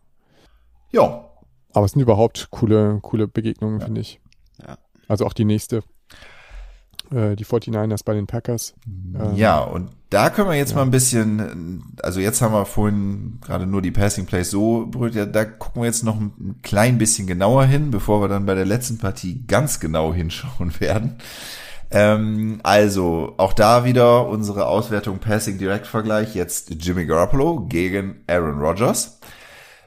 ja, 0.92 1.32
aber 1.74 1.86
es 1.86 1.92
sind 1.92 2.02
überhaupt 2.02 2.48
coole, 2.52 3.00
coole 3.02 3.28
Begegnungen, 3.28 3.80
ja. 3.80 3.86
finde 3.86 4.02
ich. 4.02 4.20
Ja. 4.66 4.78
Also 5.08 5.26
auch 5.26 5.34
die 5.34 5.46
nächste, 5.46 5.84
äh, 7.12 7.36
die 7.36 7.46
49ers 7.46 8.04
bei 8.04 8.14
den 8.14 8.28
Packers. 8.28 8.74
Ähm, 8.88 9.36
ja, 9.36 9.60
und 9.60 9.90
da 10.10 10.30
können 10.30 10.50
wir 10.50 10.58
jetzt 10.58 10.72
ja. 10.72 10.78
mal 10.78 10.84
ein 10.84 10.92
bisschen, 10.92 11.84
also 12.04 12.20
jetzt 12.20 12.42
haben 12.42 12.54
wir 12.54 12.66
vorhin 12.66 13.40
gerade 13.42 13.66
nur 13.66 13.82
die 13.82 13.92
Passing 13.92 14.26
Plays 14.26 14.52
so 14.52 14.88
berührt, 14.88 15.16
ja, 15.16 15.26
da 15.26 15.46
gucken 15.46 15.82
wir 15.82 15.88
jetzt 15.88 16.04
noch 16.04 16.20
ein 16.20 16.60
klein 16.62 16.98
bisschen 16.98 17.28
genauer 17.28 17.66
hin, 17.66 17.92
bevor 17.92 18.22
wir 18.22 18.28
dann 18.28 18.46
bei 18.46 18.56
der 18.56 18.66
letzten 18.66 18.98
Partie 18.98 19.44
ganz 19.48 19.80
genau 19.80 20.14
hinschauen 20.14 20.74
werden. 20.80 21.18
Ähm, 21.92 22.60
also, 22.64 23.34
auch 23.38 23.54
da 23.54 23.84
wieder 23.84 24.28
unsere 24.28 24.68
Auswertung 24.68 25.20
Passing 25.20 25.58
Direct 25.58 25.88
Vergleich. 25.88 26.36
Jetzt 26.36 26.74
Jimmy 26.80 27.06
Garoppolo 27.06 27.66
gegen 27.68 28.24
Aaron 28.28 28.60
Rodgers. 28.60 29.20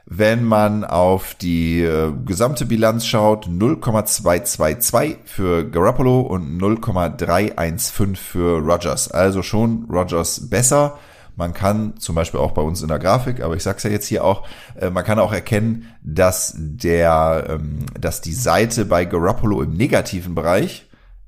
Wenn 0.07 0.43
man 0.43 0.83
auf 0.83 1.33
die 1.33 1.81
äh, 1.81 2.11
gesamte 2.25 2.67
Bilanz 2.67 3.07
schaut, 3.07 3.47
0,222 3.47 5.17
für 5.25 5.67
Garoppolo 5.67 6.21
und 6.21 6.57
0,315 6.57 8.15
für 8.15 8.59
Rogers. 8.59 9.09
Also 9.09 9.41
schon 9.41 9.87
Rogers 9.89 10.47
besser. 10.47 10.99
Man 11.35 11.53
kann 11.53 11.97
zum 11.97 12.13
Beispiel 12.13 12.39
auch 12.39 12.51
bei 12.51 12.61
uns 12.61 12.83
in 12.83 12.87
der 12.87 12.99
Grafik, 12.99 13.41
aber 13.41 13.55
ich 13.55 13.63
sag's 13.63 13.83
ja 13.83 13.89
jetzt 13.89 14.05
hier 14.05 14.23
auch, 14.23 14.47
äh, 14.79 14.91
man 14.91 15.03
kann 15.03 15.17
auch 15.17 15.33
erkennen, 15.33 15.87
dass 16.03 16.53
der, 16.55 17.47
ähm, 17.49 17.79
dass 17.99 18.21
die 18.21 18.33
Seite 18.33 18.85
bei 18.85 19.05
Garoppolo 19.05 19.63
im 19.63 19.73
negativen 19.73 20.35
Bereich, 20.35 20.85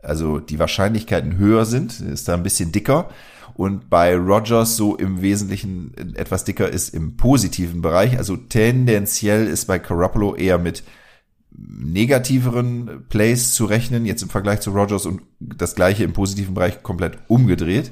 also 0.08 0.40
die 0.40 0.60
Wahrscheinlichkeiten 0.60 1.38
höher 1.38 1.66
sind, 1.66 2.00
ist 2.00 2.28
da 2.28 2.34
ein 2.34 2.44
bisschen 2.44 2.72
dicker 2.72 3.10
und 3.58 3.90
bei 3.90 4.16
Rogers 4.16 4.76
so 4.76 4.96
im 4.96 5.22
Wesentlichen 5.22 6.16
etwas 6.16 6.44
dicker 6.44 6.70
ist 6.70 6.90
im 6.90 7.18
positiven 7.18 7.82
Bereich. 7.82 8.18
Also 8.18 8.38
tendenziell 8.38 9.48
ist 9.48 9.66
bei 9.66 9.80
Garoppolo 9.80 10.36
eher 10.36 10.60
mit 10.60 10.84
negativeren 11.58 13.06
Plays 13.10 13.54
zu 13.54 13.66
rechnen, 13.66 14.06
jetzt 14.06 14.22
im 14.22 14.30
Vergleich 14.30 14.60
zu 14.60 14.72
Rogers 14.72 15.08
und 15.08 15.22
das 15.40 15.74
gleiche 15.74 16.04
im 16.04 16.14
positiven 16.14 16.54
Bereich 16.54 16.84
komplett 16.84 17.18
umgedreht. 17.28 17.92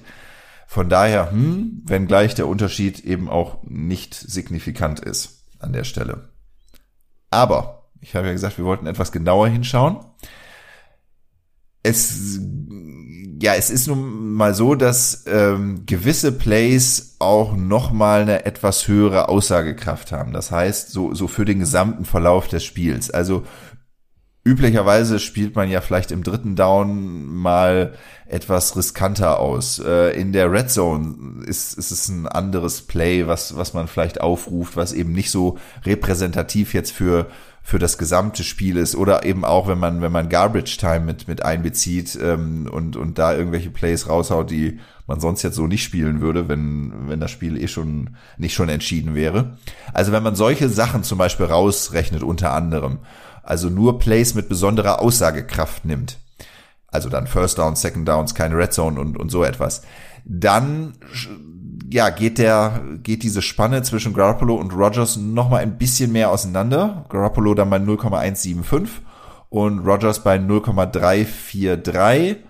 Von 0.67 0.87
daher, 0.87 1.31
hm, 1.31 1.81
wenngleich 1.85 2.35
der 2.35 2.47
Unterschied 2.47 2.99
eben 2.99 3.27
auch 3.27 3.63
nicht 3.63 4.13
signifikant 4.13 4.99
ist 4.99 5.45
an 5.59 5.73
der 5.73 5.83
Stelle. 5.83 6.29
Aber, 7.31 7.89
ich 8.01 8.15
habe 8.15 8.27
ja 8.27 8.33
gesagt, 8.33 8.57
wir 8.59 8.65
wollten 8.65 8.85
etwas 8.85 9.11
genauer 9.11 9.47
hinschauen. 9.47 9.97
Es 11.85 12.39
ja, 13.41 13.53
es 13.53 13.69
ist 13.69 13.87
nun 13.87 14.33
mal 14.33 14.53
so, 14.55 14.75
dass 14.75 15.25
ähm, 15.27 15.85
gewisse 15.85 16.31
Plays 16.31 17.15
auch 17.19 17.55
noch 17.55 17.91
mal 17.91 18.21
eine 18.21 18.45
etwas 18.45 18.87
höhere 18.87 19.29
Aussagekraft 19.29 20.11
haben. 20.11 20.31
Das 20.31 20.51
heißt, 20.51 20.89
so, 20.91 21.13
so 21.13 21.27
für 21.27 21.45
den 21.45 21.59
gesamten 21.59 22.05
Verlauf 22.05 22.47
des 22.47 22.63
Spiels. 22.63 23.11
Also 23.11 23.43
üblicherweise 24.45 25.19
spielt 25.19 25.55
man 25.55 25.69
ja 25.69 25.81
vielleicht 25.81 26.11
im 26.11 26.23
dritten 26.23 26.55
Down 26.55 27.25
mal 27.25 27.93
etwas 28.27 28.77
riskanter 28.77 29.39
aus. 29.39 29.79
Äh, 29.79 30.19
in 30.19 30.31
der 30.31 30.51
Red 30.51 30.71
Zone 30.71 31.43
ist, 31.45 31.77
ist 31.77 31.91
es 31.91 32.07
ein 32.07 32.27
anderes 32.27 32.83
Play, 32.83 33.27
was, 33.27 33.57
was 33.57 33.73
man 33.73 33.87
vielleicht 33.87 34.21
aufruft, 34.21 34.77
was 34.77 34.93
eben 34.93 35.11
nicht 35.11 35.29
so 35.29 35.57
repräsentativ 35.85 36.73
jetzt 36.73 36.91
für 36.91 37.27
für 37.67 37.79
das 37.79 37.97
gesamte 37.97 38.43
Spiel 38.43 38.77
ist 38.77 38.95
oder 38.95 39.25
eben 39.25 39.43
auch 39.43 39.67
wenn 39.67 39.79
man 39.79 39.99
wenn 39.99 40.11
man 40.11 40.29
Garbage 40.29 40.77
Time 40.77 40.99
mit 40.99 41.27
mit 41.27 41.43
einbezieht 41.43 42.15
ähm, 42.21 42.69
und 42.71 42.95
und 42.95 43.17
da 43.17 43.33
irgendwelche 43.33 43.71
Plays 43.71 44.07
raushaut, 44.07 44.51
die 44.51 44.79
man 45.07 45.19
sonst 45.19 45.41
jetzt 45.41 45.55
so 45.55 45.65
nicht 45.65 45.83
spielen 45.83 46.21
würde, 46.21 46.47
wenn 46.47 47.09
wenn 47.09 47.19
das 47.19 47.31
Spiel 47.31 47.59
eh 47.59 47.67
schon 47.67 48.17
nicht 48.37 48.53
schon 48.53 48.69
entschieden 48.69 49.15
wäre. 49.15 49.57
Also 49.95 50.11
wenn 50.11 50.21
man 50.21 50.35
solche 50.35 50.69
Sachen 50.69 51.01
zum 51.01 51.17
Beispiel 51.17 51.47
rausrechnet 51.47 52.21
unter 52.21 52.53
anderem, 52.53 52.99
also 53.41 53.67
nur 53.71 53.97
Plays 53.97 54.35
mit 54.35 54.47
besonderer 54.47 55.01
Aussagekraft 55.01 55.85
nimmt, 55.85 56.19
also 56.89 57.09
dann 57.09 57.25
First 57.25 57.57
Downs, 57.57 57.81
Second 57.81 58.07
Downs, 58.07 58.35
keine 58.35 58.55
Red 58.55 58.73
Zone 58.73 58.99
und 58.99 59.17
und 59.17 59.31
so 59.31 59.43
etwas, 59.43 59.81
dann 60.23 60.93
ja, 61.95 62.09
geht 62.09 62.37
der, 62.39 62.81
geht 63.03 63.23
diese 63.23 63.41
Spanne 63.41 63.81
zwischen 63.81 64.13
Garoppolo 64.13 64.55
und 64.55 64.73
Rogers 64.73 65.15
noch 65.15 65.49
mal 65.49 65.61
ein 65.61 65.77
bisschen 65.77 66.11
mehr 66.11 66.29
auseinander. 66.29 67.05
Garoppolo 67.07 67.53
dann 67.53 67.69
bei 67.69 67.79
0,175 67.79 69.01
und 69.47 69.79
Rogers 69.79 70.21
bei 70.21 70.37
0,343. 70.37 72.43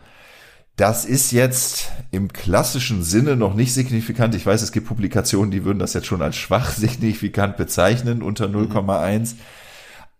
Das 0.77 1.05
ist 1.05 1.31
jetzt 1.31 1.91
im 2.09 2.33
klassischen 2.33 3.03
Sinne 3.03 3.35
noch 3.35 3.53
nicht 3.53 3.75
signifikant. 3.75 4.33
Ich 4.33 4.47
weiß, 4.47 4.63
es 4.63 4.71
gibt 4.71 4.87
Publikationen, 4.87 5.51
die 5.51 5.63
würden 5.63 5.77
das 5.77 5.93
jetzt 5.93 6.07
schon 6.07 6.23
als 6.23 6.37
schwach 6.37 6.71
signifikant 6.71 7.55
bezeichnen, 7.55 8.23
unter 8.23 8.47
0,1. 8.47 9.19
Mhm. 9.19 9.27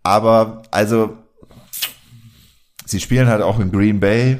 Aber 0.04 0.62
also, 0.70 1.18
sie 2.86 3.00
spielen 3.00 3.28
halt 3.28 3.42
auch 3.42 3.60
in 3.60 3.72
Green 3.72 4.00
Bay 4.00 4.38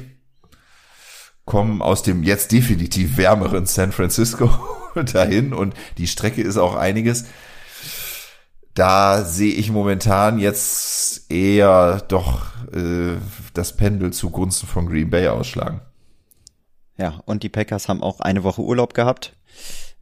kommen 1.46 1.80
aus 1.80 2.02
dem 2.02 2.22
jetzt 2.22 2.52
definitiv 2.52 3.16
wärmeren 3.16 3.64
San 3.64 3.92
Francisco 3.92 4.50
dahin 5.12 5.54
und 5.54 5.72
die 5.96 6.08
Strecke 6.08 6.42
ist 6.42 6.58
auch 6.58 6.74
einiges. 6.74 7.24
Da 8.74 9.24
sehe 9.24 9.54
ich 9.54 9.70
momentan 9.70 10.38
jetzt 10.38 11.30
eher 11.30 12.02
doch 12.08 12.48
äh, 12.74 13.16
das 13.54 13.74
Pendel 13.74 14.12
zugunsten 14.12 14.66
von 14.66 14.86
Green 14.86 15.08
Bay 15.08 15.28
ausschlagen. 15.28 15.80
Ja, 16.98 17.20
und 17.24 17.42
die 17.42 17.48
Packers 17.48 17.88
haben 17.88 18.02
auch 18.02 18.20
eine 18.20 18.44
Woche 18.44 18.62
Urlaub 18.62 18.92
gehabt. 18.92 19.34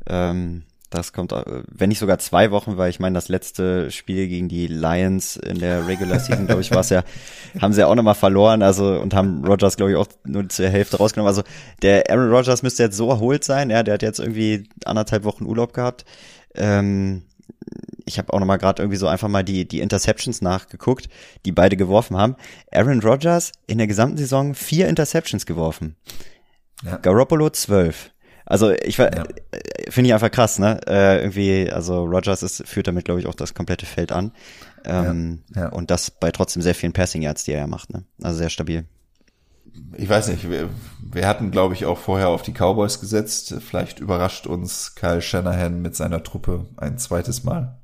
Ähm, 0.06 0.64
das 0.94 1.12
kommt, 1.12 1.32
äh, 1.32 1.62
wenn 1.70 1.88
nicht 1.88 1.98
sogar 1.98 2.18
zwei 2.18 2.50
Wochen, 2.50 2.76
weil 2.76 2.90
ich 2.90 3.00
meine, 3.00 3.14
das 3.14 3.28
letzte 3.28 3.90
Spiel 3.90 4.28
gegen 4.28 4.48
die 4.48 4.66
Lions 4.66 5.36
in 5.36 5.58
der 5.58 5.86
Regular 5.86 6.18
Season, 6.18 6.46
glaube 6.46 6.62
ich, 6.62 6.70
war 6.70 6.80
es 6.80 6.90
ja, 6.90 7.02
haben 7.60 7.72
sie 7.72 7.80
ja 7.80 7.86
auch 7.86 7.94
nochmal 7.94 8.14
verloren, 8.14 8.62
also 8.62 8.98
und 9.00 9.14
haben 9.14 9.44
Rogers, 9.44 9.76
glaube 9.76 9.92
ich, 9.92 9.96
auch 9.96 10.06
nur 10.24 10.48
zur 10.48 10.68
Hälfte 10.68 10.96
rausgenommen. 10.96 11.28
Also 11.28 11.42
der 11.82 12.10
Aaron 12.10 12.30
Rodgers 12.30 12.62
müsste 12.62 12.84
jetzt 12.84 12.96
so 12.96 13.10
erholt 13.10 13.44
sein, 13.44 13.70
ja, 13.70 13.82
der 13.82 13.94
hat 13.94 14.02
jetzt 14.02 14.20
irgendwie 14.20 14.68
anderthalb 14.84 15.24
Wochen 15.24 15.44
Urlaub 15.44 15.74
gehabt. 15.74 16.04
Ähm, 16.54 17.24
ich 18.06 18.18
habe 18.18 18.32
auch 18.32 18.38
nochmal 18.38 18.58
gerade 18.58 18.82
irgendwie 18.82 18.98
so 18.98 19.06
einfach 19.06 19.28
mal 19.28 19.42
die, 19.42 19.66
die 19.66 19.80
Interceptions 19.80 20.42
nachgeguckt, 20.42 21.08
die 21.44 21.52
beide 21.52 21.76
geworfen 21.76 22.16
haben. 22.16 22.36
Aaron 22.70 23.00
Rodgers 23.00 23.52
in 23.66 23.78
der 23.78 23.86
gesamten 23.86 24.18
Saison 24.18 24.54
vier 24.54 24.88
Interceptions 24.88 25.46
geworfen. 25.46 25.96
Ja. 26.82 26.96
Garoppolo 26.96 27.50
zwölf. 27.50 28.10
Also 28.46 28.72
ich 28.72 28.96
ja. 28.98 29.06
Äh, 29.06 29.24
finde 29.90 30.08
ich 30.08 30.14
einfach 30.14 30.30
krass, 30.30 30.58
ne? 30.58 30.80
Äh, 30.86 31.20
irgendwie, 31.20 31.70
also 31.70 32.04
Rogers 32.04 32.42
ist, 32.42 32.66
führt 32.66 32.86
damit, 32.86 33.04
glaube 33.04 33.20
ich, 33.20 33.26
auch 33.26 33.34
das 33.34 33.54
komplette 33.54 33.86
Feld 33.86 34.12
an. 34.12 34.32
Ähm, 34.84 35.42
ja, 35.54 35.62
ja. 35.62 35.68
Und 35.70 35.90
das 35.90 36.10
bei 36.10 36.30
trotzdem 36.30 36.62
sehr 36.62 36.74
vielen 36.74 36.92
Passing 36.92 37.22
Yards, 37.22 37.44
die 37.44 37.52
er 37.52 37.60
ja 37.60 37.66
macht, 37.66 37.92
ne? 37.92 38.04
Also 38.22 38.38
sehr 38.38 38.50
stabil. 38.50 38.84
Ich 39.96 40.08
weiß 40.08 40.28
nicht, 40.28 40.48
wir, 40.48 40.68
wir 41.00 41.26
hatten, 41.26 41.50
glaube 41.50 41.74
ich, 41.74 41.84
auch 41.84 41.98
vorher 41.98 42.28
auf 42.28 42.42
die 42.42 42.52
Cowboys 42.52 43.00
gesetzt. 43.00 43.56
Vielleicht 43.60 43.98
überrascht 43.98 44.46
uns 44.46 44.94
Kyle 44.94 45.22
Shanahan 45.22 45.82
mit 45.82 45.96
seiner 45.96 46.22
Truppe 46.22 46.66
ein 46.76 46.98
zweites 46.98 47.44
Mal. 47.44 47.78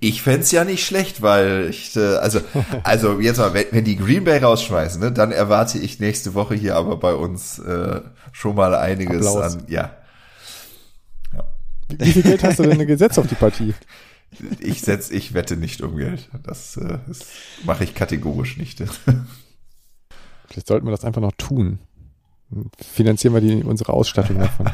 Ich 0.00 0.22
fänd's 0.22 0.50
ja 0.52 0.64
nicht 0.64 0.84
schlecht, 0.86 1.22
weil 1.22 1.68
ich, 1.70 1.96
äh, 1.96 2.16
also, 2.16 2.40
also 2.84 3.20
jetzt 3.20 3.38
mal, 3.38 3.54
wenn, 3.54 3.66
wenn 3.70 3.84
die 3.84 3.96
Green 3.96 4.24
Bay 4.24 4.38
rausschmeißen, 4.38 5.00
ne, 5.00 5.12
dann 5.12 5.32
erwarte 5.32 5.78
ich 5.78 5.98
nächste 6.00 6.34
Woche 6.34 6.54
hier 6.54 6.76
aber 6.76 6.96
bei 6.96 7.14
uns 7.14 7.58
äh, 7.58 8.00
schon 8.32 8.54
mal 8.56 8.74
einiges 8.74 9.26
Applaus. 9.26 9.54
an, 9.56 9.64
ja. 9.68 9.96
Wie 11.88 12.12
viel 12.12 12.22
Geld 12.22 12.42
hast 12.42 12.58
du 12.58 12.62
denn 12.62 12.78
gesetzt 12.86 13.18
auf 13.18 13.26
die 13.26 13.34
Partie? 13.34 13.74
Ich 14.60 14.80
setz, 14.80 15.10
ich 15.10 15.34
wette 15.34 15.56
nicht 15.58 15.82
um 15.82 15.96
Geld. 15.96 16.30
Das, 16.42 16.76
äh, 16.78 16.98
das 17.06 17.20
mache 17.64 17.84
ich 17.84 17.94
kategorisch 17.94 18.56
nicht. 18.56 18.78
Vielleicht 20.46 20.66
sollten 20.68 20.86
wir 20.86 20.90
das 20.90 21.04
einfach 21.04 21.20
noch 21.20 21.32
tun. 21.36 21.80
Finanzieren 22.78 23.34
wir 23.34 23.40
die, 23.40 23.62
unsere 23.64 23.92
Ausstattung 23.92 24.38
davon. 24.38 24.70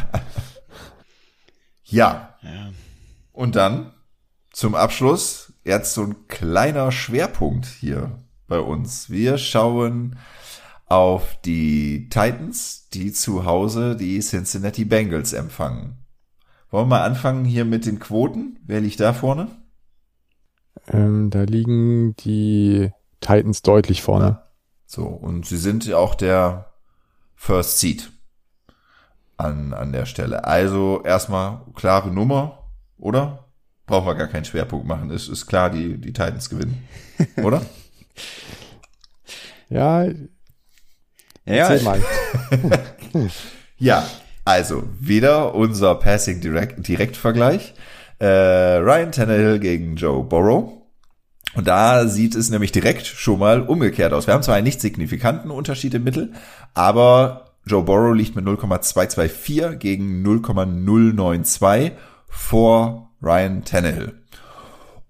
Ja, 1.84 2.34
Ja. 2.42 2.70
und 3.32 3.56
dann 3.56 3.92
zum 4.58 4.74
Abschluss 4.74 5.52
jetzt 5.62 5.94
so 5.94 6.02
ein 6.02 6.26
kleiner 6.26 6.90
Schwerpunkt 6.90 7.66
hier 7.66 8.18
bei 8.48 8.58
uns. 8.58 9.08
Wir 9.08 9.38
schauen 9.38 10.18
auf 10.86 11.40
die 11.44 12.08
Titans, 12.08 12.88
die 12.92 13.12
zu 13.12 13.44
Hause 13.44 13.94
die 13.94 14.18
Cincinnati 14.18 14.84
Bengals 14.84 15.32
empfangen. 15.32 15.98
Wollen 16.72 16.88
wir 16.88 16.96
mal 16.96 17.04
anfangen 17.04 17.44
hier 17.44 17.64
mit 17.64 17.86
den 17.86 18.00
Quoten? 18.00 18.58
Wer 18.66 18.80
liegt 18.80 18.98
da 18.98 19.12
vorne? 19.12 19.46
Ähm, 20.88 21.30
da 21.30 21.44
liegen 21.44 22.16
die 22.16 22.90
Titans 23.20 23.62
deutlich 23.62 24.02
vorne. 24.02 24.42
So, 24.86 25.04
und 25.04 25.46
sie 25.46 25.58
sind 25.58 25.86
ja 25.86 25.98
auch 25.98 26.16
der 26.16 26.72
First 27.36 27.78
Seed 27.78 28.10
an, 29.36 29.72
an 29.72 29.92
der 29.92 30.04
Stelle. 30.04 30.42
Also 30.42 31.00
erstmal 31.04 31.60
klare 31.76 32.10
Nummer, 32.10 32.64
oder? 32.98 33.44
Brauchen 33.88 34.06
wir 34.06 34.14
gar 34.14 34.28
keinen 34.28 34.44
Schwerpunkt 34.44 34.86
machen. 34.86 35.10
Ist, 35.10 35.28
ist 35.28 35.46
klar, 35.46 35.70
die, 35.70 35.98
die 35.98 36.12
Titans 36.12 36.48
gewinnen. 36.48 36.86
Oder? 37.42 37.62
Ja, 39.70 40.06
Ja, 41.44 41.68
ja, 43.78 44.06
also 44.46 44.84
wieder 44.98 45.54
unser 45.54 45.94
Passing 45.94 46.40
Direct, 46.40 46.88
Direktvergleich. 46.88 47.74
Äh, 48.18 48.26
Ryan 48.26 49.12
Tannehill 49.12 49.58
gegen 49.58 49.96
Joe 49.96 50.24
Burrow. 50.24 50.72
Und 51.54 51.66
da 51.68 52.06
sieht 52.08 52.34
es 52.34 52.48
nämlich 52.48 52.72
direkt 52.72 53.06
schon 53.06 53.38
mal 53.38 53.60
umgekehrt 53.60 54.14
aus. 54.14 54.26
Wir 54.26 54.34
haben 54.34 54.42
zwar 54.42 54.54
einen 54.54 54.64
nicht 54.64 54.80
signifikanten 54.80 55.50
Unterschied 55.50 55.92
im 55.92 56.04
Mittel, 56.04 56.32
aber 56.72 57.54
Joe 57.66 57.82
Burrow 57.82 58.14
liegt 58.14 58.36
mit 58.36 58.44
0,224 58.44 59.78
gegen 59.78 60.22
0,092 60.22 61.92
vor 62.28 63.07
Ryan 63.22 63.64
Tannehill. 63.64 64.14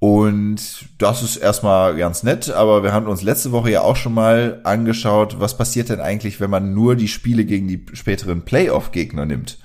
Und 0.01 0.61
das 0.99 1.23
ist 1.25 1.37
erstmal 1.37 1.97
ganz 1.97 2.23
nett, 2.23 2.51
aber 2.51 2.85
wir 2.85 2.93
haben 2.93 3.09
uns 3.09 3.23
letzte 3.23 3.51
Woche 3.51 3.73
ja 3.73 3.81
auch 3.81 3.97
schon 3.97 4.15
mal 4.15 4.61
angeschaut, 4.63 5.41
was 5.41 5.57
passiert 5.57 5.89
denn 5.89 6.01
eigentlich, 6.01 6.41
wenn 6.41 6.51
man 6.51 6.73
nur 6.73 6.95
die 6.95 7.09
Spiele 7.09 7.45
gegen 7.45 7.67
die 7.67 7.85
späteren 7.95 8.43
Playoff-Gegner 8.43 9.27
nimmt. 9.27 9.59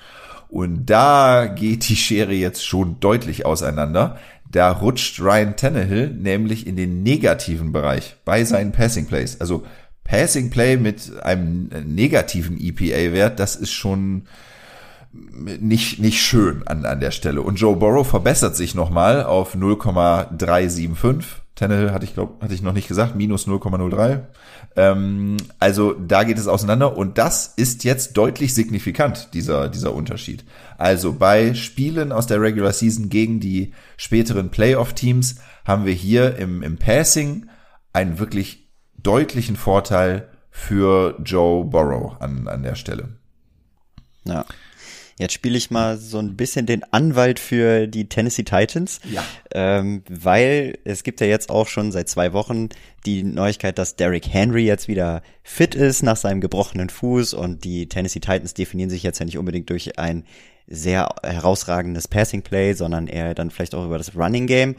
Und 0.49 0.87
da 0.87 1.45
geht 1.45 1.87
die 1.87 1.95
Schere 1.95 2.33
jetzt 2.33 2.65
schon 2.65 2.99
deutlich 2.99 3.45
auseinander. 3.45 4.17
Da 4.49 4.71
rutscht 4.71 5.19
Ryan 5.19 5.55
Tannehill 5.55 6.09
nämlich 6.09 6.67
in 6.67 6.75
den 6.75 7.03
negativen 7.03 7.71
Bereich 7.71 8.15
bei 8.25 8.43
seinen 8.43 8.71
Passing 8.71 9.05
Plays. 9.07 9.39
Also 9.39 9.65
Passing 10.03 10.49
Play 10.49 10.77
mit 10.77 11.11
einem 11.23 11.69
negativen 11.85 12.59
EPA-Wert, 12.59 13.39
das 13.39 13.55
ist 13.55 13.71
schon 13.71 14.23
nicht, 15.13 15.99
nicht 15.99 16.21
schön 16.21 16.67
an, 16.67 16.85
an 16.85 16.99
der 16.99 17.11
Stelle. 17.11 17.41
Und 17.41 17.59
Joe 17.59 17.75
Burrow 17.75 18.07
verbessert 18.07 18.55
sich 18.55 18.73
nochmal 18.75 19.23
auf 19.23 19.55
0,375. 19.55 21.43
Tannehill 21.55 21.91
hatte 21.91 22.05
ich, 22.05 22.15
glaube 22.15 22.43
hatte 22.43 22.53
ich 22.55 22.63
noch 22.63 22.73
nicht 22.73 22.87
gesagt, 22.87 23.15
minus 23.15 23.47
0,03. 23.47 24.21
Ähm, 24.75 25.37
also 25.59 25.93
da 25.93 26.23
geht 26.23 26.39
es 26.39 26.47
auseinander 26.47 26.97
und 26.97 27.19
das 27.19 27.53
ist 27.55 27.83
jetzt 27.83 28.17
deutlich 28.17 28.55
signifikant, 28.55 29.29
dieser, 29.35 29.69
dieser 29.69 29.93
Unterschied. 29.93 30.45
Also 30.79 31.13
bei 31.13 31.53
Spielen 31.53 32.11
aus 32.11 32.25
der 32.25 32.41
Regular 32.41 32.73
Season 32.73 33.09
gegen 33.09 33.39
die 33.39 33.73
späteren 33.97 34.49
Playoff-Teams 34.49 35.35
haben 35.63 35.85
wir 35.85 35.93
hier 35.93 36.37
im, 36.37 36.63
im 36.63 36.77
Passing 36.77 37.45
einen 37.93 38.17
wirklich 38.17 38.71
deutlichen 38.97 39.55
Vorteil 39.55 40.29
für 40.49 41.19
Joe 41.23 41.65
Burrow 41.65 42.19
an, 42.19 42.47
an 42.47 42.63
der 42.63 42.75
Stelle. 42.75 43.09
Ja. 44.25 44.45
Jetzt 45.23 45.35
spiele 45.35 45.57
ich 45.57 45.71
mal 45.71 45.97
so 45.97 46.19
ein 46.19 46.35
bisschen 46.35 46.65
den 46.65 46.83
Anwalt 46.91 47.39
für 47.39 47.87
die 47.87 48.09
Tennessee 48.09 48.43
Titans. 48.43 48.99
Ja. 49.09 49.23
Ähm, 49.53 50.03
weil 50.09 50.77
es 50.83 51.03
gibt 51.03 51.21
ja 51.21 51.27
jetzt 51.27 51.49
auch 51.49 51.69
schon 51.69 51.93
seit 51.93 52.09
zwei 52.09 52.33
Wochen 52.33 52.67
die 53.05 53.23
Neuigkeit, 53.23 53.77
dass 53.77 53.95
Derrick 53.95 54.27
Henry 54.27 54.65
jetzt 54.65 54.89
wieder 54.89 55.21
fit 55.41 55.75
ist 55.75 56.03
nach 56.03 56.17
seinem 56.17 56.41
gebrochenen 56.41 56.89
Fuß 56.89 57.35
und 57.35 57.63
die 57.63 57.87
Tennessee 57.87 58.19
Titans 58.19 58.53
definieren 58.53 58.89
sich 58.89 59.01
jetzt 59.01 59.19
ja 59.19 59.25
nicht 59.25 59.37
unbedingt 59.37 59.69
durch 59.69 59.97
ein 59.97 60.25
sehr 60.67 61.15
herausragendes 61.23 62.09
Passing 62.09 62.41
Play, 62.41 62.73
sondern 62.73 63.07
eher 63.07 63.33
dann 63.33 63.49
vielleicht 63.49 63.75
auch 63.75 63.85
über 63.85 63.97
das 63.97 64.17
Running 64.17 64.45
Game. 64.45 64.75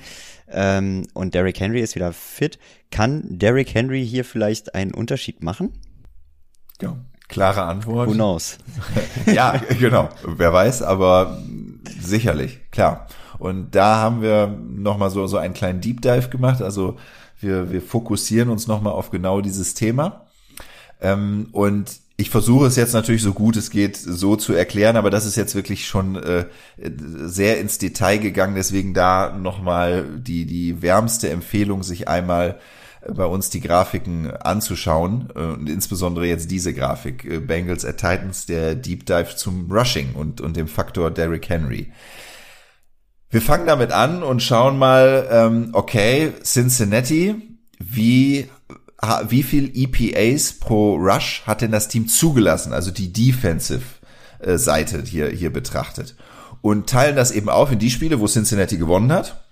Ähm, 0.51 1.07
und 1.15 1.33
Derrick 1.33 1.59
Henry 1.59 1.81
ist 1.81 1.95
wieder 1.95 2.13
fit. 2.13 2.59
Kann 2.91 3.39
Derrick 3.39 3.73
Henry 3.73 4.07
hier 4.07 4.27
vielleicht 4.27 4.75
einen 4.75 4.93
Unterschied 4.93 5.43
machen? 5.43 5.73
Ja. 6.83 6.99
Klare 7.29 7.63
Antwort. 7.63 8.09
Who 8.09 8.13
knows? 8.13 8.59
ja, 9.27 9.61
genau. 9.79 10.09
Wer 10.25 10.53
weiß, 10.53 10.83
aber 10.83 11.39
sicherlich, 12.01 12.61
klar. 12.71 13.07
Und 13.39 13.75
da 13.75 13.97
haben 13.97 14.23
wir 14.23 14.47
nochmal 14.47 15.11
so, 15.11 15.27
so 15.27 15.37
einen 15.37 15.55
kleinen 15.55 15.81
Deep 15.81 16.01
Dive 16.03 16.29
gemacht. 16.29 16.63
Also 16.63 16.97
wir, 17.41 17.73
wir 17.73 17.83
fokussieren 17.83 18.49
uns 18.51 18.67
nochmal 18.67 18.93
auf 18.93 19.11
genau 19.11 19.41
dieses 19.41 19.75
Thema. 19.75 20.27
Ähm, 21.01 21.49
und 21.53 21.99
ich 22.17 22.31
versuche 22.31 22.67
es 22.67 22.77
jetzt 22.77 22.93
natürlich 22.93 23.23
so 23.23 23.33
gut 23.33 23.57
es 23.57 23.71
geht 23.71 23.97
so 23.97 24.37
zu 24.37 24.53
erklären, 24.53 24.97
aber 24.97 25.11
das 25.11 25.27
ist 25.27 25.35
jetzt 25.35 25.57
wirklich 25.57 25.89
schon 25.89 26.15
äh, 26.15 26.47
sehr 26.79 27.61
ins 27.61 27.79
Detail 27.79 28.19
gegangen. 28.19 28.55
Deswegen 28.55 28.95
da 28.95 29.37
nochmal 29.37 30.05
die, 30.19 30.47
die 30.47 30.81
wärmste 30.81 31.31
Empfehlung, 31.31 31.83
sich 31.83 32.07
einmal 32.07 32.61
bei 33.15 33.27
uns 33.27 33.51
die 33.51 33.61
Grafiken 33.61 34.31
anzuschauen 34.31 35.31
und 35.31 35.69
insbesondere 35.69 36.27
jetzt 36.27 36.51
diese 36.51 36.73
Grafik 36.73 37.25
äh, 37.25 37.41
Bengals 37.41 37.85
at 37.85 37.99
Titans 37.99 38.47
der 38.47 38.75
Deep 38.75 39.07
Dive 39.07 39.37
zum 39.37 39.71
Rushing 39.71 40.15
und 40.15 40.41
und 40.41 40.57
dem 40.57 40.69
Faktor 40.69 41.11
Derrick 41.11 41.49
Henry. 41.49 41.93
Wir 43.31 43.43
fangen 43.43 43.67
damit 43.67 43.91
an 43.91 44.23
und 44.23 44.43
schauen 44.43 44.79
mal, 44.79 45.27
ähm, 45.29 45.71
okay, 45.73 46.33
Cincinnati, 46.45 47.35
wie 47.81 48.49
wie 49.29 49.43
viel 49.43 49.71
EPAs 49.75 50.55
pro 50.55 50.95
Rush 50.95 51.43
hat 51.45 51.61
denn 51.61 51.73
das 51.73 51.89
Team 51.89 52.09
zugelassen, 52.09 52.73
also 52.73 52.91
die 52.91 53.13
Defensive 53.13 53.83
äh, 54.39 54.57
Seite 54.57 55.03
hier 55.03 55.29
hier 55.29 55.53
betrachtet 55.53 56.17
und 56.63 56.89
teilen 56.89 57.17
das 57.17 57.31
eben 57.31 57.49
auf 57.49 57.71
in 57.73 57.79
die 57.79 57.91
Spiele, 57.91 58.21
wo 58.21 58.27
Cincinnati 58.27 58.79
gewonnen 58.79 59.13
hat 59.13 59.45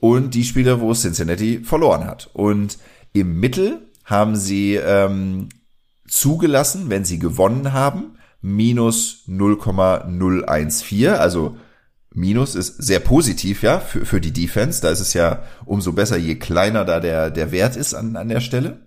und 0.00 0.34
die 0.34 0.44
Spiele, 0.44 0.80
wo 0.80 0.92
Cincinnati 0.94 1.60
verloren 1.62 2.06
hat 2.06 2.30
und 2.32 2.78
im 3.20 3.40
Mittel 3.40 3.88
haben 4.04 4.36
sie 4.36 4.74
ähm, 4.74 5.48
zugelassen, 6.06 6.88
wenn 6.88 7.04
sie 7.04 7.18
gewonnen 7.18 7.72
haben, 7.72 8.18
minus 8.40 9.24
0,014. 9.26 11.08
Also 11.08 11.56
Minus 12.16 12.54
ist 12.54 12.82
sehr 12.82 13.00
positiv, 13.00 13.62
ja, 13.62 13.78
für, 13.78 14.06
für 14.06 14.22
die 14.22 14.32
Defense. 14.32 14.80
Da 14.80 14.88
ist 14.88 15.00
es 15.00 15.12
ja 15.12 15.42
umso 15.66 15.92
besser, 15.92 16.16
je 16.16 16.36
kleiner 16.36 16.86
da 16.86 16.98
der, 16.98 17.30
der 17.30 17.52
Wert 17.52 17.76
ist 17.76 17.92
an, 17.92 18.16
an 18.16 18.30
der 18.30 18.40
Stelle. 18.40 18.86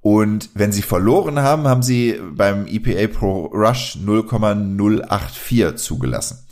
Und 0.00 0.50
wenn 0.54 0.70
sie 0.70 0.82
verloren 0.82 1.40
haben, 1.40 1.66
haben 1.66 1.82
sie 1.82 2.20
beim 2.32 2.68
EPA 2.68 3.08
Pro 3.08 3.46
Rush 3.46 3.96
0,084 3.96 5.74
zugelassen. 5.74 6.43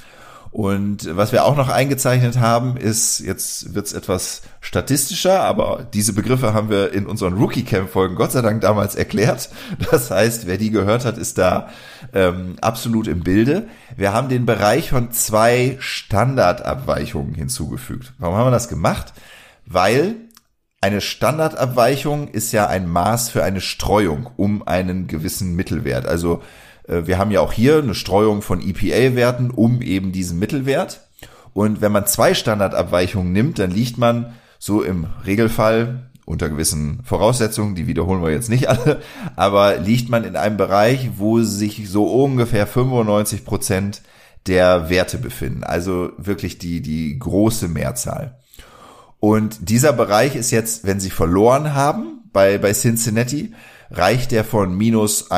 Und 0.53 1.09
was 1.17 1.33
wir 1.33 1.47
auch 1.47 1.57
noch 1.57 1.71
eingezeichnet 1.71 2.39
haben, 2.39 2.77
ist, 2.77 3.21
jetzt 3.21 3.75
wird's 3.75 3.95
etwas 3.95 4.43
statistischer, 4.61 5.41
aber 5.41 5.89
diese 5.95 6.13
Begriffe 6.13 6.53
haben 6.53 6.69
wir 6.69 6.93
in 6.93 7.07
unseren 7.07 7.33
Rookie-Camp-Folgen 7.33 8.17
Gott 8.17 8.33
sei 8.33 8.43
Dank 8.43 8.61
damals 8.61 8.95
erklärt. 8.95 9.49
Das 9.91 10.11
heißt, 10.11 10.47
wer 10.47 10.59
die 10.59 10.71
gehört 10.71 11.07
hat, 11.07 11.17
ist 11.17 11.39
da 11.39 11.71
ähm, 12.13 12.57
absolut 12.61 13.09
im 13.09 13.21
Bilde. 13.21 13.67
Wir 13.97 14.13
haben 14.13 14.29
den 14.29 14.45
Bereich 14.45 14.91
von 14.91 15.11
zwei 15.11 15.79
Standardabweichungen 15.81 17.35
hinzugefügt. 17.35 18.13
Warum 18.19 18.37
haben 18.37 18.49
wir 18.49 18.51
das 18.51 18.69
gemacht? 18.69 19.15
Weil 19.65 20.17
eine 20.83 21.01
Standardabweichung 21.01 22.29
ist 22.29 22.53
ja 22.53 22.67
ein 22.67 22.89
Maß 22.91 23.31
für 23.31 23.43
eine 23.43 23.63
Streuung 23.63 24.29
um 24.37 24.69
einen 24.69 25.07
gewissen 25.07 25.57
Mittelwert. 25.57 26.05
Also 26.05 26.43
wir 26.87 27.19
haben 27.19 27.31
ja 27.31 27.41
auch 27.41 27.53
hier 27.53 27.79
eine 27.79 27.95
Streuung 27.95 28.43
von 28.43 28.61
EPA-Werten 28.61 29.51
um 29.51 29.83
eben 29.83 30.13
diesen 30.13 30.39
Mittelwert. 30.39 31.09
Und 31.55 31.81
wenn 31.81 31.93
man 31.93 32.07
zwei 32.07 32.35
Standardabweichungen 32.35 33.33
nimmt, 33.33 33.59
dann 33.59 33.71
liegt 33.71 33.99
man 33.99 34.35
so 34.59 34.83
im 34.83 35.07
Regelfall 35.27 36.11
unter 36.25 36.49
gewissen 36.49 37.01
Voraussetzungen, 37.05 37.75
die 37.75 37.87
wiederholen 37.87 38.23
wir 38.23 38.31
jetzt 38.31 38.49
nicht 38.49 38.69
alle, 38.69 39.03
aber 39.37 39.77
liegt 39.79 40.09
man 40.09 40.25
in 40.25 40.37
einem 40.37 40.57
Bereich, 40.57 41.11
wo 41.17 41.43
sich 41.43 41.89
so 41.89 42.05
ungefähr 42.05 42.67
95 42.67 43.45
Prozent 43.45 44.03
der 44.47 44.89
Werte 44.89 45.19
befinden. 45.19 45.65
Also 45.65 46.11
wirklich 46.17 46.59
die, 46.59 46.81
die 46.81 47.19
große 47.19 47.69
Mehrzahl. 47.69 48.39
Und 49.21 49.69
dieser 49.69 49.93
Bereich 49.93 50.35
ist 50.35 50.51
jetzt, 50.51 50.85
wenn 50.85 50.99
sie 50.99 51.11
verloren 51.11 51.75
haben 51.75 52.23
bei, 52.33 52.59
bei 52.59 52.73
Cincinnati, 52.73 53.53
reicht 53.91 54.33
der 54.33 54.45
von 54.45 54.77
minus 54.77 55.31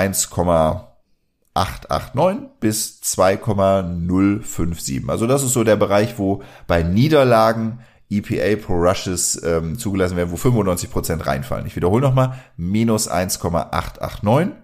1,889 1.54 2.50
bis 2.60 3.00
2,057. 3.00 5.08
Also 5.08 5.26
das 5.26 5.42
ist 5.42 5.52
so 5.52 5.64
der 5.64 5.76
Bereich, 5.76 6.18
wo 6.18 6.42
bei 6.66 6.82
Niederlagen 6.82 7.80
EPA 8.10 8.56
pro 8.56 8.74
Rushes 8.74 9.42
ähm, 9.42 9.78
zugelassen 9.78 10.16
werden, 10.16 10.30
wo 10.30 10.36
95 10.36 10.90
Prozent 10.90 11.26
reinfallen. 11.26 11.66
Ich 11.66 11.76
wiederhole 11.76 12.02
nochmal, 12.02 12.38
minus 12.56 13.08
1,889 13.08 14.54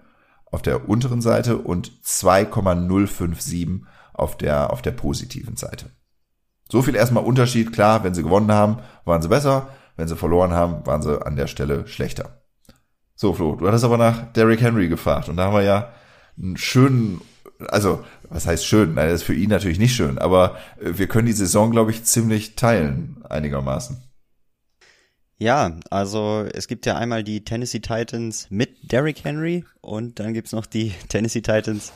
auf 0.45 0.61
der 0.61 0.89
unteren 0.89 1.21
Seite 1.21 1.57
und 1.57 2.05
2,057 2.05 3.83
auf 4.13 4.37
der, 4.37 4.71
auf 4.71 4.81
der 4.81 4.91
positiven 4.91 5.55
Seite. 5.55 5.91
So 6.69 6.81
viel 6.81 6.95
erstmal 6.95 7.23
Unterschied. 7.23 7.73
Klar, 7.73 8.03
wenn 8.03 8.13
sie 8.13 8.23
gewonnen 8.23 8.51
haben, 8.51 8.77
waren 9.05 9.21
sie 9.21 9.29
besser. 9.29 9.69
Wenn 9.95 10.07
sie 10.07 10.15
verloren 10.15 10.51
haben, 10.51 10.85
waren 10.85 11.01
sie 11.01 11.25
an 11.25 11.35
der 11.35 11.47
Stelle 11.47 11.87
schlechter. 11.87 12.41
So, 13.15 13.33
Flo, 13.33 13.55
du 13.55 13.67
hattest 13.67 13.83
aber 13.83 13.97
nach 13.97 14.31
Derrick 14.33 14.61
Henry 14.61 14.87
gefragt 14.87 15.29
und 15.29 15.37
da 15.37 15.45
haben 15.45 15.53
wir 15.53 15.63
ja 15.63 15.89
einen 16.41 16.57
schönen, 16.57 17.21
also 17.67 18.03
was 18.29 18.47
heißt 18.47 18.65
schön? 18.65 18.93
Nein, 18.93 19.09
das 19.09 19.21
ist 19.21 19.27
für 19.27 19.33
ihn 19.33 19.49
natürlich 19.49 19.79
nicht 19.79 19.95
schön, 19.95 20.17
aber 20.17 20.57
äh, 20.79 20.97
wir 20.97 21.07
können 21.07 21.27
die 21.27 21.33
Saison, 21.33 21.71
glaube 21.71 21.91
ich, 21.91 22.03
ziemlich 22.03 22.55
teilen, 22.55 23.17
einigermaßen. 23.29 23.97
Ja, 25.37 25.79
also 25.89 26.45
es 26.53 26.67
gibt 26.67 26.85
ja 26.85 26.97
einmal 26.97 27.23
die 27.23 27.43
Tennessee 27.43 27.79
Titans 27.79 28.47
mit 28.51 28.91
Derrick 28.91 29.23
Henry 29.23 29.65
und 29.81 30.19
dann 30.19 30.33
gibt's 30.33 30.51
noch 30.51 30.67
die 30.67 30.93
Tennessee 31.09 31.41
Titans 31.41 31.93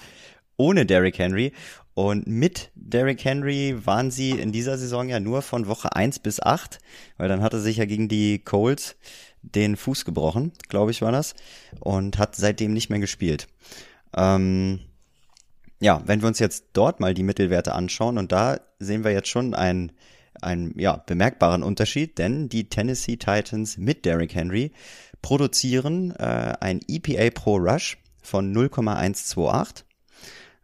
ohne 0.57 0.85
Derrick 0.85 1.19
Henry. 1.19 1.53
Und 1.93 2.27
mit 2.27 2.71
Derrick 2.75 3.23
Henry 3.23 3.77
waren 3.85 4.11
sie 4.11 4.31
in 4.31 4.51
dieser 4.51 4.77
Saison 4.77 5.07
ja 5.07 5.19
nur 5.19 5.41
von 5.41 5.67
Woche 5.67 5.95
eins 5.95 6.19
bis 6.19 6.41
acht, 6.41 6.79
weil 7.17 7.29
dann 7.29 7.41
hatte 7.41 7.59
sich 7.61 7.77
ja 7.77 7.85
gegen 7.85 8.09
die 8.09 8.39
Colts 8.39 8.97
den 9.41 9.77
Fuß 9.77 10.05
gebrochen, 10.05 10.51
glaube 10.67 10.91
ich 10.91 11.01
war 11.01 11.11
das, 11.11 11.35
und 11.79 12.17
hat 12.17 12.35
seitdem 12.35 12.73
nicht 12.73 12.89
mehr 12.89 12.99
gespielt. 12.99 13.47
Ähm, 14.16 14.80
ja, 15.80 16.01
wenn 16.05 16.22
wir 16.22 16.28
uns 16.28 16.39
jetzt 16.39 16.66
dort 16.74 16.99
mal 16.99 17.13
die 17.13 17.24
Mittelwerte 17.24 17.74
anschauen, 17.74 18.18
und 18.18 18.32
da 18.32 18.59
sehen 18.80 19.03
wir 19.03 19.11
jetzt 19.11 19.28
schon 19.28 19.53
einen, 19.53 19.91
einen 20.41 20.78
ja, 20.80 20.97
bemerkbaren 20.97 21.63
Unterschied, 21.63 22.18
denn 22.18 22.49
die 22.49 22.70
Tennessee 22.70 23.18
Titans 23.18 23.78
mit 23.78 24.05
Derrick 24.05 24.34
Henry 24.34 24.72
produzieren 25.22 26.11
äh, 26.11 26.53
ein 26.59 26.80
EPA 26.88 27.30
pro 27.32 27.57
Rush 27.57 27.97
von 28.22 28.51
0,128, 28.51 29.86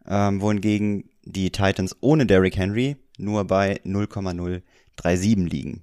ähm, 0.06 0.40
wohingegen 0.40 1.10
die 1.24 1.50
Titans 1.50 1.96
ohne 2.00 2.26
Derrick 2.26 2.56
Henry 2.56 2.96
nur 3.18 3.44
bei 3.44 3.80
0,037 3.84 5.36
liegen. 5.50 5.82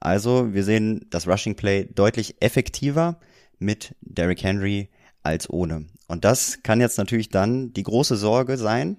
Also 0.00 0.54
wir 0.54 0.64
sehen 0.64 1.06
das 1.10 1.28
Rushing 1.28 1.54
Play 1.54 1.84
deutlich 1.94 2.36
effektiver 2.40 3.20
mit 3.58 3.94
Derrick 4.00 4.42
Henry 4.42 4.88
als 5.22 5.50
ohne. 5.50 5.86
Und 6.10 6.24
das 6.24 6.58
kann 6.62 6.80
jetzt 6.80 6.98
natürlich 6.98 7.28
dann 7.28 7.72
die 7.72 7.84
große 7.84 8.16
Sorge 8.16 8.58
sein, 8.58 8.98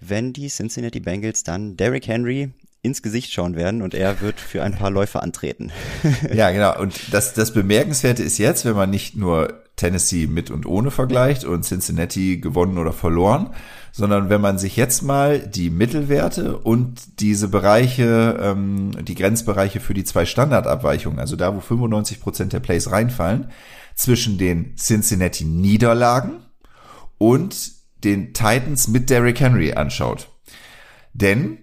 wenn 0.00 0.32
die 0.32 0.48
Cincinnati 0.48 1.00
Bengals 1.00 1.44
dann 1.44 1.76
Derrick 1.76 2.06
Henry 2.08 2.50
ins 2.82 3.02
Gesicht 3.02 3.32
schauen 3.32 3.56
werden 3.56 3.82
und 3.82 3.94
er 3.94 4.20
wird 4.20 4.40
für 4.40 4.62
ein 4.62 4.76
paar 4.76 4.90
Läufe 4.90 5.22
antreten. 5.22 5.70
ja, 6.32 6.50
genau. 6.50 6.78
Und 6.80 7.12
das, 7.12 7.34
das 7.34 7.52
Bemerkenswerte 7.52 8.22
ist 8.22 8.38
jetzt, 8.38 8.64
wenn 8.64 8.76
man 8.76 8.90
nicht 8.90 9.16
nur 9.16 9.62
Tennessee 9.76 10.26
mit 10.26 10.50
und 10.50 10.66
ohne 10.66 10.90
vergleicht 10.90 11.44
und 11.44 11.64
Cincinnati 11.64 12.38
gewonnen 12.38 12.78
oder 12.78 12.92
verloren, 12.92 13.50
sondern 13.92 14.28
wenn 14.28 14.40
man 14.40 14.58
sich 14.58 14.76
jetzt 14.76 15.02
mal 15.02 15.40
die 15.40 15.70
Mittelwerte 15.70 16.56
und 16.58 17.20
diese 17.20 17.48
Bereiche, 17.48 18.38
ähm, 18.40 18.92
die 19.04 19.14
Grenzbereiche 19.14 19.80
für 19.80 19.94
die 19.94 20.04
zwei 20.04 20.24
Standardabweichungen, 20.24 21.18
also 21.18 21.36
da, 21.36 21.54
wo 21.54 21.60
95 21.60 22.20
Prozent 22.20 22.52
der 22.52 22.60
Plays 22.60 22.90
reinfallen, 22.90 23.50
zwischen 23.94 24.38
den 24.38 24.76
Cincinnati 24.76 25.44
Niederlagen 25.44 26.47
und 27.18 27.72
den 28.04 28.32
Titans 28.32 28.88
mit 28.88 29.10
Derrick 29.10 29.40
Henry 29.40 29.72
anschaut. 29.72 30.28
Denn 31.12 31.58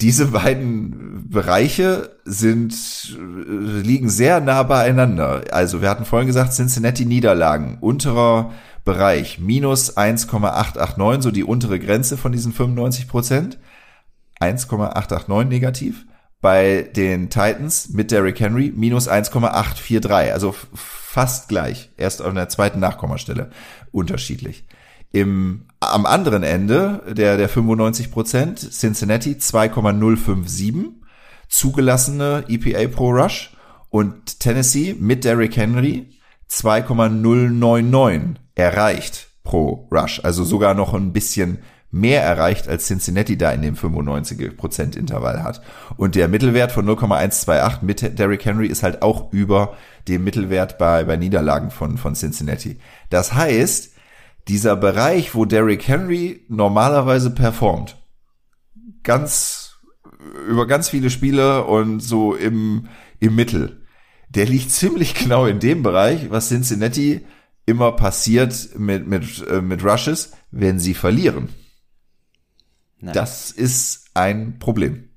diese 0.00 0.26
beiden 0.32 1.28
Bereiche 1.30 2.18
sind, 2.24 2.74
äh, 3.18 3.80
liegen 3.80 4.08
sehr 4.08 4.40
nah 4.40 4.62
beieinander. 4.62 5.44
Also 5.50 5.80
wir 5.82 5.88
hatten 5.88 6.04
vorhin 6.04 6.26
gesagt, 6.26 6.52
Cincinnati 6.52 7.04
Niederlagen, 7.04 7.78
unterer 7.80 8.52
Bereich, 8.84 9.38
minus 9.38 9.96
1,889, 9.96 11.22
so 11.22 11.30
die 11.30 11.44
untere 11.44 11.78
Grenze 11.78 12.16
von 12.16 12.32
diesen 12.32 12.52
95 12.52 13.06
Prozent. 13.08 13.58
1,889 14.40 15.48
negativ. 15.48 16.04
Bei 16.40 16.82
den 16.96 17.30
Titans 17.30 17.90
mit 17.90 18.10
Derrick 18.10 18.40
Henry 18.40 18.72
minus 18.74 19.06
1,843, 19.06 20.32
also 20.32 20.52
fast 20.74 21.48
gleich. 21.48 21.90
Erst 21.96 22.20
an 22.20 22.34
der 22.34 22.48
zweiten 22.48 22.80
Nachkommastelle 22.80 23.50
unterschiedlich. 23.92 24.64
Im, 25.12 25.66
am 25.80 26.06
anderen 26.06 26.42
Ende 26.42 27.02
der, 27.08 27.36
der 27.36 27.48
95 27.48 28.10
Prozent, 28.10 28.58
Cincinnati 28.58 29.38
2,057, 29.38 30.92
zugelassene 31.48 32.44
EPA 32.48 32.88
pro 32.88 33.10
Rush 33.10 33.54
und 33.90 34.40
Tennessee 34.40 34.96
mit 34.98 35.24
Derrick 35.24 35.56
Henry 35.56 36.08
2,099 36.48 38.40
erreicht 38.54 39.28
pro 39.44 39.88
Rush. 39.92 40.20
Also 40.24 40.44
sogar 40.44 40.74
noch 40.74 40.94
ein 40.94 41.12
bisschen 41.12 41.58
mehr 41.92 42.22
erreicht, 42.22 42.68
als 42.68 42.86
Cincinnati 42.86 43.36
da 43.36 43.52
in 43.52 43.60
dem 43.60 43.76
95% 43.76 44.96
Intervall 44.96 45.42
hat. 45.42 45.60
Und 45.96 46.14
der 46.14 46.26
Mittelwert 46.26 46.72
von 46.72 46.86
0,128 46.86 47.82
mit 47.82 48.18
Derrick 48.18 48.44
Henry 48.46 48.66
ist 48.66 48.82
halt 48.82 49.02
auch 49.02 49.30
über 49.32 49.76
dem 50.08 50.24
Mittelwert 50.24 50.78
bei, 50.78 51.04
bei 51.04 51.16
Niederlagen 51.16 51.70
von, 51.70 51.98
von 51.98 52.14
Cincinnati. 52.14 52.78
Das 53.10 53.34
heißt, 53.34 53.91
dieser 54.48 54.76
Bereich, 54.76 55.34
wo 55.34 55.44
Derrick 55.44 55.86
Henry 55.86 56.44
normalerweise 56.48 57.30
performt, 57.30 57.96
ganz 59.02 59.62
über 60.48 60.66
ganz 60.66 60.88
viele 60.88 61.10
Spiele 61.10 61.64
und 61.64 62.00
so 62.00 62.34
im, 62.34 62.88
im 63.20 63.34
Mittel, 63.34 63.86
der 64.28 64.46
liegt 64.46 64.70
ziemlich 64.72 65.14
genau 65.14 65.46
in 65.46 65.60
dem 65.60 65.82
Bereich, 65.82 66.30
was 66.30 66.48
Cincinnati 66.48 67.26
immer 67.66 67.92
passiert 67.92 68.78
mit, 68.78 69.06
mit, 69.06 69.46
äh, 69.48 69.60
mit 69.60 69.84
Rushes, 69.84 70.32
wenn 70.50 70.80
sie 70.80 70.94
verlieren. 70.94 71.48
Nein. 72.98 73.14
Das 73.14 73.50
ist 73.50 74.10
ein 74.14 74.58
Problem. 74.58 75.08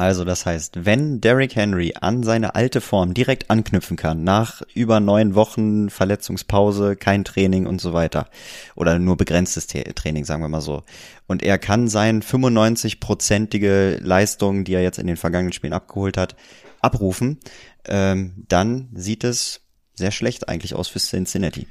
Also 0.00 0.24
das 0.24 0.46
heißt, 0.46 0.86
wenn 0.86 1.20
Derrick 1.20 1.56
Henry 1.56 1.92
an 2.00 2.22
seine 2.22 2.54
alte 2.54 2.80
Form 2.80 3.12
direkt 3.12 3.50
anknüpfen 3.50 3.98
kann, 3.98 4.24
nach 4.24 4.62
über 4.72 4.98
neun 4.98 5.34
Wochen 5.34 5.90
Verletzungspause, 5.90 6.96
kein 6.96 7.22
Training 7.22 7.66
und 7.66 7.82
so 7.82 7.92
weiter, 7.92 8.30
oder 8.74 8.98
nur 8.98 9.18
begrenztes 9.18 9.66
Training, 9.66 10.24
sagen 10.24 10.40
wir 10.40 10.48
mal 10.48 10.62
so, 10.62 10.84
und 11.26 11.42
er 11.42 11.58
kann 11.58 11.86
sein 11.86 12.22
95-prozentige 12.22 13.98
Leistung, 14.00 14.64
die 14.64 14.72
er 14.72 14.82
jetzt 14.82 14.98
in 14.98 15.06
den 15.06 15.18
vergangenen 15.18 15.52
Spielen 15.52 15.74
abgeholt 15.74 16.16
hat, 16.16 16.34
abrufen, 16.80 17.38
ähm, 17.84 18.46
dann 18.48 18.88
sieht 18.94 19.22
es 19.22 19.60
sehr 19.92 20.12
schlecht 20.12 20.48
eigentlich 20.48 20.74
aus 20.74 20.88
für 20.88 20.98
Cincinnati. 20.98 21.68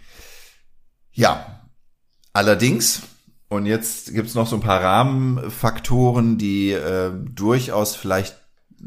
Ja, 1.13 1.67
allerdings 2.31 3.01
und 3.49 3.65
jetzt 3.65 4.13
gibt's 4.13 4.35
noch 4.35 4.47
so 4.47 4.55
ein 4.55 4.61
paar 4.61 4.81
Rahmenfaktoren, 4.81 6.37
die 6.37 6.71
äh, 6.71 7.11
durchaus 7.11 7.95
vielleicht 7.95 8.37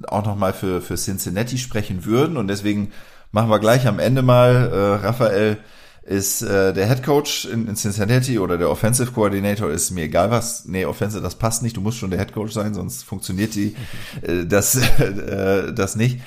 auch 0.06 0.24
nochmal 0.24 0.52
für, 0.52 0.80
für 0.80 0.94
Cincinnati 0.94 1.58
sprechen 1.58 2.04
würden. 2.04 2.36
Und 2.36 2.46
deswegen 2.48 2.92
machen 3.32 3.50
wir 3.50 3.58
gleich 3.58 3.86
am 3.88 3.98
Ende 3.98 4.22
mal, 4.22 4.70
äh, 4.72 5.04
Raphael 5.04 5.58
ist 6.04 6.42
äh, 6.42 6.72
der 6.72 6.88
Head 6.88 7.04
Coach 7.04 7.44
in, 7.44 7.68
in 7.68 7.76
Cincinnati 7.76 8.38
oder 8.38 8.58
der 8.58 8.70
Offensive 8.70 9.12
Coordinator, 9.12 9.70
ist 9.70 9.92
mir 9.92 10.04
egal 10.04 10.30
was. 10.30 10.64
Nee, 10.64 10.84
Offensive, 10.84 11.22
das 11.22 11.36
passt 11.36 11.62
nicht. 11.62 11.76
Du 11.76 11.80
musst 11.80 11.98
schon 11.98 12.10
der 12.10 12.18
Head 12.18 12.32
Coach 12.32 12.52
sein, 12.52 12.74
sonst 12.74 13.04
funktioniert 13.04 13.54
die 13.54 13.76
äh, 14.22 14.46
das, 14.46 14.76
äh, 14.98 15.72
das 15.72 15.96
nicht. 15.96 16.20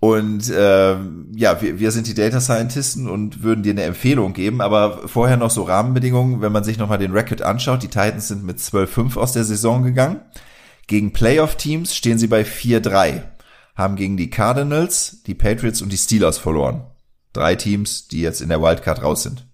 Und 0.00 0.48
äh, 0.48 0.96
ja, 1.34 1.60
wir, 1.60 1.80
wir 1.80 1.90
sind 1.90 2.06
die 2.06 2.14
Data 2.14 2.40
Scientisten 2.40 3.08
und 3.08 3.42
würden 3.42 3.64
dir 3.64 3.72
eine 3.72 3.82
Empfehlung 3.82 4.32
geben, 4.32 4.60
aber 4.60 5.08
vorher 5.08 5.36
noch 5.36 5.50
so 5.50 5.62
Rahmenbedingungen, 5.62 6.40
wenn 6.40 6.52
man 6.52 6.62
sich 6.62 6.78
nochmal 6.78 6.98
den 6.98 7.12
Record 7.12 7.42
anschaut, 7.42 7.82
die 7.82 7.88
Titans 7.88 8.28
sind 8.28 8.44
mit 8.44 8.58
12-5 8.58 9.16
aus 9.16 9.32
der 9.32 9.44
Saison 9.44 9.82
gegangen. 9.82 10.20
Gegen 10.86 11.12
Playoff-Teams 11.12 11.96
stehen 11.96 12.18
sie 12.18 12.28
bei 12.28 12.42
4-3, 12.42 13.22
haben 13.74 13.96
gegen 13.96 14.16
die 14.16 14.30
Cardinals, 14.30 15.22
die 15.26 15.34
Patriots 15.34 15.82
und 15.82 15.92
die 15.92 15.98
Steelers 15.98 16.38
verloren. 16.38 16.84
Drei 17.32 17.56
Teams, 17.56 18.06
die 18.08 18.20
jetzt 18.20 18.40
in 18.40 18.48
der 18.50 18.62
Wildcard 18.62 19.02
raus 19.02 19.24
sind. 19.24 19.46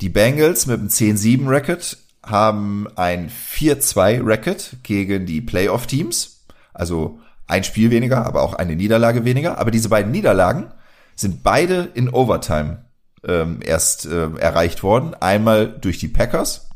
Die 0.00 0.08
Bengals 0.08 0.66
mit 0.66 0.80
einem 0.80 0.88
10-7-Record 0.88 1.98
haben 2.24 2.88
ein 2.96 3.30
4-2-Record 3.30 4.78
gegen 4.82 5.26
die 5.26 5.42
Playoff-Teams, 5.42 6.46
also 6.72 7.20
ein 7.50 7.64
Spiel 7.64 7.90
weniger, 7.90 8.24
aber 8.24 8.42
auch 8.42 8.54
eine 8.54 8.76
Niederlage 8.76 9.24
weniger. 9.24 9.58
Aber 9.58 9.70
diese 9.70 9.88
beiden 9.88 10.12
Niederlagen 10.12 10.72
sind 11.16 11.42
beide 11.42 11.88
in 11.94 12.08
Overtime 12.08 12.84
ähm, 13.26 13.60
erst 13.62 14.06
äh, 14.06 14.30
erreicht 14.36 14.82
worden. 14.82 15.14
Einmal 15.14 15.68
durch 15.68 15.98
die 15.98 16.08
Packers 16.08 16.70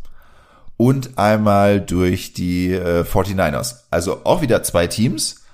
und 0.77 1.19
einmal 1.19 1.81
durch 1.81 2.33
die 2.33 2.73
äh, 2.73 3.03
49ers. 3.03 3.85
Also 3.91 4.25
auch 4.25 4.43
wieder 4.43 4.63
zwei 4.63 4.87
Teams, 4.87 5.45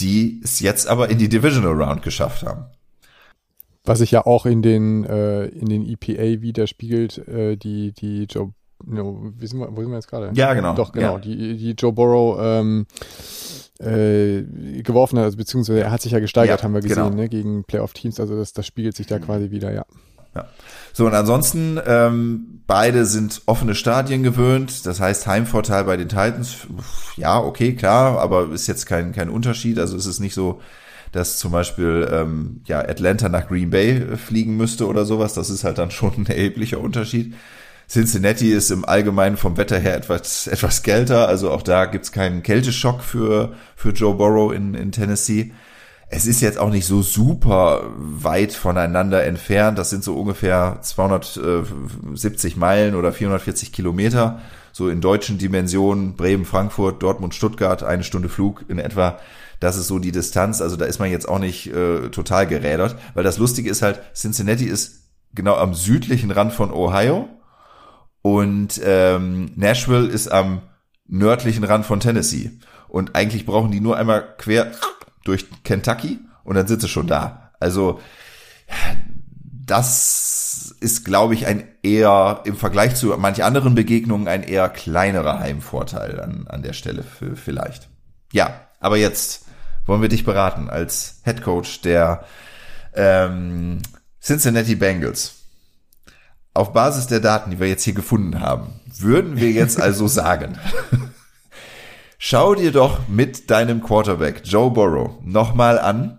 die 0.00 0.40
es 0.44 0.60
jetzt 0.60 0.86
aber 0.86 1.08
in 1.08 1.18
die 1.18 1.28
Divisional 1.28 1.72
Round 1.72 2.02
geschafft 2.02 2.42
haben. 2.42 2.66
Was 3.84 4.00
sich 4.00 4.10
ja 4.10 4.26
auch 4.26 4.46
in 4.46 4.62
den, 4.62 5.04
äh, 5.04 5.46
in 5.46 5.68
den 5.68 5.86
EPA 5.86 6.42
widerspiegelt, 6.42 7.26
äh, 7.28 7.56
die, 7.56 7.92
die 7.92 8.24
Joe, 8.24 8.52
no, 8.86 9.32
wie 9.38 9.46
sind 9.46 9.58
wir, 9.60 9.68
wo 9.70 9.80
sind 9.80 9.90
wir 9.90 9.96
jetzt 9.96 10.08
gerade? 10.08 10.30
Ja, 10.34 10.54
genau. 10.54 10.74
Doch, 10.74 10.92
genau, 10.92 11.14
Ja. 11.14 11.18
die, 11.18 11.56
die 11.56 11.72
Joe 11.72 11.92
Burrow 11.92 12.38
ähm, 12.40 12.86
äh, 13.78 14.42
geworfen 14.82 15.18
hat, 15.18 15.24
also 15.26 15.36
beziehungsweise 15.36 15.80
er 15.80 15.90
hat 15.90 16.00
sich 16.02 16.12
ja 16.12 16.20
gesteigert, 16.20 16.60
Ja, 16.60 16.64
haben 16.64 16.74
wir 16.74 16.80
gesehen, 16.80 16.96
genau. 17.04 17.10
ne, 17.14 17.28
gegen 17.28 17.64
Playoff-Teams, 17.64 18.18
also 18.20 18.36
das, 18.36 18.52
das 18.52 18.66
spiegelt 18.66 18.96
sich 18.96 19.06
da 19.06 19.18
quasi 19.18 19.50
wieder, 19.50 19.72
ja. 19.72 19.84
So, 20.92 21.06
und 21.06 21.14
ansonsten, 21.14 21.80
ähm, 21.86 22.60
beide 22.66 23.06
sind 23.06 23.40
offene 23.46 23.74
Stadien 23.74 24.22
gewöhnt. 24.22 24.84
Das 24.84 25.00
heißt, 25.00 25.26
Heimvorteil 25.26 25.84
bei 25.84 25.96
den 25.96 26.10
Titans, 26.10 26.66
ja, 27.16 27.40
okay, 27.40 27.74
klar, 27.74 28.18
aber 28.20 28.50
ist 28.52 28.66
jetzt 28.66 28.84
kein, 28.84 29.12
kein 29.12 29.30
Unterschied. 29.30 29.78
Also 29.78 29.96
ist 29.96 30.04
es 30.04 30.20
nicht 30.20 30.34
so, 30.34 30.60
dass 31.12 31.38
zum 31.38 31.52
Beispiel 31.52 32.06
ähm, 32.12 32.60
ja, 32.66 32.80
Atlanta 32.80 33.30
nach 33.30 33.48
Green 33.48 33.70
Bay 33.70 34.18
fliegen 34.18 34.58
müsste 34.58 34.86
oder 34.88 35.06
sowas. 35.06 35.32
Das 35.32 35.48
ist 35.48 35.64
halt 35.64 35.78
dann 35.78 35.90
schon 35.90 36.12
ein 36.18 36.26
erheblicher 36.26 36.80
Unterschied. 36.80 37.32
Cincinnati 37.88 38.50
ist 38.50 38.70
im 38.70 38.84
Allgemeinen 38.84 39.36
vom 39.36 39.56
Wetter 39.56 39.78
her 39.78 39.96
etwas, 39.96 40.46
etwas 40.48 40.82
kälter. 40.82 41.28
Also 41.28 41.50
auch 41.50 41.62
da 41.62 41.86
gibt's 41.86 42.10
keinen 42.10 42.42
Kälteschock 42.42 43.02
für, 43.02 43.54
für 43.76 43.90
Joe 43.90 44.14
Burrow 44.14 44.52
in, 44.52 44.74
in 44.74 44.90
Tennessee. 44.90 45.52
Es 46.08 46.26
ist 46.26 46.40
jetzt 46.40 46.58
auch 46.58 46.70
nicht 46.70 46.86
so 46.86 47.02
super 47.02 47.90
weit 47.96 48.52
voneinander 48.52 49.24
entfernt. 49.24 49.78
Das 49.78 49.90
sind 49.90 50.04
so 50.04 50.16
ungefähr 50.16 50.78
270 50.80 52.56
Meilen 52.56 52.94
oder 52.94 53.12
440 53.12 53.72
Kilometer. 53.72 54.40
So 54.72 54.88
in 54.88 55.00
deutschen 55.00 55.38
Dimensionen. 55.38 56.14
Bremen, 56.14 56.44
Frankfurt, 56.44 57.02
Dortmund, 57.02 57.34
Stuttgart, 57.34 57.82
eine 57.82 58.04
Stunde 58.04 58.28
Flug 58.28 58.64
in 58.68 58.78
etwa. 58.78 59.18
Das 59.58 59.76
ist 59.76 59.88
so 59.88 59.98
die 59.98 60.12
Distanz. 60.12 60.60
Also 60.60 60.76
da 60.76 60.84
ist 60.84 60.98
man 60.98 61.10
jetzt 61.10 61.28
auch 61.28 61.38
nicht 61.38 61.68
äh, 61.68 62.08
total 62.10 62.46
gerädert. 62.46 62.96
Weil 63.14 63.24
das 63.24 63.38
Lustige 63.38 63.70
ist 63.70 63.82
halt, 63.82 64.00
Cincinnati 64.14 64.66
ist 64.66 65.00
genau 65.34 65.56
am 65.56 65.74
südlichen 65.74 66.30
Rand 66.30 66.52
von 66.52 66.72
Ohio. 66.72 67.28
Und 68.26 68.80
ähm, 68.82 69.52
Nashville 69.54 70.08
ist 70.08 70.26
am 70.26 70.62
nördlichen 71.06 71.62
Rand 71.62 71.86
von 71.86 72.00
Tennessee. 72.00 72.50
Und 72.88 73.14
eigentlich 73.14 73.46
brauchen 73.46 73.70
die 73.70 73.78
nur 73.78 73.96
einmal 73.96 74.34
quer 74.36 74.72
durch 75.22 75.46
Kentucky 75.62 76.18
und 76.42 76.56
dann 76.56 76.66
sind 76.66 76.80
sie 76.80 76.88
schon 76.88 77.06
da. 77.06 77.52
Also 77.60 78.00
das 79.64 80.74
ist, 80.80 81.04
glaube 81.04 81.34
ich, 81.34 81.46
ein 81.46 81.68
eher 81.84 82.40
im 82.42 82.56
Vergleich 82.56 82.96
zu 82.96 83.16
manch 83.16 83.44
anderen 83.44 83.76
Begegnungen 83.76 84.26
ein 84.26 84.42
eher 84.42 84.70
kleinerer 84.70 85.38
Heimvorteil 85.38 86.20
an, 86.20 86.48
an 86.48 86.64
der 86.64 86.72
Stelle 86.72 87.04
für, 87.04 87.36
vielleicht. 87.36 87.88
Ja, 88.32 88.60
aber 88.80 88.96
jetzt 88.96 89.44
wollen 89.84 90.02
wir 90.02 90.08
dich 90.08 90.24
beraten 90.24 90.68
als 90.68 91.20
Head 91.22 91.42
Coach 91.42 91.80
der 91.82 92.24
ähm, 92.92 93.78
Cincinnati 94.20 94.74
Bengals. 94.74 95.35
Auf 96.56 96.72
Basis 96.72 97.06
der 97.06 97.20
Daten, 97.20 97.50
die 97.50 97.60
wir 97.60 97.68
jetzt 97.68 97.84
hier 97.84 97.92
gefunden 97.92 98.40
haben, 98.40 98.80
würden 98.98 99.36
wir 99.36 99.50
jetzt 99.50 99.80
also 99.80 100.08
sagen, 100.08 100.58
schau 102.18 102.54
dir 102.54 102.72
doch 102.72 103.08
mit 103.08 103.50
deinem 103.50 103.82
Quarterback 103.82 104.40
Joe 104.44 104.70
Burrow 104.70 105.22
nochmal 105.22 105.78
an, 105.78 106.18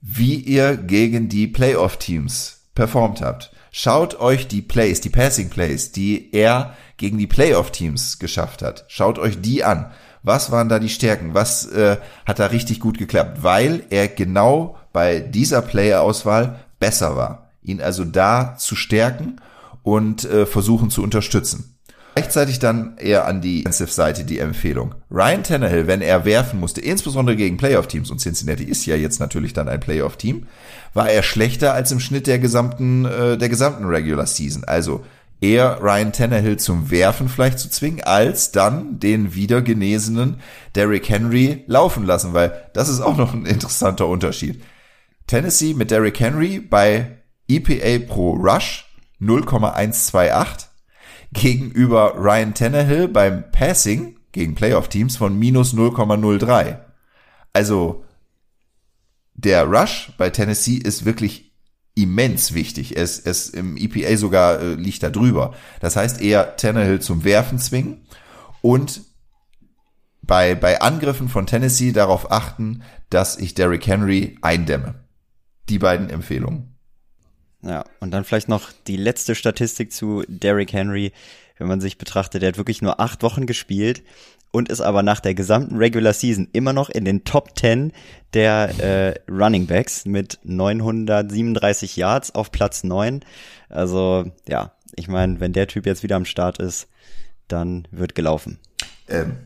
wie 0.00 0.34
ihr 0.34 0.76
gegen 0.76 1.28
die 1.28 1.46
Playoff-Teams 1.46 2.66
performt 2.74 3.20
habt. 3.20 3.52
Schaut 3.70 4.18
euch 4.18 4.48
die 4.48 4.62
Plays, 4.62 5.00
die 5.00 5.10
Passing 5.10 5.48
Plays, 5.50 5.92
die 5.92 6.32
er 6.32 6.74
gegen 6.96 7.16
die 7.16 7.28
Playoff-Teams 7.28 8.18
geschafft 8.18 8.62
hat. 8.62 8.84
Schaut 8.88 9.20
euch 9.20 9.40
die 9.40 9.62
an. 9.62 9.92
Was 10.24 10.50
waren 10.50 10.68
da 10.68 10.80
die 10.80 10.88
Stärken? 10.88 11.34
Was 11.34 11.66
äh, 11.66 11.98
hat 12.26 12.40
da 12.40 12.46
richtig 12.46 12.80
gut 12.80 12.98
geklappt? 12.98 13.44
Weil 13.44 13.84
er 13.90 14.08
genau 14.08 14.76
bei 14.92 15.20
dieser 15.20 15.62
Player-Auswahl 15.62 16.58
besser 16.80 17.16
war. 17.16 17.50
Ihn 17.62 17.80
also 17.80 18.04
da 18.04 18.56
zu 18.56 18.74
stärken 18.74 19.40
und 19.88 20.24
äh, 20.24 20.46
versuchen 20.46 20.90
zu 20.90 21.02
unterstützen. 21.02 21.74
Gleichzeitig 22.14 22.58
dann 22.58 22.96
eher 22.98 23.26
an 23.26 23.40
die 23.40 23.62
Defensive-Seite 23.62 24.24
die 24.24 24.40
Empfehlung. 24.40 24.96
Ryan 25.08 25.44
Tannehill, 25.44 25.86
wenn 25.86 26.00
er 26.00 26.24
werfen 26.24 26.58
musste, 26.58 26.80
insbesondere 26.80 27.36
gegen 27.36 27.56
Playoff-Teams, 27.56 28.10
und 28.10 28.20
Cincinnati 28.20 28.64
ist 28.64 28.84
ja 28.86 28.96
jetzt 28.96 29.20
natürlich 29.20 29.52
dann 29.52 29.68
ein 29.68 29.78
Playoff-Team, 29.78 30.46
war 30.94 31.08
er 31.08 31.22
schlechter 31.22 31.74
als 31.74 31.92
im 31.92 32.00
Schnitt 32.00 32.26
der 32.26 32.40
gesamten, 32.40 33.04
äh, 33.04 33.38
der 33.38 33.48
gesamten 33.48 33.84
Regular 33.84 34.26
Season. 34.26 34.64
Also 34.64 35.04
eher 35.40 35.78
Ryan 35.80 36.12
Tannehill 36.12 36.56
zum 36.56 36.90
Werfen 36.90 37.28
vielleicht 37.28 37.60
zu 37.60 37.70
zwingen, 37.70 38.02
als 38.02 38.50
dann 38.50 38.98
den 38.98 39.34
wieder 39.34 39.62
genesenen 39.62 40.40
Derrick 40.74 41.08
Henry 41.08 41.62
laufen 41.68 42.04
lassen, 42.04 42.34
weil 42.34 42.68
das 42.74 42.88
ist 42.88 43.00
auch 43.00 43.16
noch 43.16 43.32
ein 43.32 43.46
interessanter 43.46 44.08
Unterschied. 44.08 44.60
Tennessee 45.28 45.72
mit 45.72 45.92
Derrick 45.92 46.18
Henry 46.18 46.58
bei 46.58 47.18
EPA 47.48 48.06
pro 48.06 48.32
Rush 48.32 48.87
0,128 49.18 50.68
gegenüber 51.32 52.14
Ryan 52.16 52.54
Tannehill 52.54 53.08
beim 53.08 53.50
Passing 53.50 54.18
gegen 54.32 54.54
Playoff-Teams 54.54 55.16
von 55.16 55.38
minus 55.38 55.74
0,03. 55.74 56.78
Also 57.52 58.04
der 59.34 59.64
Rush 59.64 60.12
bei 60.16 60.30
Tennessee 60.30 60.76
ist 60.76 61.04
wirklich 61.04 61.52
immens 61.94 62.54
wichtig. 62.54 62.96
Es, 62.96 63.18
es 63.18 63.50
im 63.50 63.76
EPA 63.76 64.16
sogar 64.16 64.60
äh, 64.60 64.74
liegt 64.74 65.02
da 65.02 65.10
drüber. 65.10 65.54
Das 65.80 65.96
heißt 65.96 66.20
eher 66.20 66.56
Tannehill 66.56 67.00
zum 67.00 67.24
Werfen 67.24 67.58
zwingen 67.58 68.06
und 68.62 69.02
bei, 70.22 70.54
bei 70.54 70.80
Angriffen 70.80 71.28
von 71.28 71.46
Tennessee 71.46 71.92
darauf 71.92 72.30
achten, 72.30 72.82
dass 73.10 73.36
ich 73.38 73.54
Derrick 73.54 73.86
Henry 73.86 74.38
eindämme. 74.42 75.06
Die 75.68 75.78
beiden 75.78 76.10
Empfehlungen. 76.10 76.77
Ja, 77.62 77.84
und 78.00 78.12
dann 78.12 78.24
vielleicht 78.24 78.48
noch 78.48 78.70
die 78.86 78.96
letzte 78.96 79.34
Statistik 79.34 79.92
zu 79.92 80.22
Derrick 80.28 80.72
Henry, 80.72 81.12
wenn 81.58 81.66
man 81.66 81.80
sich 81.80 81.98
betrachtet, 81.98 82.42
der 82.42 82.50
hat 82.50 82.56
wirklich 82.56 82.82
nur 82.82 83.00
acht 83.00 83.22
Wochen 83.22 83.46
gespielt 83.46 84.02
und 84.50 84.68
ist 84.68 84.80
aber 84.80 85.02
nach 85.02 85.20
der 85.20 85.34
gesamten 85.34 85.76
Regular 85.76 86.12
Season 86.12 86.48
immer 86.52 86.72
noch 86.72 86.88
in 86.88 87.04
den 87.04 87.24
Top 87.24 87.58
10 87.58 87.92
der 88.32 88.78
äh, 88.78 89.30
Running 89.30 89.66
Backs 89.66 90.04
mit 90.04 90.38
937 90.44 91.96
Yards 91.96 92.34
auf 92.34 92.52
Platz 92.52 92.84
9. 92.84 93.24
Also 93.68 94.30
ja, 94.48 94.72
ich 94.94 95.08
meine, 95.08 95.40
wenn 95.40 95.52
der 95.52 95.66
Typ 95.66 95.84
jetzt 95.86 96.02
wieder 96.02 96.16
am 96.16 96.24
Start 96.24 96.58
ist, 96.58 96.88
dann 97.48 97.88
wird 97.90 98.14
gelaufen. 98.14 98.58
Ähm, 99.08 99.36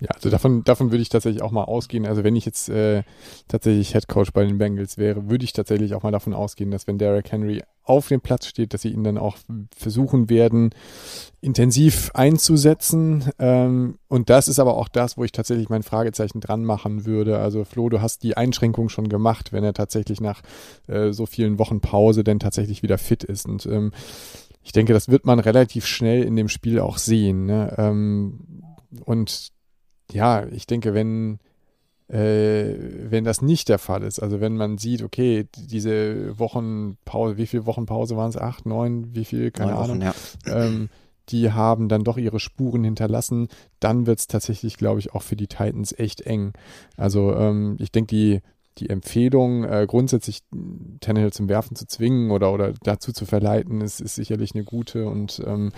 Ja, 0.00 0.08
also 0.14 0.30
davon, 0.30 0.64
davon 0.64 0.90
würde 0.90 1.02
ich 1.02 1.10
tatsächlich 1.10 1.42
auch 1.42 1.50
mal 1.50 1.64
ausgehen. 1.64 2.06
Also 2.06 2.24
wenn 2.24 2.34
ich 2.34 2.46
jetzt 2.46 2.70
äh, 2.70 3.02
tatsächlich 3.48 3.92
Head 3.92 4.08
Coach 4.08 4.32
bei 4.32 4.44
den 4.44 4.56
Bengals 4.56 4.96
wäre, 4.96 5.28
würde 5.28 5.44
ich 5.44 5.52
tatsächlich 5.52 5.94
auch 5.94 6.02
mal 6.02 6.10
davon 6.10 6.32
ausgehen, 6.32 6.70
dass 6.70 6.86
wenn 6.86 6.96
Derrick 6.96 7.30
Henry 7.30 7.62
auf 7.84 8.08
dem 8.08 8.20
Platz 8.20 8.46
steht, 8.46 8.72
dass 8.72 8.82
sie 8.82 8.92
ihn 8.92 9.04
dann 9.04 9.18
auch 9.18 9.36
versuchen 9.76 10.30
werden, 10.30 10.70
intensiv 11.42 12.10
einzusetzen. 12.14 13.24
Ähm, 13.38 13.98
und 14.08 14.30
das 14.30 14.48
ist 14.48 14.58
aber 14.58 14.76
auch 14.76 14.88
das, 14.88 15.18
wo 15.18 15.24
ich 15.24 15.32
tatsächlich 15.32 15.68
mein 15.68 15.82
Fragezeichen 15.82 16.40
dran 16.40 16.64
machen 16.64 17.04
würde. 17.04 17.38
Also 17.38 17.64
Flo, 17.64 17.90
du 17.90 18.00
hast 18.00 18.22
die 18.22 18.36
Einschränkung 18.36 18.88
schon 18.88 19.08
gemacht, 19.08 19.52
wenn 19.52 19.64
er 19.64 19.74
tatsächlich 19.74 20.20
nach 20.20 20.40
äh, 20.86 21.12
so 21.12 21.26
vielen 21.26 21.58
Wochen 21.58 21.80
Pause 21.80 22.24
denn 22.24 22.38
tatsächlich 22.38 22.82
wieder 22.82 22.96
fit 22.96 23.22
ist. 23.22 23.46
Und 23.46 23.66
ähm, 23.66 23.92
ich 24.62 24.72
denke, 24.72 24.94
das 24.94 25.08
wird 25.08 25.26
man 25.26 25.40
relativ 25.40 25.84
schnell 25.84 26.22
in 26.22 26.36
dem 26.36 26.48
Spiel 26.48 26.80
auch 26.80 26.96
sehen. 26.96 27.44
Ne? 27.44 27.74
Ähm, 27.76 28.62
und 29.04 29.52
ja, 30.12 30.46
ich 30.46 30.66
denke, 30.66 30.94
wenn, 30.94 31.38
äh, 32.08 32.74
wenn 33.08 33.24
das 33.24 33.42
nicht 33.42 33.68
der 33.68 33.78
Fall 33.78 34.02
ist, 34.02 34.20
also 34.20 34.40
wenn 34.40 34.56
man 34.56 34.78
sieht, 34.78 35.02
okay, 35.02 35.46
diese 35.56 36.38
Wochenpause, 36.38 37.36
wie 37.36 37.46
viele 37.46 37.66
Wochenpause 37.66 38.16
waren 38.16 38.30
es? 38.30 38.36
Acht, 38.36 38.66
neun, 38.66 39.14
wie 39.14 39.24
viel? 39.24 39.50
Keine 39.50 39.72
Neun 39.72 39.82
Ahnung. 39.82 40.00
Wochen, 40.00 40.12
ja. 40.46 40.64
Ähm, 40.64 40.88
die 41.30 41.52
haben 41.52 41.88
dann 41.88 42.04
doch 42.04 42.16
ihre 42.18 42.40
Spuren 42.40 42.84
hinterlassen, 42.84 43.48
dann 43.78 44.06
wird 44.06 44.18
es 44.18 44.26
tatsächlich, 44.26 44.76
glaube 44.76 45.00
ich, 45.00 45.14
auch 45.14 45.22
für 45.22 45.36
die 45.36 45.46
Titans 45.46 45.92
echt 45.96 46.22
eng. 46.22 46.52
Also 46.96 47.34
ähm, 47.34 47.76
ich 47.78 47.92
denke, 47.92 48.14
die, 48.14 48.40
die 48.78 48.90
Empfehlung, 48.90 49.64
äh, 49.64 49.86
grundsätzlich 49.88 50.40
Tannehill 51.00 51.32
zum 51.32 51.48
Werfen 51.48 51.76
zu 51.76 51.86
zwingen 51.86 52.30
oder, 52.30 52.52
oder 52.52 52.72
dazu 52.82 53.12
zu 53.12 53.26
verleiten, 53.26 53.80
ist, 53.80 54.00
ist 54.00 54.16
sicherlich 54.16 54.54
eine 54.54 54.64
gute 54.64 55.06
und 55.06 55.42
ähm, 55.46 55.70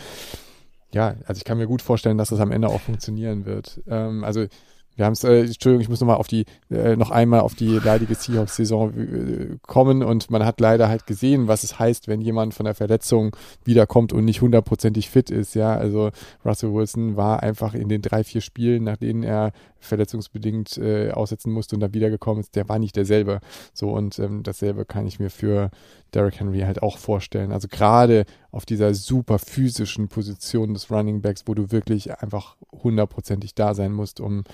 ja, 0.94 1.16
also 1.26 1.38
ich 1.38 1.44
kann 1.44 1.58
mir 1.58 1.66
gut 1.66 1.82
vorstellen, 1.82 2.18
dass 2.18 2.30
das 2.30 2.40
am 2.40 2.52
Ende 2.52 2.68
auch 2.68 2.80
funktionieren 2.80 3.44
wird. 3.46 3.80
Ähm, 3.88 4.24
also 4.24 4.46
wir 4.94 5.06
haben 5.06 5.14
es, 5.14 5.24
äh, 5.24 5.40
Entschuldigung, 5.40 5.80
ich 5.80 5.88
muss 5.88 6.00
nochmal 6.00 6.16
auf 6.16 6.28
die, 6.28 6.44
äh, 6.70 6.96
noch 6.96 7.10
einmal 7.10 7.40
auf 7.40 7.54
die 7.54 7.78
leidige 7.78 8.14
Seahawks-Saison 8.14 8.92
äh, 8.94 9.56
kommen 9.62 10.02
und 10.02 10.30
man 10.30 10.44
hat 10.44 10.60
leider 10.60 10.88
halt 10.88 11.06
gesehen, 11.06 11.48
was 11.48 11.64
es 11.64 11.78
heißt, 11.78 12.08
wenn 12.08 12.20
jemand 12.20 12.52
von 12.52 12.64
der 12.64 12.74
Verletzung 12.74 13.34
wiederkommt 13.64 14.12
und 14.12 14.26
nicht 14.26 14.42
hundertprozentig 14.42 15.08
fit 15.08 15.30
ist, 15.30 15.54
ja, 15.54 15.74
also 15.74 16.10
Russell 16.44 16.74
Wilson 16.74 17.16
war 17.16 17.42
einfach 17.42 17.74
in 17.74 17.88
den 17.88 18.02
drei, 18.02 18.22
vier 18.22 18.42
Spielen, 18.42 18.84
nach 18.84 18.98
denen 18.98 19.22
er 19.22 19.52
verletzungsbedingt 19.80 20.76
äh, 20.76 21.10
aussetzen 21.10 21.52
musste 21.52 21.74
und 21.74 21.80
dann 21.80 21.94
wiedergekommen 21.94 22.42
ist, 22.42 22.54
der 22.54 22.68
war 22.68 22.78
nicht 22.78 22.94
derselbe. 22.94 23.40
So 23.72 23.90
und 23.92 24.18
ähm, 24.18 24.42
dasselbe 24.42 24.84
kann 24.84 25.06
ich 25.06 25.18
mir 25.18 25.30
für 25.30 25.70
Derrick 26.14 26.38
Henry 26.38 26.60
halt 26.60 26.82
auch 26.82 26.98
vorstellen. 26.98 27.50
Also 27.50 27.66
gerade 27.68 28.24
auf 28.52 28.66
dieser 28.66 28.94
super 28.94 29.38
physischen 29.38 30.08
Position 30.08 30.74
des 30.74 30.90
Running 30.90 31.22
Backs, 31.22 31.44
wo 31.46 31.54
du 31.54 31.72
wirklich 31.72 32.20
einfach 32.20 32.56
hundertprozentig 32.70 33.54
da 33.54 33.74
sein 33.74 33.92
musst, 33.92 34.20
um 34.20 34.44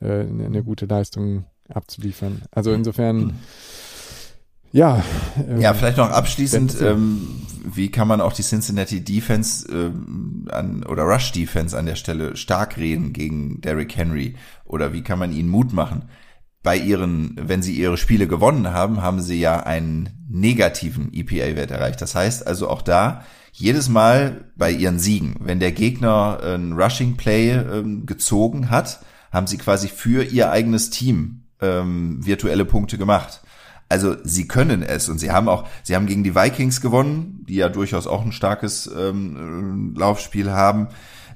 äh, 0.00 0.20
eine, 0.20 0.62
gute 0.62 0.84
Leistung 0.84 1.46
abzuliefern. 1.70 2.42
Also 2.50 2.72
insofern, 2.72 3.38
ja. 4.72 5.02
Ähm, 5.48 5.60
ja, 5.60 5.72
vielleicht 5.72 5.96
noch 5.96 6.10
abschließend, 6.10 6.82
ähm, 6.82 7.46
wie 7.64 7.90
kann 7.90 8.06
man 8.06 8.20
auch 8.20 8.34
die 8.34 8.42
Cincinnati 8.42 9.02
Defense 9.02 9.66
ähm, 9.72 10.46
an, 10.50 10.84
oder 10.84 11.04
Rush 11.04 11.32
Defense 11.32 11.76
an 11.76 11.86
der 11.86 11.96
Stelle 11.96 12.36
stark 12.36 12.76
reden 12.76 13.14
gegen 13.14 13.62
Derrick 13.62 13.96
Henry? 13.96 14.36
Oder 14.66 14.92
wie 14.92 15.02
kann 15.02 15.18
man 15.18 15.32
ihnen 15.32 15.48
Mut 15.48 15.72
machen? 15.72 16.10
Bei 16.62 16.76
ihren, 16.76 17.36
wenn 17.40 17.62
sie 17.62 17.74
ihre 17.74 17.96
Spiele 17.96 18.26
gewonnen 18.26 18.68
haben, 18.72 19.00
haben 19.00 19.22
sie 19.22 19.40
ja 19.40 19.60
einen 19.60 20.10
negativen 20.28 21.10
EPA-Wert 21.14 21.70
erreicht. 21.70 22.02
Das 22.02 22.14
heißt 22.14 22.46
also 22.46 22.68
auch 22.68 22.82
da, 22.82 23.24
jedes 23.58 23.88
Mal 23.88 24.44
bei 24.54 24.70
ihren 24.70 24.98
Siegen, 24.98 25.36
wenn 25.40 25.60
der 25.60 25.72
Gegner 25.72 26.40
ein 26.42 26.74
Rushing 26.74 27.16
Play 27.16 27.52
ähm, 27.52 28.04
gezogen 28.04 28.68
hat, 28.68 29.00
haben 29.32 29.46
sie 29.46 29.56
quasi 29.56 29.88
für 29.88 30.22
ihr 30.22 30.50
eigenes 30.50 30.90
Team 30.90 31.44
ähm, 31.62 32.24
virtuelle 32.24 32.66
Punkte 32.66 32.98
gemacht. 32.98 33.40
Also 33.88 34.16
sie 34.24 34.46
können 34.46 34.82
es 34.82 35.08
und 35.08 35.18
sie 35.18 35.30
haben 35.30 35.48
auch, 35.48 35.66
sie 35.84 35.96
haben 35.96 36.06
gegen 36.06 36.22
die 36.22 36.34
Vikings 36.34 36.82
gewonnen, 36.82 37.46
die 37.48 37.54
ja 37.54 37.70
durchaus 37.70 38.06
auch 38.06 38.22
ein 38.26 38.32
starkes 38.32 38.90
ähm, 38.94 39.94
Laufspiel 39.96 40.50
haben. 40.50 40.88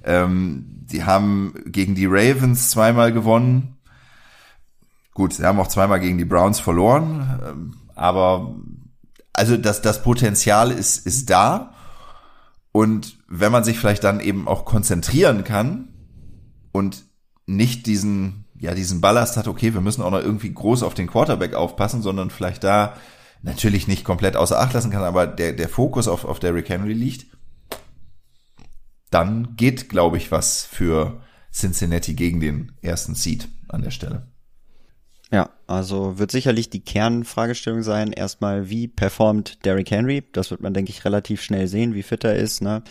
Ähm, 0.04 0.66
die 0.68 1.04
haben 1.04 1.54
gegen 1.66 1.94
die 1.94 2.06
Ravens 2.06 2.68
zweimal 2.70 3.14
gewonnen. 3.14 3.76
Gut, 5.14 5.32
sie 5.32 5.44
haben 5.44 5.58
auch 5.58 5.68
zweimal 5.68 6.00
gegen 6.00 6.18
die 6.18 6.26
Browns 6.26 6.60
verloren, 6.60 7.40
ähm, 7.48 7.74
aber 7.94 8.56
also 9.32 9.56
das, 9.56 9.80
das 9.80 10.02
Potenzial 10.02 10.70
ist, 10.70 11.06
ist 11.06 11.30
da 11.30 11.72
und 12.72 13.18
wenn 13.28 13.52
man 13.52 13.64
sich 13.64 13.78
vielleicht 13.78 14.04
dann 14.04 14.20
eben 14.20 14.46
auch 14.46 14.64
konzentrieren 14.64 15.44
kann 15.44 15.88
und 16.72 17.04
nicht 17.46 17.86
diesen, 17.86 18.44
ja, 18.58 18.74
diesen 18.74 19.00
Ballast 19.00 19.36
hat, 19.36 19.48
okay, 19.48 19.74
wir 19.74 19.80
müssen 19.80 20.02
auch 20.02 20.10
noch 20.10 20.20
irgendwie 20.20 20.52
groß 20.52 20.82
auf 20.82 20.94
den 20.94 21.08
Quarterback 21.08 21.54
aufpassen, 21.54 22.02
sondern 22.02 22.30
vielleicht 22.30 22.62
da 22.62 22.96
natürlich 23.42 23.88
nicht 23.88 24.04
komplett 24.04 24.36
außer 24.36 24.60
Acht 24.60 24.72
lassen 24.72 24.90
kann, 24.90 25.02
aber 25.02 25.26
der, 25.26 25.52
der 25.52 25.68
Fokus 25.68 26.06
auf, 26.06 26.24
auf 26.24 26.38
Derrick 26.38 26.68
Henry 26.68 26.92
liegt, 26.92 27.26
dann 29.10 29.56
geht, 29.56 29.88
glaube 29.88 30.18
ich, 30.18 30.30
was 30.30 30.64
für 30.64 31.20
Cincinnati 31.52 32.14
gegen 32.14 32.38
den 32.38 32.72
ersten 32.80 33.16
Seed 33.16 33.48
an 33.68 33.82
der 33.82 33.90
Stelle. 33.90 34.28
Ja, 35.32 35.50
also 35.66 36.18
wird 36.18 36.32
sicherlich 36.32 36.70
die 36.70 36.80
Kernfragestellung 36.80 37.82
sein, 37.82 38.12
erstmal, 38.12 38.68
wie 38.68 38.88
performt 38.88 39.64
Derrick 39.64 39.90
Henry? 39.90 40.24
Das 40.32 40.50
wird 40.50 40.60
man, 40.60 40.74
denke 40.74 40.90
ich, 40.90 41.04
relativ 41.04 41.40
schnell 41.42 41.68
sehen, 41.68 41.94
wie 41.94 42.02
fit 42.02 42.24
er 42.24 42.34
ist, 42.34 42.62
ne? 42.62 42.82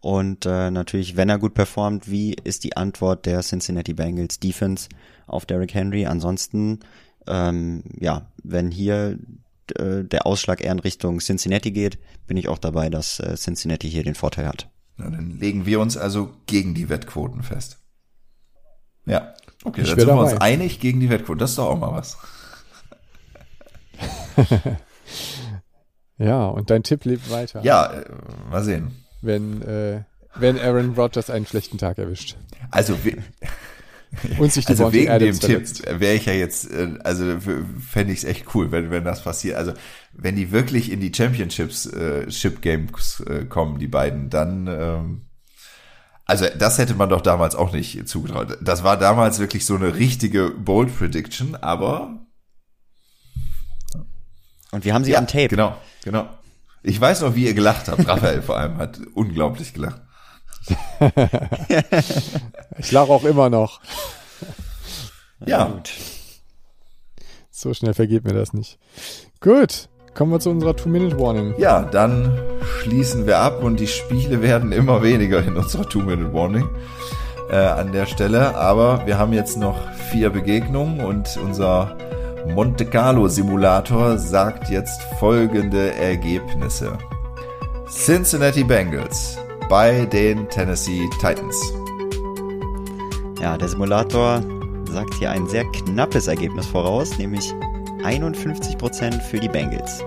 Und 0.00 0.46
äh, 0.46 0.70
natürlich, 0.70 1.16
wenn 1.16 1.28
er 1.28 1.38
gut 1.38 1.54
performt, 1.54 2.08
wie 2.10 2.34
ist 2.44 2.64
die 2.64 2.76
Antwort 2.76 3.26
der 3.26 3.40
Cincinnati 3.40 3.92
Bengals 3.92 4.38
Defense 4.38 4.88
auf 5.26 5.46
Derrick 5.46 5.74
Henry? 5.74 6.06
Ansonsten, 6.06 6.80
ähm, 7.26 7.82
ja, 7.98 8.30
wenn 8.42 8.70
hier 8.70 9.18
äh, 9.74 10.04
der 10.04 10.26
Ausschlag 10.26 10.62
eher 10.62 10.72
in 10.72 10.78
Richtung 10.78 11.18
Cincinnati 11.18 11.72
geht, 11.72 11.98
bin 12.26 12.36
ich 12.36 12.48
auch 12.48 12.58
dabei, 12.58 12.88
dass 12.88 13.20
äh, 13.20 13.34
Cincinnati 13.36 13.90
hier 13.90 14.04
den 14.04 14.14
Vorteil 14.14 14.46
hat. 14.46 14.70
Na, 14.96 15.10
dann 15.10 15.38
legen 15.38 15.66
wir 15.66 15.80
uns 15.80 15.96
also 15.96 16.34
gegen 16.46 16.74
die 16.74 16.88
Wettquoten 16.88 17.42
fest. 17.42 17.78
Ja. 19.06 19.34
Okay, 19.66 19.80
ich 19.80 19.88
dann 19.88 19.98
sind 19.98 20.08
wir 20.08 20.16
uns 20.16 20.40
einig 20.40 20.78
gegen 20.78 21.00
die 21.00 21.10
Wettquote. 21.10 21.38
Das 21.40 21.50
ist 21.50 21.58
doch 21.58 21.66
auch 21.66 21.78
mal 21.78 21.92
was. 21.92 22.16
ja, 26.18 26.46
und 26.46 26.70
dein 26.70 26.84
Tipp 26.84 27.04
lebt 27.04 27.28
weiter. 27.30 27.62
Ja, 27.64 27.92
äh, 27.92 28.04
mal 28.48 28.62
sehen. 28.62 28.92
Wenn, 29.22 29.62
äh, 29.62 30.02
wenn 30.36 30.56
Aaron 30.60 30.94
Rodgers 30.94 31.30
einen 31.30 31.46
schlechten 31.46 31.78
Tag 31.78 31.98
erwischt. 31.98 32.36
Also, 32.70 32.96
und 34.38 34.52
sich 34.52 34.66
die 34.66 34.72
also 34.72 34.92
wegen 34.92 35.10
Adams 35.10 35.40
dem 35.40 35.64
Tipp 35.64 36.00
wäre 36.00 36.14
ich 36.14 36.26
ja 36.26 36.32
jetzt, 36.32 36.70
äh, 36.70 36.94
also 37.02 37.38
fände 37.80 38.12
ich 38.12 38.20
es 38.20 38.24
echt 38.24 38.54
cool, 38.54 38.70
wenn, 38.70 38.92
wenn 38.92 39.02
das 39.02 39.24
passiert. 39.24 39.56
Also 39.56 39.72
wenn 40.12 40.36
die 40.36 40.52
wirklich 40.52 40.92
in 40.92 41.00
die 41.00 41.12
Championships, 41.12 41.86
äh, 41.86 42.30
Ship 42.30 42.62
Games 42.62 43.20
äh, 43.28 43.46
kommen, 43.46 43.80
die 43.80 43.88
beiden, 43.88 44.30
dann 44.30 44.68
ähm, 44.68 45.25
also 46.26 46.46
das 46.58 46.78
hätte 46.78 46.94
man 46.94 47.08
doch 47.08 47.20
damals 47.20 47.54
auch 47.54 47.72
nicht 47.72 48.08
zugetraut. 48.08 48.58
Das 48.60 48.84
war 48.84 48.96
damals 48.96 49.38
wirklich 49.38 49.64
so 49.64 49.76
eine 49.76 49.94
richtige 49.94 50.50
Bold 50.50 50.96
Prediction, 50.96 51.54
aber 51.54 52.26
und 54.72 54.84
wir 54.84 54.92
haben 54.92 55.04
sie 55.04 55.12
ja, 55.12 55.18
am 55.18 55.26
Tape. 55.26 55.48
Genau, 55.48 55.76
genau. 56.04 56.28
Ich 56.82 57.00
weiß 57.00 57.22
noch, 57.22 57.34
wie 57.34 57.46
ihr 57.46 57.54
gelacht 57.54 57.88
habt. 57.88 58.06
Raphael 58.06 58.42
vor 58.42 58.58
allem 58.58 58.76
hat 58.78 59.00
unglaublich 59.14 59.72
gelacht. 59.72 60.02
ich 62.78 62.92
lache 62.92 63.10
auch 63.10 63.24
immer 63.24 63.48
noch. 63.48 63.80
Ja. 65.46 65.66
Gut. 65.66 65.92
So 67.50 67.72
schnell 67.72 67.94
vergeht 67.94 68.24
mir 68.24 68.34
das 68.34 68.52
nicht. 68.52 68.78
Gut. 69.40 69.88
Kommen 70.16 70.32
wir 70.32 70.40
zu 70.40 70.48
unserer 70.48 70.74
Two-Minute-Warning. 70.74 71.56
Ja, 71.58 71.82
dann 71.82 72.38
schließen 72.80 73.26
wir 73.26 73.38
ab 73.38 73.62
und 73.62 73.78
die 73.78 73.86
Spiele 73.86 74.40
werden 74.40 74.72
immer 74.72 75.02
weniger 75.02 75.44
in 75.44 75.56
unserer 75.56 75.86
Two-Minute-Warning 75.86 76.66
äh, 77.50 77.56
an 77.56 77.92
der 77.92 78.06
Stelle. 78.06 78.56
Aber 78.56 79.02
wir 79.04 79.18
haben 79.18 79.34
jetzt 79.34 79.58
noch 79.58 79.76
vier 80.10 80.30
Begegnungen 80.30 81.04
und 81.04 81.38
unser 81.44 81.98
Monte 82.48 82.86
Carlo 82.86 83.28
Simulator 83.28 84.16
sagt 84.16 84.70
jetzt 84.70 85.02
folgende 85.18 85.92
Ergebnisse. 85.96 86.96
Cincinnati 87.90 88.64
Bengals 88.64 89.36
bei 89.68 90.06
den 90.06 90.48
Tennessee 90.48 91.02
Titans. 91.20 91.74
Ja, 93.38 93.58
der 93.58 93.68
Simulator 93.68 94.40
sagt 94.90 95.12
hier 95.18 95.30
ein 95.30 95.46
sehr 95.46 95.64
knappes 95.64 96.26
Ergebnis 96.26 96.64
voraus, 96.64 97.18
nämlich 97.18 97.52
51% 98.06 99.20
für 99.20 99.40
die 99.40 99.48
Bengals. 99.48 100.04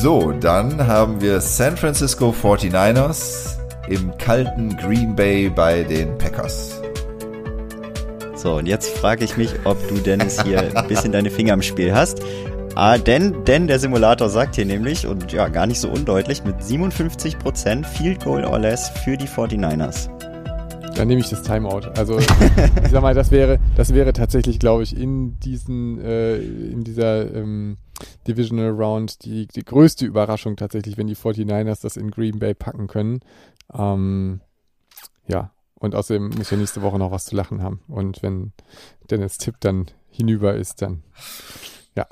So, 0.00 0.32
dann 0.32 0.86
haben 0.86 1.20
wir 1.20 1.40
San 1.40 1.76
Francisco 1.76 2.30
49ers 2.30 3.58
im 3.88 4.16
kalten 4.18 4.76
Green 4.76 5.14
Bay 5.14 5.48
bei 5.48 5.82
den 5.82 6.16
Packers. 6.18 6.80
So, 8.34 8.54
und 8.56 8.66
jetzt 8.66 8.96
frage 8.96 9.24
ich 9.24 9.36
mich, 9.36 9.52
ob 9.64 9.76
du 9.88 9.96
Dennis 9.96 10.42
hier 10.42 10.74
ein 10.74 10.88
bisschen 10.88 11.12
deine 11.12 11.30
Finger 11.30 11.54
im 11.54 11.62
Spiel 11.62 11.94
hast. 11.94 12.22
Ah, 12.74 12.98
denn, 12.98 13.44
denn 13.44 13.66
der 13.66 13.78
Simulator 13.78 14.28
sagt 14.28 14.56
hier 14.56 14.64
nämlich, 14.64 15.06
und 15.06 15.32
ja, 15.32 15.48
gar 15.48 15.66
nicht 15.66 15.80
so 15.80 15.90
undeutlich, 15.90 16.44
mit 16.44 16.56
57% 16.60 17.84
Field 17.84 18.24
Goal 18.24 18.44
or 18.44 18.58
less 18.58 18.88
für 18.88 19.16
die 19.16 19.28
49ers. 19.28 20.08
Dann 20.96 21.08
nehme 21.08 21.20
ich 21.20 21.28
das 21.28 21.42
Timeout. 21.42 21.90
Also 21.96 22.18
ich 22.84 22.90
sag 22.90 23.02
mal, 23.02 23.14
das 23.14 23.30
wäre, 23.30 23.58
das 23.80 23.94
wäre 23.94 24.12
tatsächlich, 24.12 24.58
glaube 24.58 24.82
ich, 24.82 24.94
in 24.94 25.40
diesen, 25.40 25.98
äh, 26.02 26.36
in 26.36 26.84
dieser 26.84 27.34
ähm, 27.34 27.78
Divisional 28.28 28.72
Round 28.72 29.24
die, 29.24 29.46
die 29.46 29.64
größte 29.64 30.04
Überraschung 30.04 30.56
tatsächlich, 30.56 30.98
wenn 30.98 31.06
die 31.06 31.16
49ers 31.16 31.80
das 31.80 31.96
in 31.96 32.10
Green 32.10 32.38
Bay 32.38 32.52
packen 32.52 32.88
können. 32.88 33.20
Ähm, 33.72 34.42
ja, 35.26 35.52
und 35.76 35.94
außerdem 35.94 36.28
muss 36.28 36.50
ja 36.50 36.58
nächste 36.58 36.82
Woche 36.82 36.98
noch 36.98 37.10
was 37.10 37.24
zu 37.24 37.34
lachen 37.34 37.62
haben. 37.62 37.80
Und 37.88 38.22
wenn 38.22 38.52
Dennis 39.10 39.38
Tipp 39.38 39.54
dann 39.60 39.86
hinüber 40.10 40.54
ist, 40.54 40.82
dann 40.82 41.02
ja, 41.96 42.04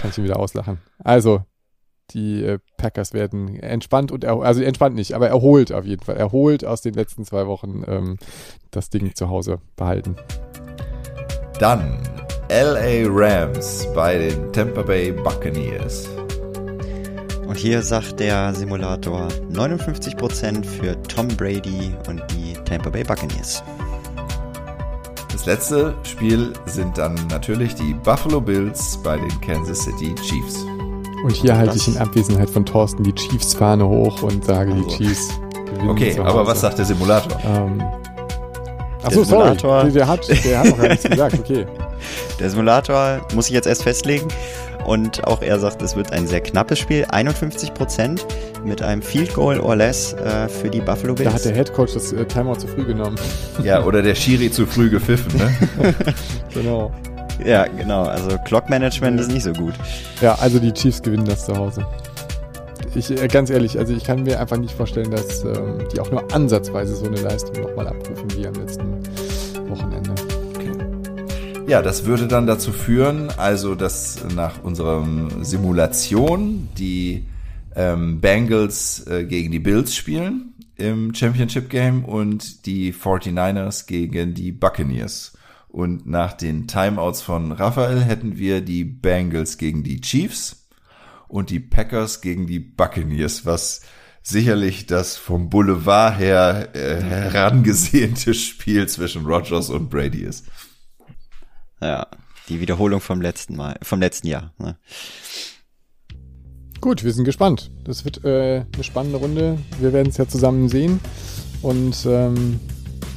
kann 0.00 0.10
ich 0.10 0.18
ihn 0.18 0.24
wieder 0.24 0.38
auslachen. 0.38 0.78
Also, 1.00 1.42
die 2.10 2.44
äh, 2.44 2.60
Packers 2.76 3.12
werden 3.12 3.56
entspannt 3.56 4.12
und 4.12 4.24
also 4.24 4.62
entspannt 4.62 4.94
nicht, 4.94 5.14
aber 5.14 5.28
erholt 5.28 5.72
auf 5.72 5.84
jeden 5.84 6.04
Fall. 6.04 6.16
Erholt 6.16 6.64
aus 6.64 6.80
den 6.80 6.94
letzten 6.94 7.24
zwei 7.24 7.48
Wochen 7.48 7.82
ähm, 7.88 8.18
das 8.70 8.88
Ding 8.88 9.12
zu 9.16 9.30
Hause 9.30 9.60
behalten. 9.74 10.14
Dann 11.62 11.96
LA 12.50 13.06
Rams 13.08 13.86
bei 13.94 14.18
den 14.18 14.52
Tampa 14.52 14.82
Bay 14.82 15.12
Buccaneers. 15.12 16.08
Und 17.46 17.56
hier 17.56 17.82
sagt 17.82 18.18
der 18.18 18.52
Simulator 18.52 19.28
59% 19.52 20.64
für 20.64 21.00
Tom 21.02 21.28
Brady 21.28 21.94
und 22.08 22.20
die 22.32 22.54
Tampa 22.64 22.90
Bay 22.90 23.04
Buccaneers. 23.04 23.62
Das 25.30 25.46
letzte 25.46 25.94
Spiel 26.02 26.52
sind 26.66 26.98
dann 26.98 27.14
natürlich 27.30 27.76
die 27.76 27.94
Buffalo 27.94 28.40
Bills 28.40 28.98
bei 29.04 29.16
den 29.16 29.40
Kansas 29.40 29.84
City 29.84 30.16
Chiefs. 30.16 30.64
Und 31.22 31.30
hier 31.30 31.56
halte 31.56 31.76
ich 31.76 31.86
in 31.86 31.96
Abwesenheit 31.96 32.50
von 32.50 32.66
Thorsten 32.66 33.04
die 33.04 33.14
Chiefs-Fahne 33.14 33.86
hoch 33.86 34.20
und 34.24 34.44
sage, 34.44 34.72
also. 34.72 34.88
die 34.88 34.96
Chiefs 34.96 35.28
gewinnen. 35.66 35.90
Okay, 35.90 36.18
aber 36.18 36.44
was 36.44 36.60
sagt 36.60 36.78
der 36.78 36.86
Simulator? 36.86 37.40
Ähm, 37.44 37.80
Achso, 39.02 39.24
sorry. 39.24 39.56
Der, 39.56 39.84
der, 39.84 40.08
hat, 40.08 40.28
der 40.44 40.58
hat 40.60 40.66
noch 40.66 40.78
gar 40.78 40.88
nichts 40.88 41.08
gesagt, 41.08 41.38
okay. 41.38 41.66
Der 42.40 42.50
Simulator 42.50 43.20
muss 43.34 43.46
ich 43.46 43.52
jetzt 43.52 43.66
erst 43.66 43.84
festlegen. 43.84 44.28
Und 44.84 45.24
auch 45.28 45.42
er 45.42 45.60
sagt, 45.60 45.80
es 45.82 45.94
wird 45.94 46.12
ein 46.12 46.26
sehr 46.26 46.40
knappes 46.40 46.78
Spiel. 46.78 47.04
51 47.08 47.72
Prozent 47.72 48.26
mit 48.64 48.82
einem 48.82 49.00
Field 49.00 49.32
Goal 49.34 49.60
or 49.60 49.76
less 49.76 50.12
äh, 50.14 50.48
für 50.48 50.68
die 50.68 50.80
Buffalo 50.80 51.14
Bills. 51.14 51.30
Da 51.30 51.34
hat 51.36 51.44
der 51.44 51.54
Head 51.54 51.72
Coach 51.72 51.94
das 51.94 52.12
äh, 52.12 52.24
Timeout 52.24 52.56
zu 52.56 52.66
früh 52.66 52.84
genommen. 52.84 53.16
Ja, 53.62 53.84
oder 53.84 54.02
der 54.02 54.14
Schiri 54.14 54.50
zu 54.50 54.66
früh 54.66 54.90
gepfiffen, 54.90 55.38
ne? 55.38 55.94
genau. 56.54 56.90
Ja, 57.44 57.66
genau. 57.66 58.02
Also 58.02 58.36
Clock 58.44 58.68
Management 58.68 59.20
ist 59.20 59.30
nicht 59.30 59.44
so 59.44 59.52
gut. 59.52 59.74
Ja, 60.20 60.34
also 60.40 60.58
die 60.58 60.72
Chiefs 60.72 61.00
gewinnen 61.00 61.24
das 61.24 61.46
zu 61.46 61.56
Hause. 61.56 61.86
Ich, 62.94 63.10
äh, 63.10 63.28
ganz 63.28 63.50
ehrlich, 63.50 63.78
also 63.78 63.94
ich 63.94 64.04
kann 64.04 64.22
mir 64.22 64.40
einfach 64.40 64.58
nicht 64.58 64.74
vorstellen, 64.74 65.10
dass 65.10 65.44
ähm, 65.44 65.78
die 65.92 66.00
auch 66.00 66.10
nur 66.10 66.24
ansatzweise 66.34 66.94
so 66.94 67.06
eine 67.06 67.20
Leistung 67.20 67.62
nochmal 67.62 67.88
abrufen 67.88 68.26
wie 68.36 68.46
am 68.46 68.54
letzten. 68.54 68.91
Ja, 71.72 71.80
das 71.80 72.04
würde 72.04 72.28
dann 72.28 72.46
dazu 72.46 72.70
führen, 72.70 73.30
also 73.38 73.74
dass 73.74 74.22
nach 74.36 74.62
unserer 74.62 75.08
Simulation 75.40 76.68
die 76.76 77.24
ähm, 77.74 78.20
Bengals 78.20 79.06
äh, 79.06 79.24
gegen 79.24 79.50
die 79.50 79.58
Bills 79.58 79.96
spielen 79.96 80.52
im 80.76 81.14
Championship 81.14 81.70
Game 81.70 82.04
und 82.04 82.66
die 82.66 82.92
49ers 82.92 83.86
gegen 83.86 84.34
die 84.34 84.52
Buccaneers. 84.52 85.32
Und 85.70 86.06
nach 86.06 86.34
den 86.34 86.66
Timeouts 86.66 87.22
von 87.22 87.52
Raphael 87.52 88.02
hätten 88.02 88.36
wir 88.36 88.60
die 88.60 88.84
Bengals 88.84 89.56
gegen 89.56 89.82
die 89.82 90.02
Chiefs 90.02 90.68
und 91.26 91.48
die 91.48 91.60
Packers 91.60 92.20
gegen 92.20 92.46
die 92.46 92.60
Buccaneers, 92.60 93.46
was 93.46 93.80
sicherlich 94.22 94.84
das 94.84 95.16
vom 95.16 95.48
Boulevard 95.48 96.18
her 96.18 96.68
äh, 96.74 97.02
herangesehnte 97.02 98.34
Spiel 98.34 98.86
zwischen 98.88 99.24
Rogers 99.24 99.70
und 99.70 99.88
Brady 99.88 100.20
ist. 100.20 100.44
Ja, 101.82 102.06
die 102.48 102.60
Wiederholung 102.60 103.00
vom 103.00 103.20
letzten 103.20 103.56
Mal, 103.56 103.76
vom 103.82 104.00
letzten 104.00 104.28
Jahr. 104.28 104.52
Ne? 104.58 104.76
Gut, 106.80 107.04
wir 107.04 107.12
sind 107.12 107.24
gespannt. 107.24 107.70
Das 107.84 108.04
wird 108.04 108.24
äh, 108.24 108.64
eine 108.72 108.84
spannende 108.84 109.18
Runde. 109.18 109.58
Wir 109.80 109.92
werden 109.92 110.08
es 110.08 110.16
ja 110.16 110.26
zusammen 110.26 110.68
sehen. 110.68 111.00
Und 111.60 112.06
ähm, 112.06 112.60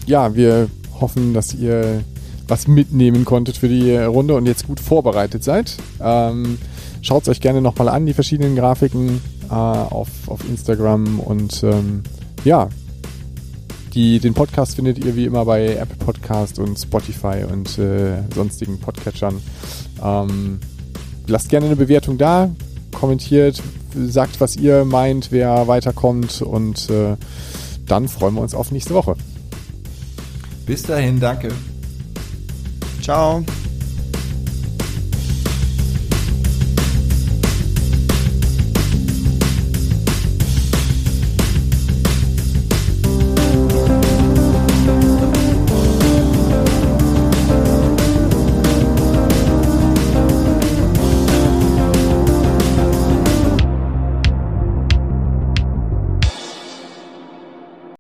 ja, 0.06 0.36
wir 0.36 0.70
hoffen, 1.00 1.34
dass 1.34 1.54
ihr 1.54 2.04
was 2.48 2.68
mitnehmen 2.68 3.26
konntet 3.26 3.58
für 3.58 3.70
die 3.70 3.96
Runde 3.96 4.36
und 4.36 4.46
jetzt 4.46 4.68
gut 4.68 4.80
vorbereitet 4.80 5.44
seid. 5.44 5.78
Ähm, 6.00 6.58
Schaut 7.06 7.22
es 7.22 7.30
euch 7.30 7.40
gerne 7.40 7.62
nochmal 7.62 7.90
an, 7.90 8.08
die 8.08 8.16
verschiedenen 8.16 8.56
Grafiken 8.56 9.22
äh, 9.48 9.54
auf, 9.54 10.10
auf 10.26 10.44
Instagram 10.50 11.20
und 11.20 11.62
ähm, 11.62 12.02
ja, 12.44 12.68
die, 13.96 14.20
den 14.20 14.34
Podcast 14.34 14.76
findet 14.76 15.04
ihr 15.04 15.16
wie 15.16 15.26
immer 15.26 15.46
bei 15.46 15.76
Apple 15.76 15.96
Podcast 15.98 16.60
und 16.60 16.78
Spotify 16.78 17.46
und 17.50 17.78
äh, 17.80 18.22
sonstigen 18.34 18.80
Podcatchern. 18.80 19.42
Ähm, 20.04 20.60
lasst 21.28 21.50
gerne 21.50 21.68
eine 21.68 21.76
Bewertung 21.76 22.18
da, 22.18 22.52
kommentiert, 22.94 23.64
sagt, 23.96 24.42
was 24.42 24.58
ihr 24.58 24.86
meint, 24.86 25.32
wer 25.32 25.68
weiterkommt 25.68 26.42
und 26.42 26.90
äh, 26.90 27.16
dann 27.88 28.08
freuen 28.10 28.36
wir 28.36 28.42
uns 28.42 28.54
auf 28.54 28.72
nächste 28.72 28.94
Woche. 28.94 29.16
Bis 30.66 30.84
dahin, 30.84 31.20
danke. 31.20 31.50
Ciao. 33.02 33.44